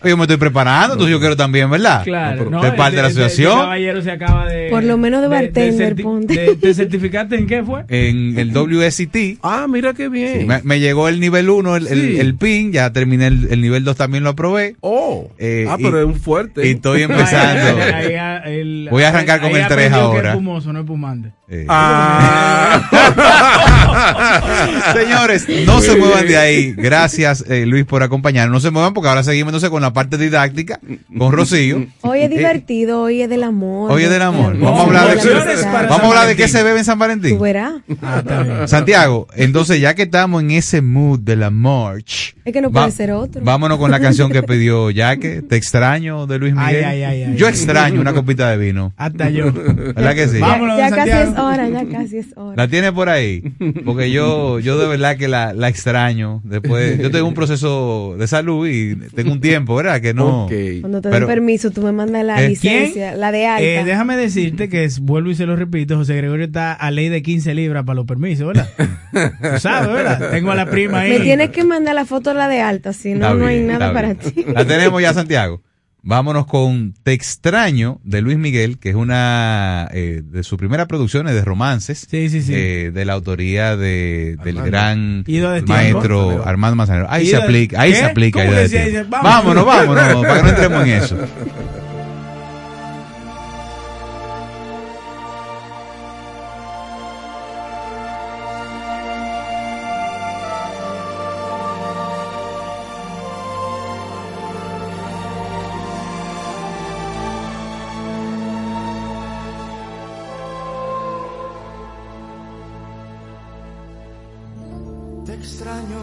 [0.08, 2.04] yo me estoy preparando, entonces yo quiero también, ¿verdad?
[2.04, 3.58] Claro, no, parte de la asociación.
[3.58, 4.68] caballero se acaba de.
[4.70, 7.84] Por lo menos de bartender, de- ¿Te certificaste en qué fue?
[7.88, 9.38] En el WST.
[9.42, 10.46] Ah, mira qué bien.
[10.46, 12.20] me, me llegó el nivel 1, el, el- Sí.
[12.20, 14.76] el PIN, ya terminé el, el nivel 2 también lo aprobé.
[14.80, 16.66] Oh, Eh, ah, y- pero es un fuerte.
[16.66, 17.82] Y estoy empezando.
[17.82, 20.28] Ahí- ahí- el- Voy a arrancar con ahí el 3 aprendió que ahora.
[20.30, 21.32] Es fumoso, no es pumante.
[21.48, 21.64] Eh.
[21.68, 22.90] Ah.
[24.94, 26.72] Señores, no se muevan de ahí.
[26.72, 28.52] Gracias, eh, Luis, por acompañarnos.
[28.52, 30.80] No se muevan porque ahora seguimos entonces con la parte didáctica
[31.16, 31.86] con Rocío.
[32.02, 33.92] Hoy es Eh, divertido, hoy es del amor.
[33.92, 34.58] Hoy es del amor.
[34.58, 37.36] Vamos a hablar de, vamos a hablar de qué se bebe en San Valentín.
[37.36, 37.74] Tú verás.
[38.66, 42.82] Santiago, entonces ya que estamos en ese mood de la march, Es que no Va-
[42.82, 43.42] puede ser otro.
[43.44, 46.84] vámonos con la canción que pidió Yaque, Te extraño de Luis Miguel.
[46.84, 47.36] Ay, ay, ay, ay.
[47.36, 48.92] yo extraño una copita de vino.
[48.96, 49.52] Hasta yo.
[49.52, 50.38] ¿Verdad que sí?
[50.40, 51.30] Vámonos, ya casi Santiago.
[51.30, 52.54] es hora, ya casi es hora.
[52.56, 53.42] ¿La tiene por ahí?
[53.84, 56.40] Porque yo, yo de verdad que la, la extraño.
[56.44, 60.00] Después, yo tengo un proceso de salud y tengo un tiempo, ¿verdad?
[60.00, 60.48] Que no.
[60.80, 62.48] Cuando te den permiso, tú me mandas la ¿Eh?
[62.48, 63.62] licencia, la de alta.
[63.64, 67.08] Eh, déjame decirte que es- vuelvo y se lo repito, José Gregorio está a ley
[67.08, 68.68] de 15 libras para los permisos, ¿verdad?
[69.12, 70.30] Tú sabes, ¿verdad?
[70.30, 71.10] Tengo a la prima ahí.
[71.10, 73.92] me tienes que mandar la foto de la de alta, si no, no hay nada
[73.92, 74.44] para ti.
[74.52, 75.62] La tenemos ya, Santiago.
[76.08, 81.34] Vámonos con Te extraño de Luis Miguel, que es una eh, de sus primeras producciones
[81.34, 82.06] de romances.
[82.54, 85.24] eh, de la autoría de, del gran
[85.66, 86.44] maestro.
[86.46, 87.08] Armando Manzanero.
[87.10, 87.96] Ahí se aplica, ahí ¿Qué?
[87.98, 88.38] se aplica.
[89.08, 91.18] Vámonos, vámonos, para que no entremos en eso.
[115.46, 116.02] Extraño,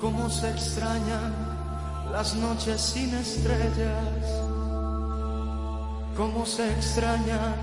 [0.00, 1.32] como se extrañan
[2.10, 4.24] las noches sin estrellas,
[6.16, 7.54] como se extrañan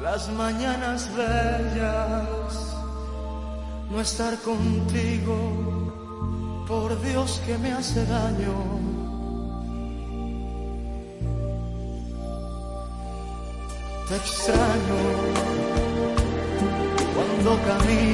[0.00, 2.76] las mañanas bellas,
[3.90, 5.34] no estar contigo,
[6.68, 8.54] por Dios que me hace daño.
[14.08, 15.48] Te extraño
[17.18, 18.07] cuando camino,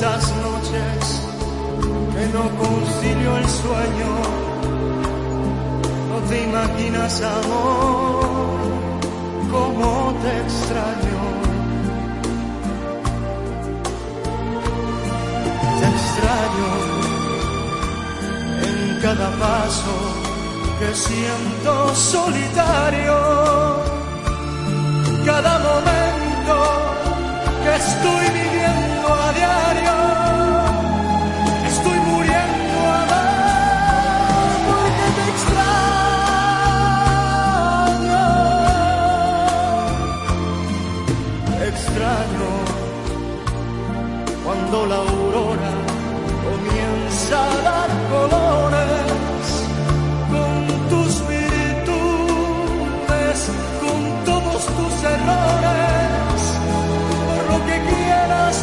[0.00, 0.98] esas noches
[2.14, 4.12] que no concilio el sueño.
[6.08, 8.56] No te imaginas, amor,
[9.52, 11.20] cómo te extraño.
[15.78, 16.70] Te extraño
[18.68, 19.96] en cada paso
[20.78, 23.16] que siento solitario.
[25.26, 26.56] Cada momento
[27.62, 28.49] que estoy viviendo
[29.12, 29.99] a diario,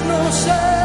[0.07, 0.76] no sé,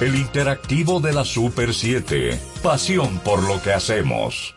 [0.00, 2.40] El interactivo de la Super 7.
[2.62, 4.56] Pasión por lo que hacemos.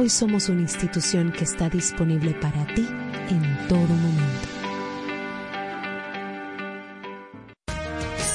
[0.00, 2.86] Hoy somos una institución que está disponible para ti
[3.30, 4.48] en todo momento.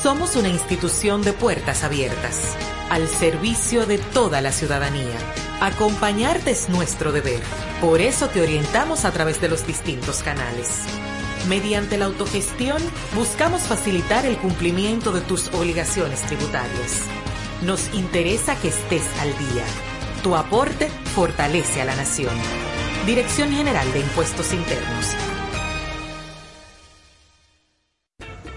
[0.02, 2.58] Somos una institución de puertas abiertas,
[2.90, 5.16] al servicio de toda la ciudadanía.
[5.62, 7.40] Acompañarte es nuestro deber.
[7.80, 10.82] Por eso te orientamos a través de los distintos canales.
[11.48, 12.82] Mediante la autogestión,
[13.16, 17.04] buscamos facilitar el cumplimiento de tus obligaciones tributarias.
[17.62, 19.93] Nos interesa que estés al día.
[20.24, 22.34] Tu aporte fortalece a la nación.
[23.06, 25.33] Dirección General de Impuestos Internos.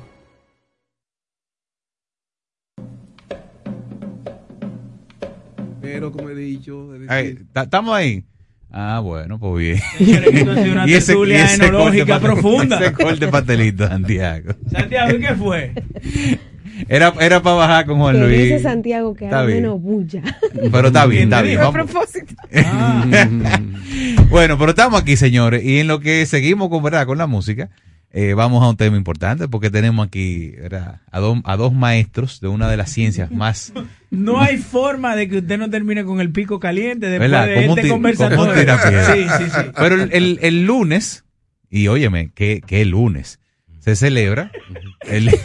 [5.81, 8.25] Pero como he dicho, es Ahí, decir, ¿ta- ¿Estamos ahí?
[8.71, 9.79] Ah, bueno, pues bien.
[9.99, 12.77] Señores, esto ha sido una tertulia enológica corte, profunda.
[12.81, 14.55] Ese corte pastelito, Santiago.
[14.71, 15.73] Santiago, ¿y qué fue?
[16.89, 18.43] Era, era para bajar con Juan Luis.
[18.43, 20.23] dice Santiago que haga menos bulla.
[20.71, 21.61] Pero está bien, está bien.
[21.61, 22.35] A propósito.
[24.31, 27.07] bueno, pero estamos aquí, señores, y en lo que seguimos con, ¿verdad?
[27.07, 27.71] con la música,
[28.11, 31.01] eh, vamos a un tema importante porque tenemos aquí ¿verdad?
[31.11, 33.73] A, dos, a dos maestros de una de las ciencias más...
[34.11, 37.47] No hay forma de que usted no termine con el pico caliente después ¿verdad?
[37.47, 38.77] de este conversatorio.
[39.15, 39.61] sí, sí.
[39.77, 41.25] Pero el, el- el lunes,
[41.71, 43.41] y óyeme, ¿qué, qué lunes?
[43.85, 44.51] Se celebra
[45.09, 45.29] el...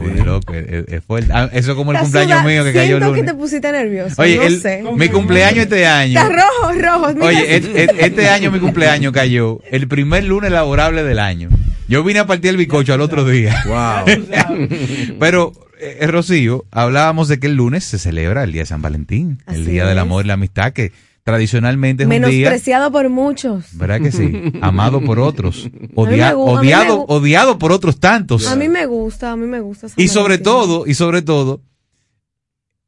[0.00, 2.72] Uy, loco, eh, eh, fue el- ah, eso es como el cumpleaños suda- mío que
[2.72, 3.32] cayó el Siento que lunes.
[3.32, 4.20] te pusiste nervioso.
[4.20, 4.82] Oye, no el- sé.
[4.96, 6.20] mi cumpleaños este año.
[6.20, 7.14] Estás rojo, rojo.
[7.14, 7.26] mira.
[7.26, 11.48] Oye, et- et- este año mi cumpleaños cayó el primer lunes laborable del año.
[11.86, 13.62] Yo vine a partir el bicocho al otro día.
[13.66, 14.66] Wow.
[15.20, 19.38] Pero, eh, Rocío, hablábamos de que el lunes se celebra el Día de San Valentín,
[19.46, 20.02] el Así Día del es.
[20.02, 20.90] Amor y la Amistad, que
[21.24, 23.76] tradicionalmente es un día, Menospreciado por muchos.
[23.76, 24.32] ¿verdad que sí?
[24.60, 28.46] Amado por otros, odia- odiado, odiado por otros tantos.
[28.48, 29.86] A mí me gusta, a mí me gusta.
[29.96, 31.62] Y sobre todo, y sobre todo,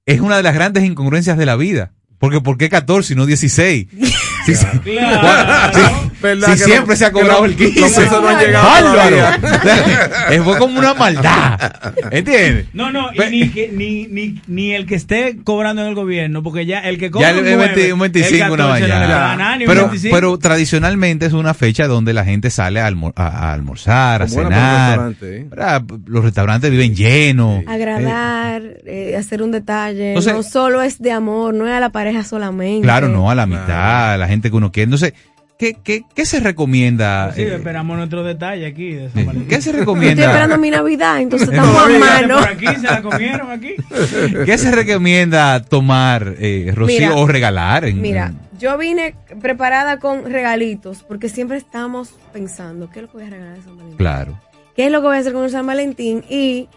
[0.06, 1.92] es una de las grandes incongruencias de la vida.
[2.24, 3.86] Porque ¿por qué 14 y no 16?
[4.44, 4.66] Sí, sí.
[4.84, 5.72] Claro.
[5.72, 5.80] Sí.
[6.20, 7.80] ¿Verdad Si siempre no- se ha cobrado que el no- 15.
[7.80, 8.94] los pesos no han llegado.
[10.30, 11.58] Es fue como una maldad.
[12.10, 12.66] ¿Entiendes?
[12.74, 16.42] No, no, y ni, que, ni, ni, ni el que esté cobrando en el gobierno,
[16.42, 18.80] porque ya el que Ya cobra un el 9, 20 un 25 el una 14
[18.80, 19.56] no le mañana.
[19.66, 20.14] Pero, 25.
[20.14, 24.26] pero tradicionalmente es una fecha donde la gente sale a, almor- a- a almorzar, a
[24.26, 24.98] Como un cenar.
[25.08, 25.98] restaurante, ¿eh?
[26.06, 27.62] Los restaurantes viven llenos.
[27.66, 30.08] Agradar, eh, hacer un detalle.
[30.08, 32.82] Entonces- no solo es de amor, no es a la pareja solamente.
[32.82, 34.84] Claro, no, a la mitad, a la gente que uno quiere.
[34.84, 35.14] Entonces,
[35.58, 37.32] ¿qué, qué, qué se recomienda?
[37.34, 39.48] Sí, eh, esperamos nuestro detalle aquí de San Valentín.
[39.48, 40.24] ¿Qué se Estoy recomienda?
[40.24, 42.38] esperando mi Navidad, entonces estamos a mano.
[42.38, 43.74] Por aquí se la comieron aquí.
[44.46, 47.84] ¿Qué se recomienda tomar, eh, Rocío, Mira, o regalar?
[47.86, 53.18] En, Mira, yo vine preparada con regalitos, porque siempre estamos pensando, ¿qué es lo que
[53.18, 53.96] voy a regalar de San Valentín?
[53.98, 54.40] Claro.
[54.76, 56.24] ¿Qué es lo que voy a hacer con el San Valentín?
[56.28, 56.68] Y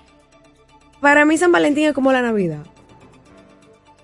[1.01, 2.59] para mí San Valentín es como la Navidad.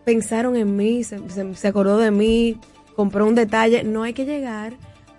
[0.05, 2.57] Pensaron en mí, se, se- se acordó de mí,
[2.95, 3.83] compró un detalle.
[3.83, 4.73] No hay que llegar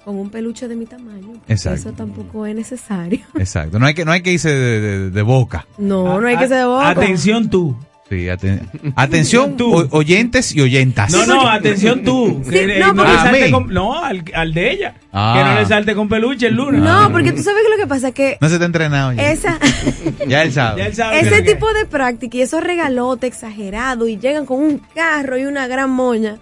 [0.05, 1.32] con un peluche de mi tamaño.
[1.48, 1.78] Exacto.
[1.81, 3.20] Eso tampoco es necesario.
[3.39, 3.78] Exacto.
[3.78, 5.66] No hay que, no hay que irse de, de- de boca.
[5.78, 6.90] No, no hay que ser de boca.
[6.90, 7.74] Atención tú.
[8.09, 9.56] Sí, aten- atención,
[9.90, 11.10] oyentes y oyentas.
[11.10, 12.43] No, no, atención tú.
[12.44, 14.94] Sí, que, no, no, porque- le ¿A salte con- no, al, al de ella.
[15.12, 15.35] Ah.
[15.36, 16.82] Que no le salte con peluche el lunes.
[16.82, 19.12] No, porque tú sabes que lo que pasa es que No se te ha entrenado
[19.14, 19.32] ya.
[19.32, 19.59] esa,
[20.28, 20.82] Ya él sabe.
[20.82, 24.60] Ya él sabe ese que- tipo de práctica y esos regalotes exagerados y llegan con
[24.62, 26.36] un carro y una gran moña,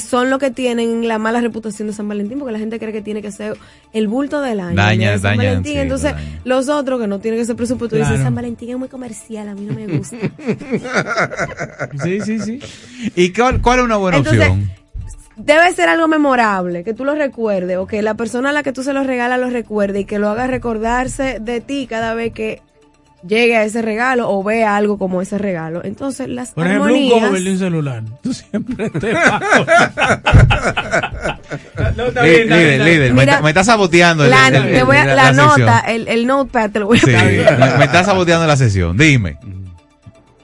[0.00, 3.02] son lo que tienen la mala reputación de San Valentín, porque la gente cree que
[3.02, 3.56] tiene que ser
[3.92, 4.76] el bulto del año.
[4.76, 5.72] Daña- de San dañan, Valentín.
[5.72, 6.14] sí, Entonces,
[6.44, 8.10] los otros que no tienen ese presupuesto Claro.
[8.10, 10.16] dicen San Valentín es muy comercial, a mí no me gusta.
[12.02, 12.60] Sí, sí, sí.
[13.16, 14.70] ¿Y cuál, cuál es una buena Entonces, opción?
[15.36, 18.72] Debe ser algo memorable, que tú lo recuerdes, o que la persona a la que
[18.72, 22.32] tú se lo regalas lo recuerde y que lo haga recordarse de ti cada vez
[22.32, 22.60] que
[23.26, 25.84] llegue a ese regalo o vea algo como ese regalo.
[25.84, 28.02] Entonces, las Por ejemplo, un cover de un celular.
[28.22, 29.42] Tú siempre te vas.
[31.96, 32.84] No, está Lí- bien, está bien, líder, bien.
[32.84, 35.32] líder, me, Mira, está, me está saboteando el- La, el- el- te voy a- la-
[35.32, 38.96] nota, el, el notepad te lo voy a Sí, me, me está saboteando la sesión.
[38.96, 39.36] Dime.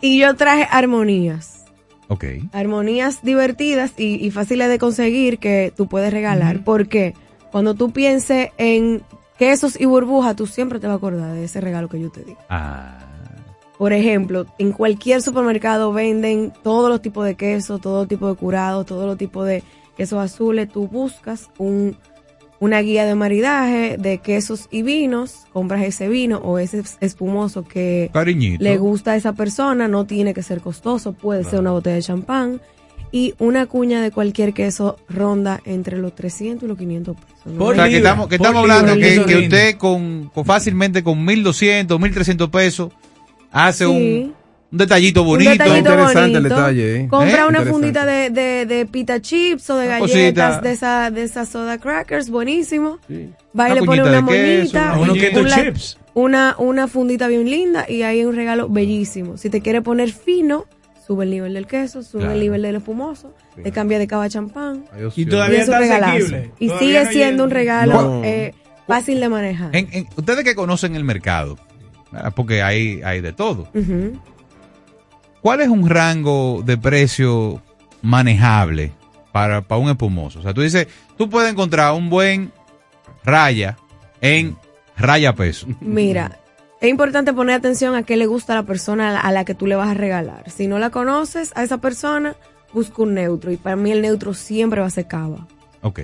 [0.01, 1.65] Y yo traje armonías.
[2.09, 2.25] Ok.
[2.53, 6.61] Armonías divertidas y, y fáciles de conseguir que tú puedes regalar.
[6.65, 7.15] Porque
[7.51, 9.03] cuando tú pienses en
[9.39, 12.25] quesos y burbujas, tú siempre te vas a acordar de ese regalo que yo te
[12.25, 12.37] di.
[12.49, 12.99] Ah,
[13.79, 18.87] Por ejemplo, en cualquier supermercado venden todos los tipos de quesos, todo tipo de curados,
[18.87, 19.63] todos los tipos de
[19.97, 20.69] quesos azules.
[20.69, 21.97] Tú buscas un,
[22.59, 28.11] una guía de maridaje de quesos y vinos, compras ese vino o ese espumoso que
[28.13, 28.63] Cariñito.
[28.65, 32.03] le gusta a esa persona, no tiene que ser costoso, puede ser una botella de
[32.03, 32.61] champán.
[33.11, 37.53] Y una cuña de cualquier queso ronda entre los 300 y los 500 pesos.
[37.53, 37.65] ¿no?
[37.65, 41.27] o sea, que estamos, que por estamos hablando que, queso usted con, con fácilmente con
[41.27, 42.93] 1.200, 1.300 pesos
[43.51, 43.91] hace Sí.
[43.91, 44.35] un,
[44.71, 45.51] un detallito bonito.
[45.51, 47.09] Un detallito Interesante el detalle, ¿eh?
[47.09, 47.49] Compra ¿Eh?
[47.49, 50.61] una fundita de, de, de pita chips o de Una galletas cosita.
[50.61, 52.99] de esa, de esa soda crackers, buenísimo.
[53.09, 53.31] Sí.
[53.59, 55.99] Va y le pone una queso, moñita, una Unos un chips.
[56.13, 59.39] una, una fundita bien linda y ahí hay un regalo bellísimo.
[59.39, 60.67] Si te quiere poner fino,
[61.09, 62.35] sube el nivel del queso, sube Claro.
[62.35, 64.85] el nivel del espumoso, te cambia de cava a champán.
[65.17, 66.13] Y todavía es un está regalazo.
[66.17, 66.51] asequible.
[66.61, 68.25] Y sigue no siendo un regalo No.
[68.25, 68.55] eh,
[68.87, 69.75] fácil de manejar.
[69.75, 71.59] En- en- ustedes que conocen el mercado,
[72.13, 72.33] ¿verdad?
[72.37, 73.69] porque hay, hay de todo.
[75.41, 77.63] ¿Cuál es un rango de precio
[78.03, 78.93] manejable
[79.33, 80.41] para, para un espumoso?
[80.41, 82.53] O sea, tú dices, tú puedes encontrar un buen
[83.25, 83.77] raya
[84.21, 84.57] en
[84.97, 85.67] raya peso.
[85.81, 86.39] Mira,
[86.81, 89.67] es importante poner atención a qué le gusta a la persona a la, que tú
[89.67, 90.49] le vas a regalar.
[90.51, 92.37] Si no la conoces a esa persona,
[92.73, 93.51] busca un neutro.
[93.51, 95.47] Y para mí el neutro siempre va a ser cava.
[95.83, 96.01] Ok.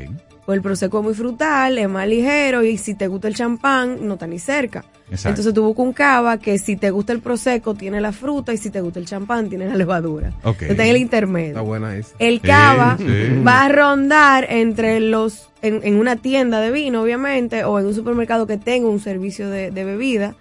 [0.46, 4.06] Pues el prosecco es muy frutal, es más ligero y si te gusta el champán,
[4.06, 4.84] no está ni cerca.
[5.10, 5.28] Exacto.
[5.30, 8.58] Entonces tú buscas un cava que si te gusta el prosecco tiene la fruta y
[8.58, 10.32] si te gusta el champán tiene la levadura.
[10.42, 10.62] Ok.
[10.62, 11.64] Está en el Está intermedio.
[11.64, 12.14] buena esa.
[12.18, 13.42] El Sí, cava sí.
[13.46, 17.94] va a rondar entre los, en, en una tienda de vino, obviamente, o en un
[17.94, 20.34] supermercado que tenga un servicio de, de bebida.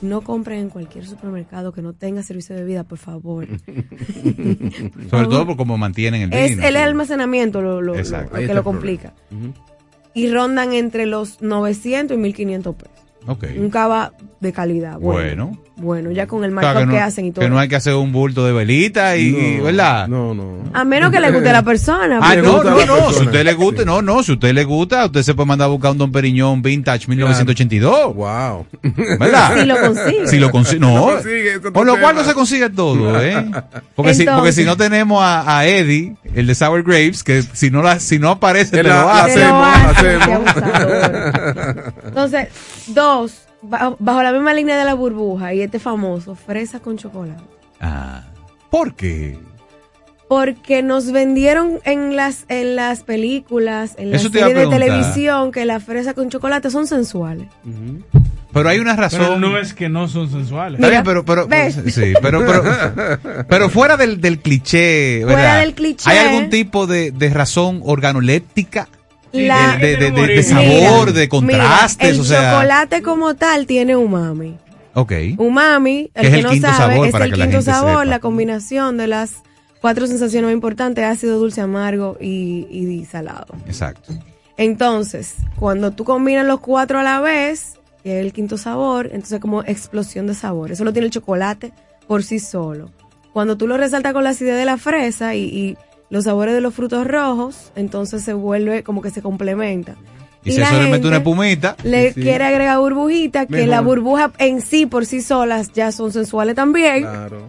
[0.00, 3.46] No compren en cualquier supermercado que no tenga servicio de bebida, por favor.
[5.10, 6.66] Sobre todo por cómo mantienen el Es vino.
[6.66, 6.80] el sí.
[6.80, 8.02] almacenamiento lo, lo- que
[8.46, 9.14] lo el complica.
[10.14, 13.56] Y rondan entre los 900 y 1500 pesos.
[13.58, 14.98] Un cava de calidad.
[14.98, 15.46] Bueno.
[15.50, 15.62] Bueno.
[15.80, 17.44] Bueno, ya con el O sea, markup que, hacen y todo.
[17.44, 20.08] que no hay que hacer un bulto de velita y, y- ¿verdad?
[20.08, 20.58] No, no.
[20.74, 22.18] A menos que le guste a la persona.
[22.20, 25.22] Ah, no, no, no, si usted le gusta, no, no, si usted le gusta, usted
[25.22, 28.66] se puede mandar a buscar un Don Periñón Vintage 1982, Wow.
[29.20, 29.56] ¿verdad?
[29.60, 30.26] Si lo consigue.
[30.26, 33.46] Si lo consigue, no, Lo consigue, con lo cual no se consigue todo, ¿eh?
[33.94, 37.70] Porque, si, porque si no tenemos a, a Eddie, el de Sour Grapes, que si
[37.70, 39.34] no, la, si no aparece, te lo hace.
[39.34, 40.50] Te lo Hacemos.
[42.04, 42.48] Entonces,
[42.88, 43.32] dos,
[43.62, 47.42] bajo, la misma línea de la burbuja, y este famoso, fresa con chocolate.
[47.80, 48.24] Ah,
[48.70, 49.38] ¿Por qué?
[50.28, 55.80] Porque nos vendieron en las, en las películas, en las series de televisión, que la
[55.80, 57.48] fresa con chocolate son sensuales.
[58.52, 59.20] Pero hay una razón.
[59.20, 60.78] Pero no es que no son sensuales.
[60.80, 61.80] Está bien, pero, pero, ¿ves?
[61.86, 62.62] sí, pero, pero,
[63.48, 66.10] pero fuera del, del cliché, Fuera del cliché.
[66.10, 68.88] ¿Hay algún tipo de, de razón organoléptica?
[69.32, 72.52] La- de, de- de- de Mira, sabor, de Mira, contrastes, el o sea.
[72.52, 74.56] chocolate como tal tiene umami.
[74.94, 75.12] Ok.
[75.36, 77.44] Umami, Que el es que el no quinto sabe, sabor es para el que la
[77.44, 78.04] quinto gente sabor, sepa.
[78.06, 79.32] la combinación de las
[79.80, 83.54] cuatro sensaciones más importantes, ácido, dulce, amargo y, y salado.
[83.66, 84.12] Exacto.
[84.56, 89.38] Entonces, cuando tú combinas los cuatro a la vez, que es el quinto sabor, entonces
[89.40, 90.72] como explosión de sabor.
[90.72, 91.72] Eso lo tiene el chocolate
[92.08, 92.90] por sí solo.
[93.32, 95.76] Cuando tú lo resaltas con la acidez de la fresa y, y
[96.10, 99.96] los sabores de los frutos rojos, entonces se vuelve como que se complementa.
[100.44, 101.76] Y, le mete gente una espumita.
[101.82, 102.22] Le Sí.
[102.22, 103.68] quiere agregar burbujita, que Mejor.
[103.68, 107.02] la burbuja en sí por sí solas ya son sensuales también.
[107.02, 107.42] Claro.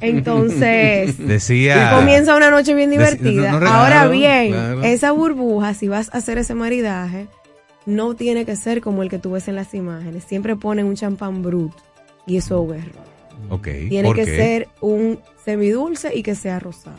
[0.00, 1.92] Entonces, Decía.
[1.98, 3.52] comienza una noche bien divertida.
[3.52, 4.82] no, no, Ahora claro, bien, claro.
[4.82, 7.26] esa burbuja, si vas a hacer ese maridaje,
[7.86, 10.24] no tiene que ser como el que tú ves en las imágenes.
[10.24, 11.72] Siempre ponen un champán brut
[12.26, 12.84] y eso es.
[13.50, 13.68] Ok.
[13.88, 14.36] Tiene ¿por que qué?
[14.36, 16.96] ser un semidulce y que sea rosado.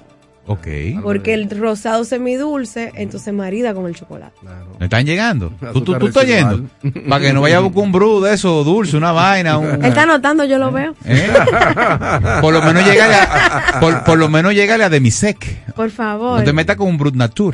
[0.52, 0.68] Ok.
[1.04, 4.36] Porque el rosado semidulce, entonces marida con el chocolate.
[4.80, 5.54] ¿Me están llegando?
[5.74, 6.64] ¿Tú, tú, tú estás yendo?
[7.08, 9.60] Para que no vaya a buscar un brew de eso dulce, una vaina.
[9.60, 10.96] Un, Él está anotando, yo lo veo.
[11.06, 11.30] ¿Eh?
[12.42, 15.70] Por lo menos llegale a, por, por lo menos llegale a Demisec.
[15.76, 16.40] Por favor.
[16.40, 17.54] No te metas con un Brut Natur.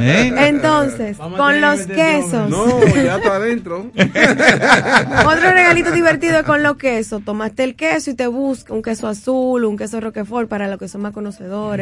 [0.00, 0.32] ¿Eh?
[0.36, 2.50] Entonces, Vamos con los quesos.
[2.50, 3.90] No, ya está adentro.
[3.96, 7.24] Otro regalito divertido es con los quesos.
[7.24, 10.86] Tomaste el queso y te busca un queso azul, un queso roquefort para los que
[10.86, 11.77] son más conocedores,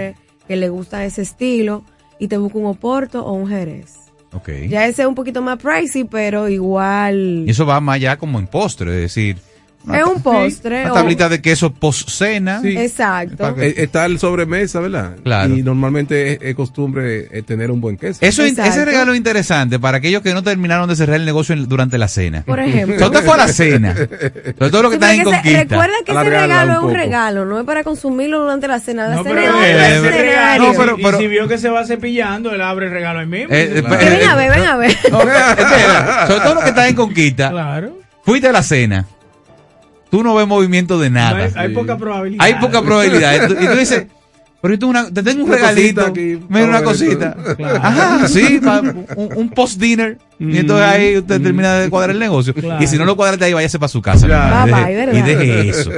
[0.47, 1.85] que le gusta ese estilo,
[2.18, 3.94] y te busca un oporto o un jerez.
[4.32, 4.48] Ok.
[4.68, 8.39] Ya ese es un poquito más pricey, pero igual Y eso va más allá como
[8.39, 9.36] en postre, es decir,
[9.95, 10.83] es un postre.
[10.83, 12.61] una o- tablita de queso post cena.
[12.63, 12.77] Sí.
[12.77, 13.55] Exacto.
[13.59, 15.13] Eh, Está el sobremesa, ¿verdad?
[15.23, 15.55] Claro.
[15.55, 18.19] Y normalmente es, es costumbre eh, tener un buen queso.
[18.21, 18.71] Eso, es- Exacto.
[18.73, 21.99] ese regalo es interesante para aquellos que no terminaron de cerrar el negocio en- durante
[21.99, 22.43] la cena.
[22.47, 22.97] Por ejemplo.
[22.99, 23.95] Todo fue a la cena.
[24.59, 25.59] Sobre todo lo que Sí, están en conquista.
[25.61, 26.95] recuerda que ese regalo un es un poco.
[26.95, 29.09] regalo, no es para consumirlo durante la cena.
[29.09, 31.85] La No, cena pero, es otro eh, No, pero- y si vio que se va
[31.87, 33.55] cepillando, él abre el regalo ahí mismo.
[33.55, 33.99] Eh, eh, Claro.
[33.99, 34.97] Que ven a ver, ven a ver.
[35.11, 37.51] No, espera, sobre todo lo que están en conquista.
[37.51, 37.99] Claro.
[38.25, 39.07] Fuiste a la cena.
[40.11, 41.45] Tú no ves movimiento de No nada.
[41.45, 42.45] hay, hay poca probabilidad.
[42.45, 43.35] Hay poca probabilidad.
[43.35, 44.07] Y tú, y tú dices,
[44.62, 46.01] pero yo tengo una- te tengo un Una regalito.
[46.07, 47.37] aquí, Mira una cosita.
[47.57, 47.77] Claro.
[47.83, 49.07] Ajá, sí, pa- un,
[49.37, 50.19] un post-dinner.
[50.39, 52.55] Y entonces ahí usted termina de cuadrar el negocio.
[52.55, 52.83] Claro.
[52.83, 54.27] Y si no lo cuadra de ahí, váyase para su casa.
[54.27, 55.91] Y, deje, y deje eso.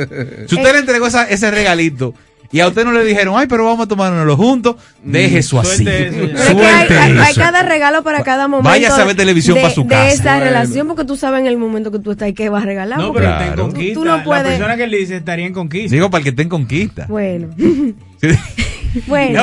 [0.46, 2.14] Si usted le entregó esa- ese regalito
[2.50, 5.84] y a usted no le dijeron, ay, pero vamos a tomárnoslo juntos, deje eso así.
[5.84, 8.68] Suelte eso que hay, cada regalo para cada momento.
[8.70, 10.08] Váyase a ver televisión de, pa' su de casa.
[10.08, 10.44] esa Bueno.
[10.44, 12.98] relación, porque tú sabes en el momento que tú estás y qué vas a regalar.
[12.98, 13.94] No, porque pero está en conquista.
[14.00, 14.46] Tú no La puedes.
[14.48, 15.94] persona que le dice estaría en conquista.
[15.94, 17.06] Digo, para el que esté en conquista.
[17.08, 17.48] Bueno.
[19.06, 19.42] bueno.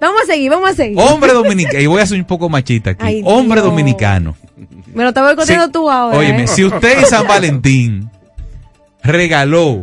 [0.00, 0.98] Vamos a seguir, vamos a seguir.
[1.00, 3.02] Hombre dominicano, y voy a ser un poco machista aquí.
[3.04, 4.36] Ay, Hombre dominicano.
[4.94, 5.72] Me lo estás boicoteando Sí.
[5.72, 6.16] tú ahora.
[6.18, 6.46] Óyeme, ¿eh?
[6.48, 8.10] si usted en San Valentín
[9.02, 9.82] regaló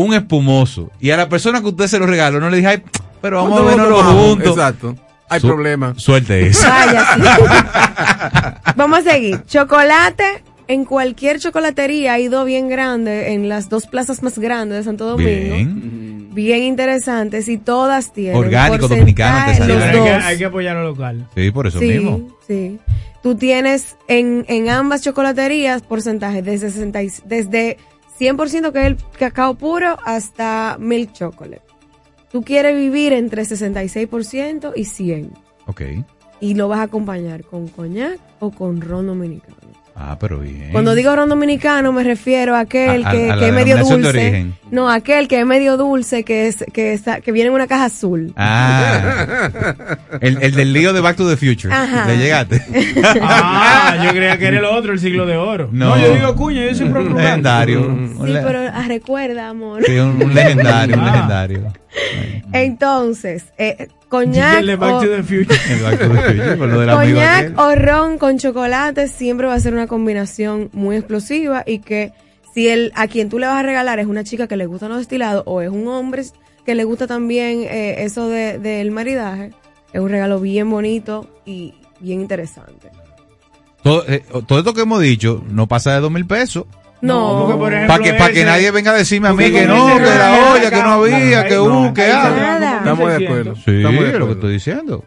[0.00, 2.82] un espumoso y a la persona que usted se lo regaló no le dije, ay,
[3.20, 4.26] pero vamos a ¿Cuánto lo vernoslo tomamos?
[4.28, 4.48] juntos.
[4.56, 4.96] Exacto.
[5.28, 5.94] Hay Su- problema.
[5.96, 6.66] Suelte eso.
[6.68, 7.22] Vaya, sí.
[8.76, 9.42] Vamos a seguir.
[9.46, 10.42] Chocolate.
[10.68, 15.04] En cualquier chocolatería ha ido bien grande, en las dos plazas más grandes de Santo
[15.04, 15.30] Domingo.
[15.56, 16.28] Bien.
[16.32, 18.36] Bien interesantes y todas tienen.
[18.36, 19.68] Orgánico, dominicano, artesanal.
[19.74, 20.24] Los Hay que, dos.
[20.24, 21.26] hay que apoyar lo local.
[21.34, 22.28] Sí, por eso sí, mismo.
[22.46, 22.78] sí.
[23.20, 27.76] Tú tienes en, en ambas chocolaterías porcentajes desde, 60 y- desde
[28.20, 31.62] 100% que es el cacao puro hasta milk chocolate.
[32.30, 35.30] Tú quieres vivir entre 66% y 100%.
[35.66, 35.82] Ok.
[36.40, 39.69] Y lo vas a acompañar con coñac o con ron dominicano.
[40.02, 40.70] Ah, pero bien.
[40.72, 43.52] Cuando digo ron dominicano me refiero a aquel A- a- que, a la que es
[43.54, 44.08] medio dulce.
[44.08, 44.54] origen.
[44.70, 47.84] No, aquel que es medio dulce, que es que está, que viene en una caja
[47.84, 48.32] azul.
[48.34, 49.50] Ah.
[50.22, 51.72] El, el del lío de Back to the Future.
[51.74, 52.06] Ajá.
[52.06, 52.62] ¿Le llegaste?
[53.20, 55.68] Ah, yo creía que era el otro, el siglo de oro.
[55.70, 55.96] No.
[55.96, 57.98] No, yo digo cuña, yo siempre Un legendario.
[58.24, 59.82] Sí, pero ah, recuerda, amor.
[59.84, 61.12] sí, un, un legendario, un Ah.
[61.12, 61.72] legendario.
[62.52, 65.58] Entonces, eh, coñac, El de Back o, to the Future.
[65.70, 69.46] El Back to the Future, con lo del amigo coñac o ron con chocolate siempre
[69.46, 72.12] va a ser una combinación muy explosiva y que
[72.52, 74.90] si el a quien tú le vas a regalar es una chica que le gustan
[74.90, 76.22] los destilados o es un hombre
[76.66, 79.52] que le gusta también eh, eso de- del maridaje,
[79.92, 82.90] es un regalo bien bonito y bien interesante.
[83.82, 86.66] Todo, eh, todo esto que hemos dicho no pasa de dos mil pesos.
[87.02, 89.66] No, porque, por ejemplo, Para que, pa' que nadie venga a decirme a mí que
[89.66, 92.30] no, que la olla, que no había, que uh, no, que ah.
[92.36, 92.76] Nada.
[92.78, 93.54] Estamos de acuerdo.
[93.56, 94.32] Sí, Estamos de es lo que acuerdo.
[94.32, 95.04] estoy diciendo.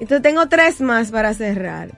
[0.00, 1.90] Entonces tengo tres más para cerrar.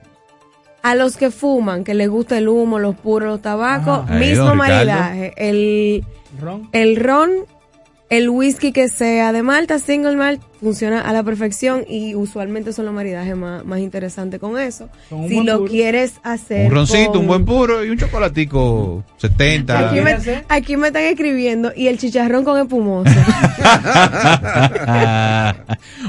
[0.83, 4.09] A los que fuman, que les gusta el humo, los puros, los tabacos.
[4.09, 5.33] Ahí, mismo maridaje.
[5.37, 6.03] El,
[6.39, 6.69] Ron.
[6.71, 7.31] el ron,
[8.09, 12.85] el whisky que sea de malta, single malt, funciona a la perfección y usualmente son
[12.85, 14.89] los maridajes más, más interesantes con eso.
[15.09, 15.71] Con Si lo puro.
[15.71, 16.67] quieres hacer.
[16.67, 19.89] Un roncito, con- un buen puro y un chocolatico 70.
[19.89, 20.45] Aquí me, hacer?
[20.49, 23.09] aquí me están escribiendo y el chicharrón con espumoso.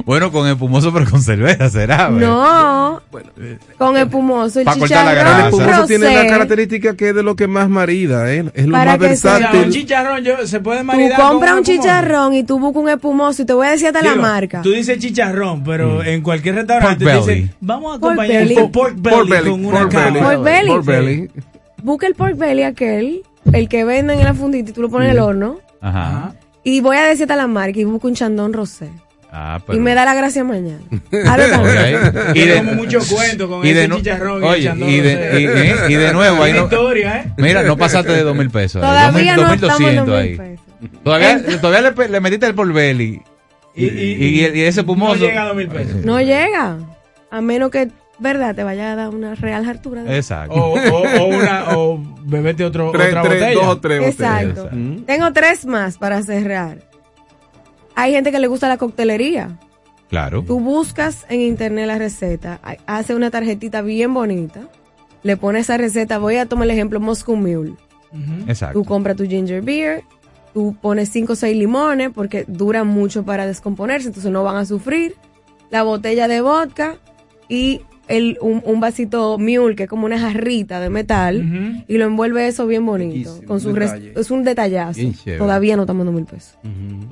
[0.05, 2.09] bueno, con espumoso, pero con cerveza será.
[2.11, 3.01] no,
[3.79, 4.59] con espumoso.
[4.61, 5.41] El Pa' cortar la chicharrón grasa.
[5.41, 8.45] El espumoso tiene la característica que es de lo que más marida, ¿eh?
[8.55, 9.73] es lo Para más que sea- un versátil.
[9.73, 11.21] chicharrón yo, se puede Tú maridar.
[11.21, 11.83] compras con un espumoso?
[11.83, 14.63] chicharrón y tú buscas un espumoso y te voy a decir hasta la Digo, marca.
[14.63, 18.95] Tú dices chicharrón, pero en cualquier restaurante Pork te dicen, vamos a acompañar el pork
[18.97, 20.21] belly, Pork belly, con una belly.
[20.21, 20.69] Pork belly.
[20.69, 21.31] Pork belly.
[21.83, 25.07] Busca el pork belly aquel, el que venden en la fundita y tú lo pones
[25.07, 25.59] en el horno.
[25.81, 26.35] Ajá.
[26.65, 28.89] Y voy a decir hasta la marca y busco un chandón rosé.
[29.31, 30.81] Ah, Y pero- me da la gracia mañana.
[31.27, 31.51] Hazlo Ok.
[31.51, 31.99] también.
[32.35, 34.89] Y de, como mucho cuento con y de ese nu- chicharrón y oye, el chandón
[34.89, 37.33] y de, y, eh, y de nuevo, ahí Una no, historia, ¿eh?
[37.37, 38.83] mira, no pasaste de dos mil pesos.
[38.83, 40.29] ahí, Todavía no 2000, estamos en 2200 dos ahí.
[40.31, 41.03] mil pesos.
[41.05, 43.21] Todavía, todavía le, le metiste el por belly.
[43.79, 45.15] Y, Y- y, y- y- y ese pumoso.
[45.15, 46.05] No llega a dos mil pesos.
[46.05, 46.79] No llega.
[47.31, 47.89] A menos que,
[48.19, 48.55] ¿verdad?
[48.55, 50.03] Te vaya a dar una real hartura.
[50.03, 50.55] de- Exacto.
[50.55, 53.55] O, o, o una, o bebete otro, Tres, otra tres, botella.
[53.61, 54.63] dos o tres Exacto.
[54.65, 54.73] botellas.
[54.73, 55.03] Mm.
[55.05, 56.79] Tengo tres más para cerrar.
[57.95, 59.59] Hay gente que le gusta la coctelería.
[60.09, 60.43] Claro.
[60.43, 64.61] Tú buscas en internet la receta, ha- hace una tarjetita bien bonita,
[65.23, 67.75] le pones esa receta, voy a tomar el ejemplo Moscow Mule.
[68.47, 68.79] Exacto.
[68.79, 70.03] Tú compras tu ginger beer,
[70.59, 74.65] tú pones 5 o 6 limones porque duran mucho para descomponerse, entonces no van a
[74.65, 75.15] sufrir.
[75.71, 76.97] La botella de vodka
[77.49, 82.07] y el, un, un vasito mule, que es como una jarrita de metal, y lo
[82.07, 83.39] envuelve eso bien bonito.
[83.47, 85.01] Con su es un detallazo.
[85.37, 86.59] Todavía no estamos dando mil pesos.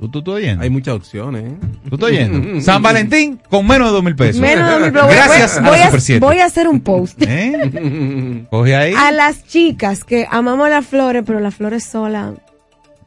[0.01, 0.61] ¿Tú, tú, tú oyendo?
[0.63, 1.43] Hay muchas opciones.
[1.53, 1.55] ¿eh?
[1.87, 2.59] ¿Tú estás oyendo?
[2.61, 4.41] San Valentín con menos de dos mil pesos.
[4.41, 5.07] Menos de dos mil pesos.
[5.07, 6.19] Voy- Gracias voy, a la a, Super 7.
[6.25, 7.21] voy a hacer un post.
[7.21, 8.45] ¿Eh?
[8.49, 8.93] Coge ahí.
[8.97, 12.33] A las chicas que amamos las flores, pero las flores solas.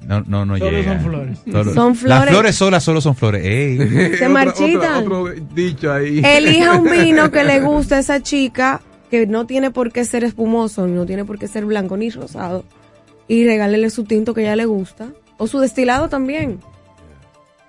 [0.06, 0.94] No, no, no Solo llega.
[0.94, 1.38] son flores.
[1.44, 2.30] Solo- Son Las flores.
[2.30, 3.44] flores solas solo son flores.
[3.44, 3.76] Ey.
[3.78, 5.02] Se Otra- marchitan.
[5.04, 6.20] Otro, otro dicho ahí.
[6.24, 10.24] Elija un vino que le guste a esa chica, que no tiene por qué ser
[10.24, 12.64] espumoso, no tiene por qué ser blanco ni rosado,
[13.28, 16.60] y regálele su tinto que a ella le gusta, o su destilado también.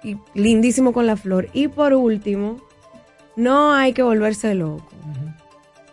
[0.03, 1.49] Y lindísimo con la flor.
[1.53, 2.57] Y por último,
[3.35, 4.87] no hay que volverse loco.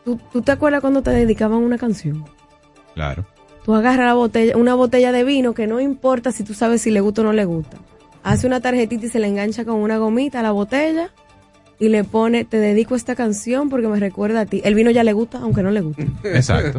[0.04, 2.24] ¿Tú, tú te acuerdas cuando te dedicaban una canción?
[2.94, 3.26] Claro.
[3.68, 6.90] Tú agarras la botella, una botella de vino que no importa si tú sabes si
[6.90, 7.76] le gusta o no le gusta.
[8.22, 11.10] Hace una tarjetita y se le engancha con una gomita a la botella
[11.78, 14.62] y le pone, te dedico esta canción porque me recuerda a ti.
[14.64, 16.08] El vino ya le gusta, aunque no le guste.
[16.24, 16.78] Exacto.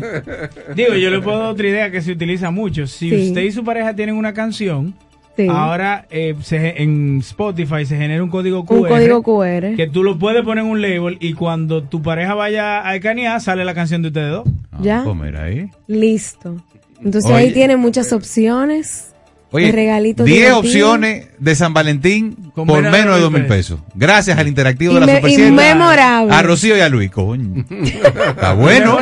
[0.76, 2.88] Digo, yo le puedo dar otra idea que se utiliza mucho.
[2.88, 3.28] Si Sí.
[3.28, 4.96] usted y su pareja tienen una canción,
[5.38, 5.46] Sí.
[5.48, 8.80] ahora eh, se- en Spotify se genera un código QR.
[8.82, 9.76] Un código QR.
[9.76, 13.40] Que tú lo puedes poner en un label y cuando tu pareja vaya a escanear,
[13.42, 14.48] sale la canción de ustedes dos.
[14.82, 15.04] ¿Ya?
[15.04, 15.70] Pues mira ahí.
[15.86, 16.56] Listo.
[17.04, 17.36] Entonces Oye.
[17.40, 19.06] ahí tiene muchas opciones.
[19.52, 20.66] de Oye, regalitos 10 divertidos.
[20.66, 23.80] opciones de San Valentín Con por menos de menos de 2 dos mil pesos.
[23.96, 25.48] Gracias al interactivo de la Inme- Super 7.
[25.48, 26.34] inmemorable.
[26.36, 27.66] A Rocío y a Luis, coño.
[27.84, 29.00] Está bueno.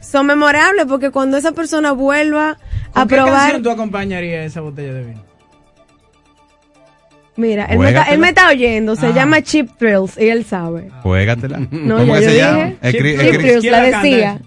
[0.00, 2.52] Son memorables porque cuando esa persona vuelva
[2.94, 3.34] a ¿Con qué probar.
[3.34, 5.22] canción tú acompañarías esa botella de vino?
[7.36, 8.96] Mira, él me, está, él me está oyendo.
[8.96, 9.12] Se Ah.
[9.14, 10.88] llama Chip Thrills y él sabe.
[11.02, 11.58] Juégatela.
[11.70, 12.68] No, ¿Cómo que yo se llama?
[12.70, 14.40] Chip escri- Thrills, la decía.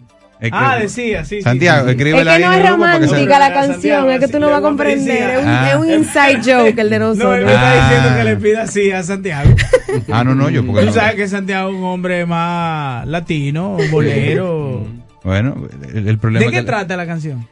[0.52, 1.42] Ah, decía, sí.
[1.42, 1.92] Santiago, sí, sí.
[1.92, 5.30] Es que no es romántica la canción, es que tú no vas a comprender.
[5.32, 5.70] Es un, Ah.
[5.72, 7.46] es un inside joke el de No, él nosotros.
[7.46, 7.90] me está Ah.
[7.90, 9.50] diciendo que le pida así a Santiago.
[10.12, 10.94] Ah, no, no, yo porque Tú no.
[10.94, 14.86] sabes que Santiago es un hombre más latino, bolero.
[15.24, 17.46] Bueno, el, el problema ¿De qué que- trata la canción?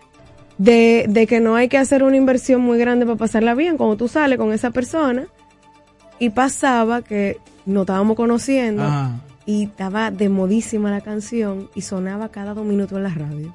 [0.57, 3.97] de, de que no hay que hacer una inversión muy grande para pasarla bien cuando
[3.97, 5.25] tú sales con esa persona
[6.17, 9.19] y pasaba que nos estábamos conociendo Ajá.
[9.47, 13.51] Y estaba de modísima la canción y sonaba cada dos minutos en la radio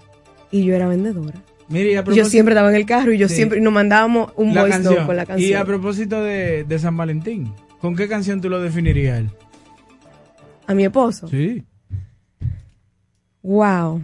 [0.51, 1.39] y yo era vendedora
[1.69, 3.37] Mire, y a yo siempre estaba en el carro y yo Sí.
[3.37, 5.07] siempre nos mandábamos un La voice note canción.
[5.07, 8.61] con la Y a canción propósito de, de San Valentín, ¿con qué canción tú lo
[8.61, 9.31] definirías a él?
[10.67, 11.63] a mi esposo Sí.
[13.43, 14.01] wow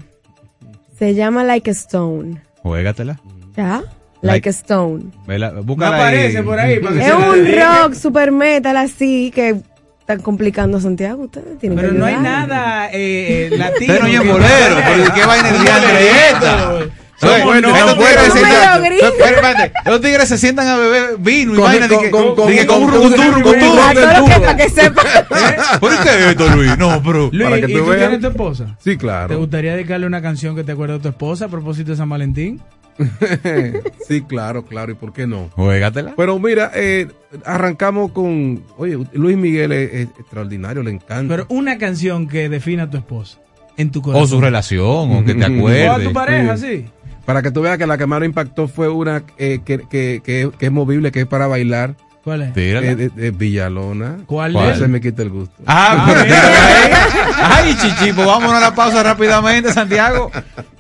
[0.98, 3.20] se llama Like a Stone Juégatela.
[3.56, 3.78] ¿ya?
[3.78, 3.88] Like-
[4.20, 6.80] Like, a Stone Vela, No aparece por ahí.
[6.80, 7.46] para que es un
[7.86, 9.60] rock super metal así que
[10.08, 13.94] están complicando a Santiago ustedes tienen Pero que no hay nada eh, eh, latino.
[14.04, 16.72] Oye que- bolero, pero ¿qué vaina de esta?
[17.20, 19.06] Pero gringo.
[19.06, 19.72] Espérate, espérate.
[19.84, 23.42] Los tigres se sientan a beber vino y vaina de con- que con- un rubutur,
[23.42, 25.02] con- a lo que para que sepa
[25.80, 26.78] ¿Por qué es esto, Luis?
[26.78, 28.76] No, pero Luis, ¿y tú tienes tu esposa?
[28.78, 29.36] Sí, ¿Te claro.
[29.38, 32.62] gustaría dedicarle una canción que te acuerde de tu esposa a propósito de San Valentín?
[34.06, 34.92] sí, claro, claro.
[34.92, 35.50] ¿Y por qué no?
[35.54, 36.14] juégatela.
[36.16, 37.08] Pero mira, eh,
[37.44, 38.62] arrancamos con.
[38.76, 41.34] Oye, Luis Miguel es, es extraordinario, le encanta.
[41.36, 43.38] Pero una canción que defina a tu esposa
[43.76, 44.24] en tu corazón.
[44.24, 46.08] O su relación, o que te O a tu acuerdes.
[46.12, 46.66] pareja, Sí.
[46.78, 46.86] sí.
[47.24, 50.50] Para que tú veas que la que más impactó fue una eh, que, que, que,
[50.58, 51.94] que es movible, que es para bailar.
[52.24, 52.48] ¿Cuál es?
[52.56, 54.18] Eh, de, de Villalona.
[54.26, 54.78] ¿Cuál No es?
[54.78, 55.54] se me quita el gusto.
[55.66, 56.92] Ah, pero tírala ahí.
[57.40, 60.30] Ay, chichi, pues vámonos a la pausa rápidamente, Santiago,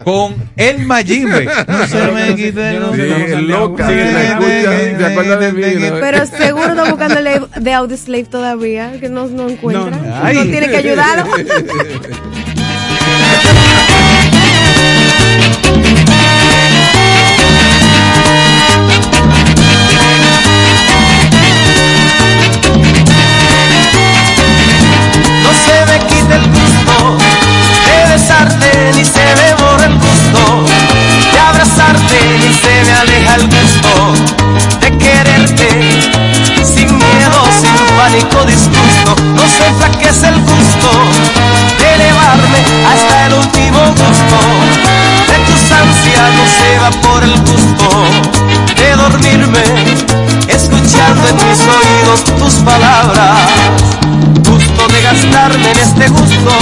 [0.04, 1.46] con el Mayimbe.
[1.66, 3.86] No se me quite el Santiago loca,
[6.00, 10.42] pero seguro está buscando de- de Audioslave todavía que no, no encuentra No, no.
[10.50, 11.24] tiene que ayudarlo
[26.34, 27.18] el gusto
[27.86, 30.64] de besarte, ni se me borra el gusto
[31.32, 33.92] de abrazarte, ni se me aleja el gusto
[34.80, 35.68] de quererte.
[36.64, 40.90] Sin miedo, sin pánico, disgusto, no se enflaquece el gusto
[41.78, 42.60] de elevarme
[42.90, 44.38] hasta el último gusto.
[45.28, 47.88] De tus ansias no se va por el gusto
[48.76, 49.64] de dormirme,
[50.48, 53.38] escuchando en mis oídos tus palabras
[54.86, 56.52] de gastarme en este gusto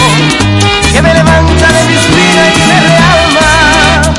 [0.93, 4.14] que me levanta de mis vidas y me realma,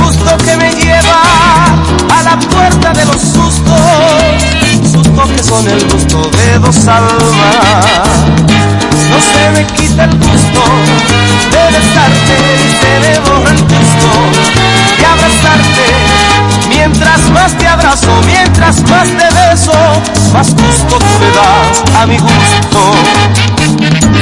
[0.00, 1.22] gusto que me lleva
[2.16, 7.86] a la puerta de los sustos, sustos que son el gusto de dos almas.
[9.10, 10.62] No se me quita el gusto
[11.50, 12.36] de besarte
[12.80, 14.08] se me borra el gusto
[14.98, 16.33] de abrazarte.
[16.86, 19.72] Mientras más te abrazo, mientras más te beso,
[20.34, 24.13] más gusto tú me das a mi gusto.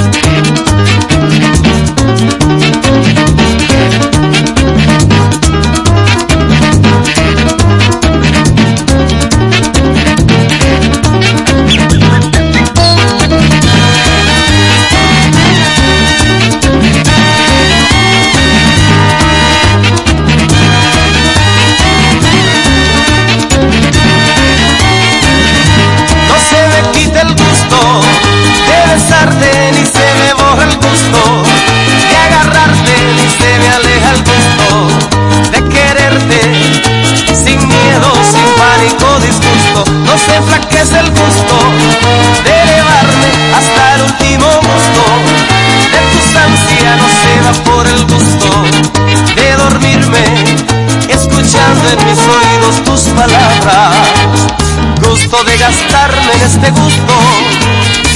[56.43, 57.15] En este gusto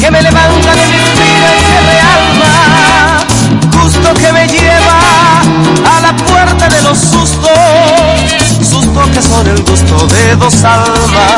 [0.01, 3.25] que me levanta de mi vida y me realma,
[3.83, 5.41] gusto que me lleva
[5.97, 7.51] a la puerta de los sustos,
[8.69, 11.36] sus toques son el gusto de dos almas.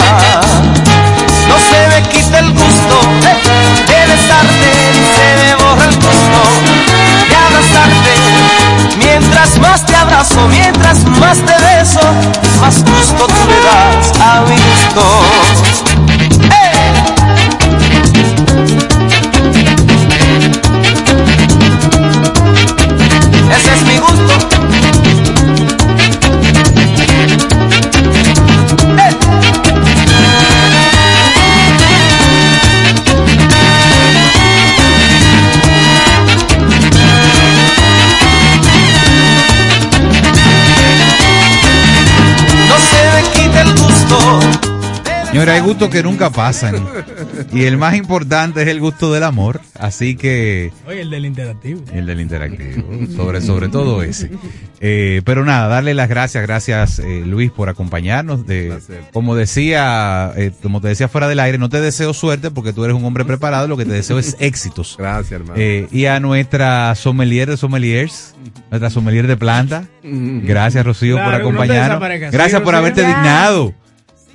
[45.78, 46.74] Gustos que nunca pasan.
[47.52, 49.60] Y el más importante es el gusto del amor.
[49.78, 50.72] Así que.
[50.86, 51.82] Oye, el del interactivo.
[51.92, 52.84] El del interactivo.
[53.14, 54.30] Sobre, sobre todo ese.
[54.80, 58.46] Eh, pero nada, darle las gracias, gracias eh, Luis por acompañarnos.
[58.46, 58.78] De,
[59.12, 62.84] como decía, eh, como te decía fuera del aire, no te deseo suerte porque tú
[62.84, 64.96] eres un hombre preparado, lo que te deseo es éxitos.
[64.98, 65.54] Gracias, hermano.
[65.60, 68.34] Eh, y a nuestra sommelier de sommeliers,
[68.70, 69.84] nuestra sommelier de planta.
[70.02, 72.00] Gracias, Rocío, Claro, por acompañarnos.
[72.32, 72.78] Gracias Sí, por Rocío.
[72.78, 73.74] haberte dignado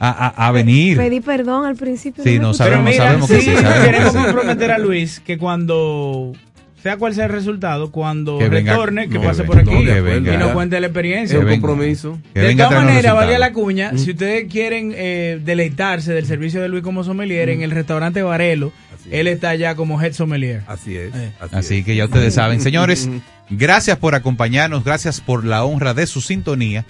[0.10, 0.98] a, a- a venir.
[0.98, 2.24] Pedí perdón al principio.
[2.24, 4.26] Sí, no sabemos, Mira, sabemos que sí, sí, sabemos queremos que sí.
[4.26, 6.34] comprometer a Luis que cuando
[6.82, 9.70] sea cual sea el resultado, cuando Que venga- retorne, que no, pase que por aquí
[9.70, 10.34] venga, que venga.
[10.34, 11.38] y nos cuente la experiencia.
[11.40, 12.20] Es un compromiso.
[12.34, 13.98] Que de todas maneras, valía la cuña.
[13.98, 18.74] Si ustedes quieren eh, deleitarse del servicio de Luis como sommelier en el restaurante Varelo,
[19.12, 20.62] él está allá como head sommelier.
[20.68, 21.14] Así es.
[21.54, 22.60] Así que ya ustedes saben.
[22.60, 23.10] Señores,
[23.50, 26.86] gracias por acompañarnos, gracias por la honra de su sintonía.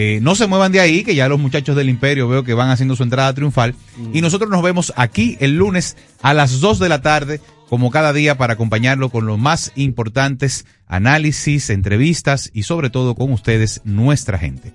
[0.00, 2.70] Eh, no se muevan de ahí, que ya los muchachos del Imperio veo que van
[2.70, 3.74] haciendo su entrada triunfal.
[4.12, 8.12] Y nosotros nos vemos aquí el lunes a las 2 de la tarde, como cada
[8.12, 14.38] día, para acompañarlo con los más importantes análisis, entrevistas y sobre todo con ustedes, nuestra
[14.38, 14.72] gente.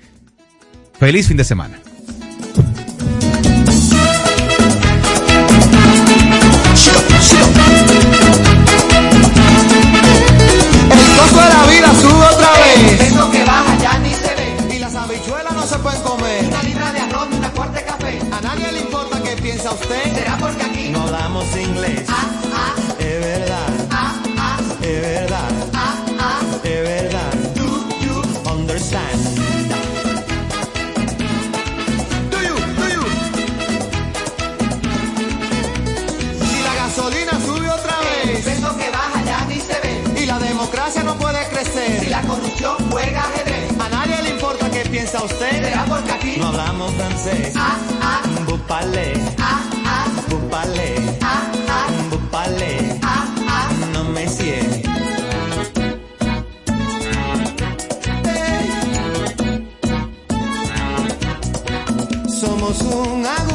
[0.99, 1.79] Feliz fin de semana.
[10.91, 13.02] El costo de la vida sube otra vez.
[21.51, 22.03] Hablamos inglés.
[22.09, 23.67] ah, ah, Es verdad.
[23.91, 25.49] ah, ah, Es verdad.
[25.73, 26.39] ah, ah.
[26.63, 27.33] Es verdad.
[27.55, 27.65] Do
[28.03, 28.21] you
[28.51, 29.19] Understand.
[32.31, 33.03] Do you, do you?
[36.49, 38.45] Si la gasolina sube otra El vez.
[38.45, 40.21] peso que baja ya ni se ve.
[40.21, 42.07] Y la democracia no puede Si crecer.
[42.09, 43.71] la corrupción juega ajedrez.
[43.79, 45.51] A nadie le importa qué piensa usted.
[45.63, 47.53] Será porque aquí No hablamos francés.
[47.57, 49.13] ah, ah, Bupale.
[50.33, 50.95] Bupale.
[51.21, 52.99] ah, ah, Bupale.
[53.03, 53.69] ah, ah.
[53.93, 54.81] No me sigue.
[62.27, 63.52] Somos un agujero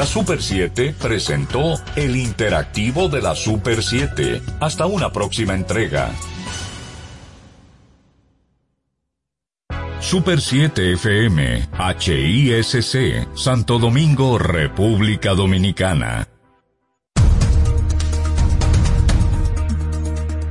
[0.00, 4.40] La Super 7 presentó el interactivo de la Super 7.
[4.58, 6.10] Hasta una próxima entrega.
[10.00, 11.68] Super 7 FM,
[11.98, 16.26] HISC, Santo Domingo, República Dominicana.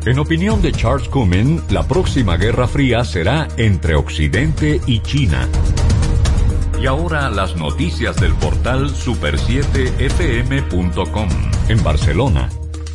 [0.05, 5.49] En opinión de Charles Cumming, la próxima Guerra Fría será entre Occidente y China.
[6.81, 11.29] Y ahora las noticias del portal super7fm.com.
[11.67, 12.49] En Barcelona,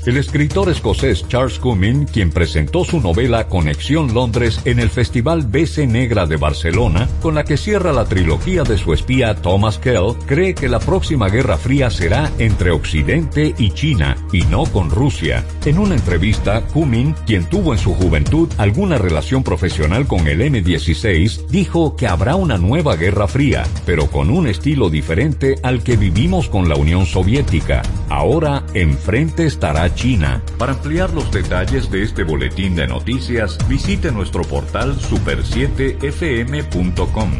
[0.06, 5.86] el escritor escocés Charles Cumming, quien presentó su novela Conexión Londres en el Festival BC
[5.86, 10.54] Negra de Barcelona, con la que cierra la trilogía de su espía Thomas Kell, cree
[10.54, 15.44] que la próxima Guerra Fría será entre Occidente y China, y no con Rusia.
[15.64, 21.46] En una entrevista, Cumming, quien tuvo en su juventud alguna relación profesional con el M16,
[21.46, 26.48] dijo que habrá una nueva Guerra Fría, pero con un estilo diferente al que vivimos
[26.48, 27.82] con la Unión Soviética.
[28.10, 30.42] Ahora, enfrente estará China.
[30.58, 37.30] Para ampliar los detalles de este boletín de noticias, visite nuestro portal super7fm.com.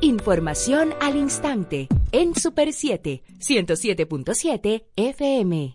[0.00, 5.74] Información al instante en Super 7, 107.7 FM.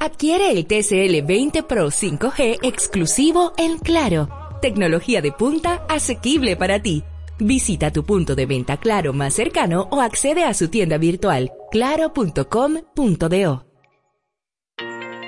[0.00, 4.28] Adquiere el TCL 20 Pro 5G exclusivo en Claro.
[4.60, 7.02] Tecnología de punta asequible para ti.
[7.38, 13.65] Visita tu punto de venta Claro más cercano o accede a su tienda virtual claro.com.do.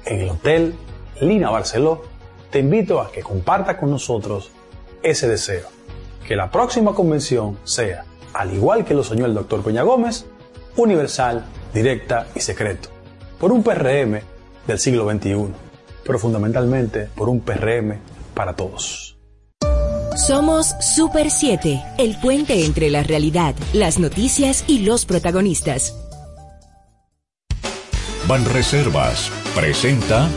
[0.05, 0.73] en el Hotel
[1.19, 2.03] Lina Barceló,
[2.49, 4.51] te invito a que comparta con nosotros
[5.01, 5.67] ese deseo,
[6.25, 10.27] que la próxima convención sea, al igual que lo soñó el doctor Peña Gómez,
[10.77, 11.43] universal,
[11.73, 12.87] directa y secreto,
[13.37, 14.21] por un PRM
[14.65, 15.62] del siglo XXI,
[16.05, 17.97] pero fundamentalmente por un PRM
[18.33, 19.17] para todos.
[20.15, 25.95] Somos Super 7, el puente entre la realidad, las noticias y los protagonistas.
[28.27, 30.29] Banreservas presenta.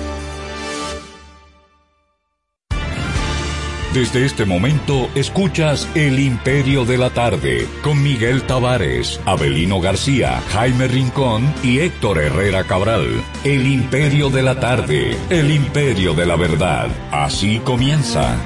[3.96, 10.86] Desde este momento escuchas El Imperio de la Tarde con Miguel Tavares, Abelino García, Jaime
[10.86, 13.08] Rincón y Héctor Herrera Cabral.
[13.42, 16.90] El Imperio de la Tarde, el Imperio de la Verdad.
[17.10, 18.36] Así comienza.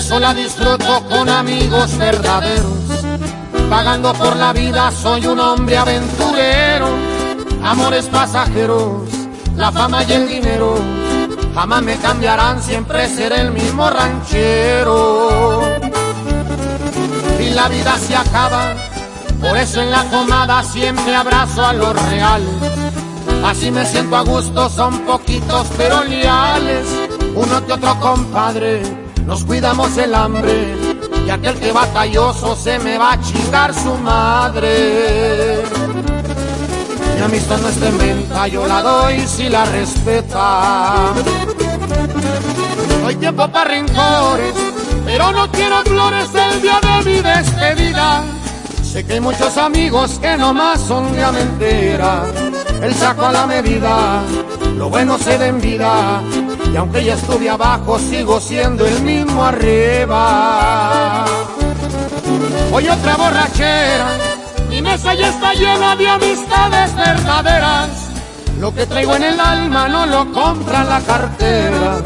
[0.00, 2.72] Eso la disfruto con amigos verdaderos.
[3.68, 6.88] Pagando por la vida soy un hombre aventurero,
[7.62, 9.02] amores pasajeros,
[9.56, 10.74] la fama y el dinero.
[11.54, 15.62] Jamás me cambiarán, siempre seré el mismo ranchero.
[17.38, 18.74] Y la vida se acaba,
[19.38, 22.54] por eso en la comada siempre abrazo a los reales.
[23.44, 26.86] Así me siento a gusto, son poquitos pero leales
[27.34, 28.82] uno que otro compadre,
[29.30, 30.74] nos cuidamos el hambre,
[31.24, 35.62] y aquel que batalloso se me va a chingar su madre.
[37.14, 41.12] Mi amistad no está en venta, yo la doy si la respeta.
[43.06, 44.52] Hay tiempo para rencores,
[45.04, 48.24] pero no quiero flores el día de mi despedida.
[48.82, 52.24] Sé que hay muchos amigos que nomás son de mentira.
[52.82, 54.24] El saco a la medida,
[54.76, 56.20] lo bueno se da en vida.
[56.72, 61.24] Y aunque ya estuve abajo, sigo siendo el mismo arriba.
[62.72, 64.08] Hoy otra borrachera,
[64.68, 67.88] mi mesa ya está llena de amistades verdaderas.
[68.60, 72.00] Lo que traigo en el alma no lo compra la cartera.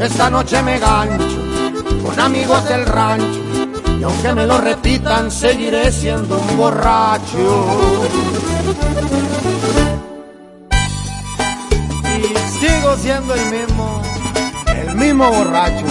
[0.00, 1.48] Esta noche me gancho
[2.02, 3.40] con amigos del rancho.
[4.00, 7.66] Y aunque me lo repitan, seguiré siendo un borracho.
[12.16, 13.67] Y sigo siendo el mismo,
[14.98, 15.86] mismo borracho.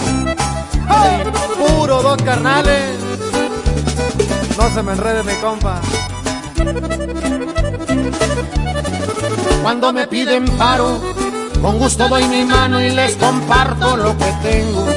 [1.57, 2.95] Puro dos carnales.
[4.57, 5.81] No se me enrede mi compa.
[9.61, 10.99] Cuando me piden paro,
[11.61, 14.87] con gusto doy mi mano y les comparto lo que tengo.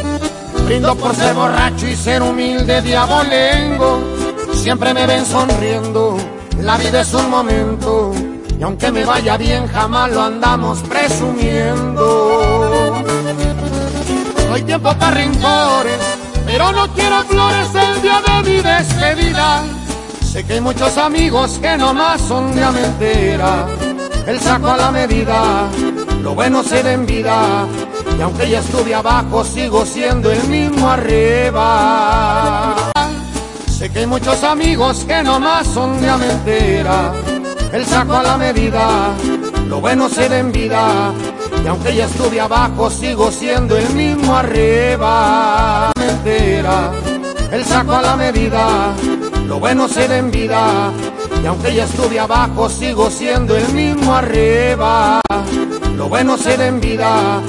[0.66, 4.00] Brindo por ser borracho y ser humilde diabolengo.
[4.54, 6.16] Siempre me ven sonriendo,
[6.60, 8.12] la vida es un momento.
[8.58, 12.89] Y aunque me vaya bien, jamás lo andamos presumiendo.
[14.50, 16.00] No hay tiempo para rencores,
[16.44, 19.62] pero no quiero flores el día de mi despedida.
[20.24, 23.68] Sé que hay muchos amigos que nomás son de mentira.
[24.26, 25.68] El saco a la medida,
[26.20, 27.64] lo bueno se da en vida.
[28.18, 32.74] Y aunque ya estuve abajo, sigo siendo el mismo arriba.
[33.68, 37.12] Sé que hay muchos amigos que nomás son de mentira.
[37.72, 39.14] El saco a la medida,
[39.68, 41.12] lo bueno se da en vida.
[41.64, 45.92] Y aunque ya estuve abajo, sigo siendo el mismo arriba.
[47.52, 48.94] El saco a la medida,
[49.46, 50.92] lo bueno se da en vida.
[51.42, 55.20] Y aunque ya estuve abajo, sigo siendo el mismo arriba.
[55.96, 57.40] Lo bueno se da en vida.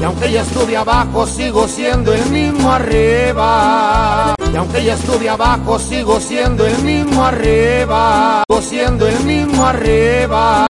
[0.00, 4.34] Y aunque ya estuve abajo, sigo siendo el mismo arriba.
[4.52, 8.44] Y aunque ya estuve abajo, sigo siendo el mismo arriba.
[8.48, 10.66] Sigo siendo el mismo arriba.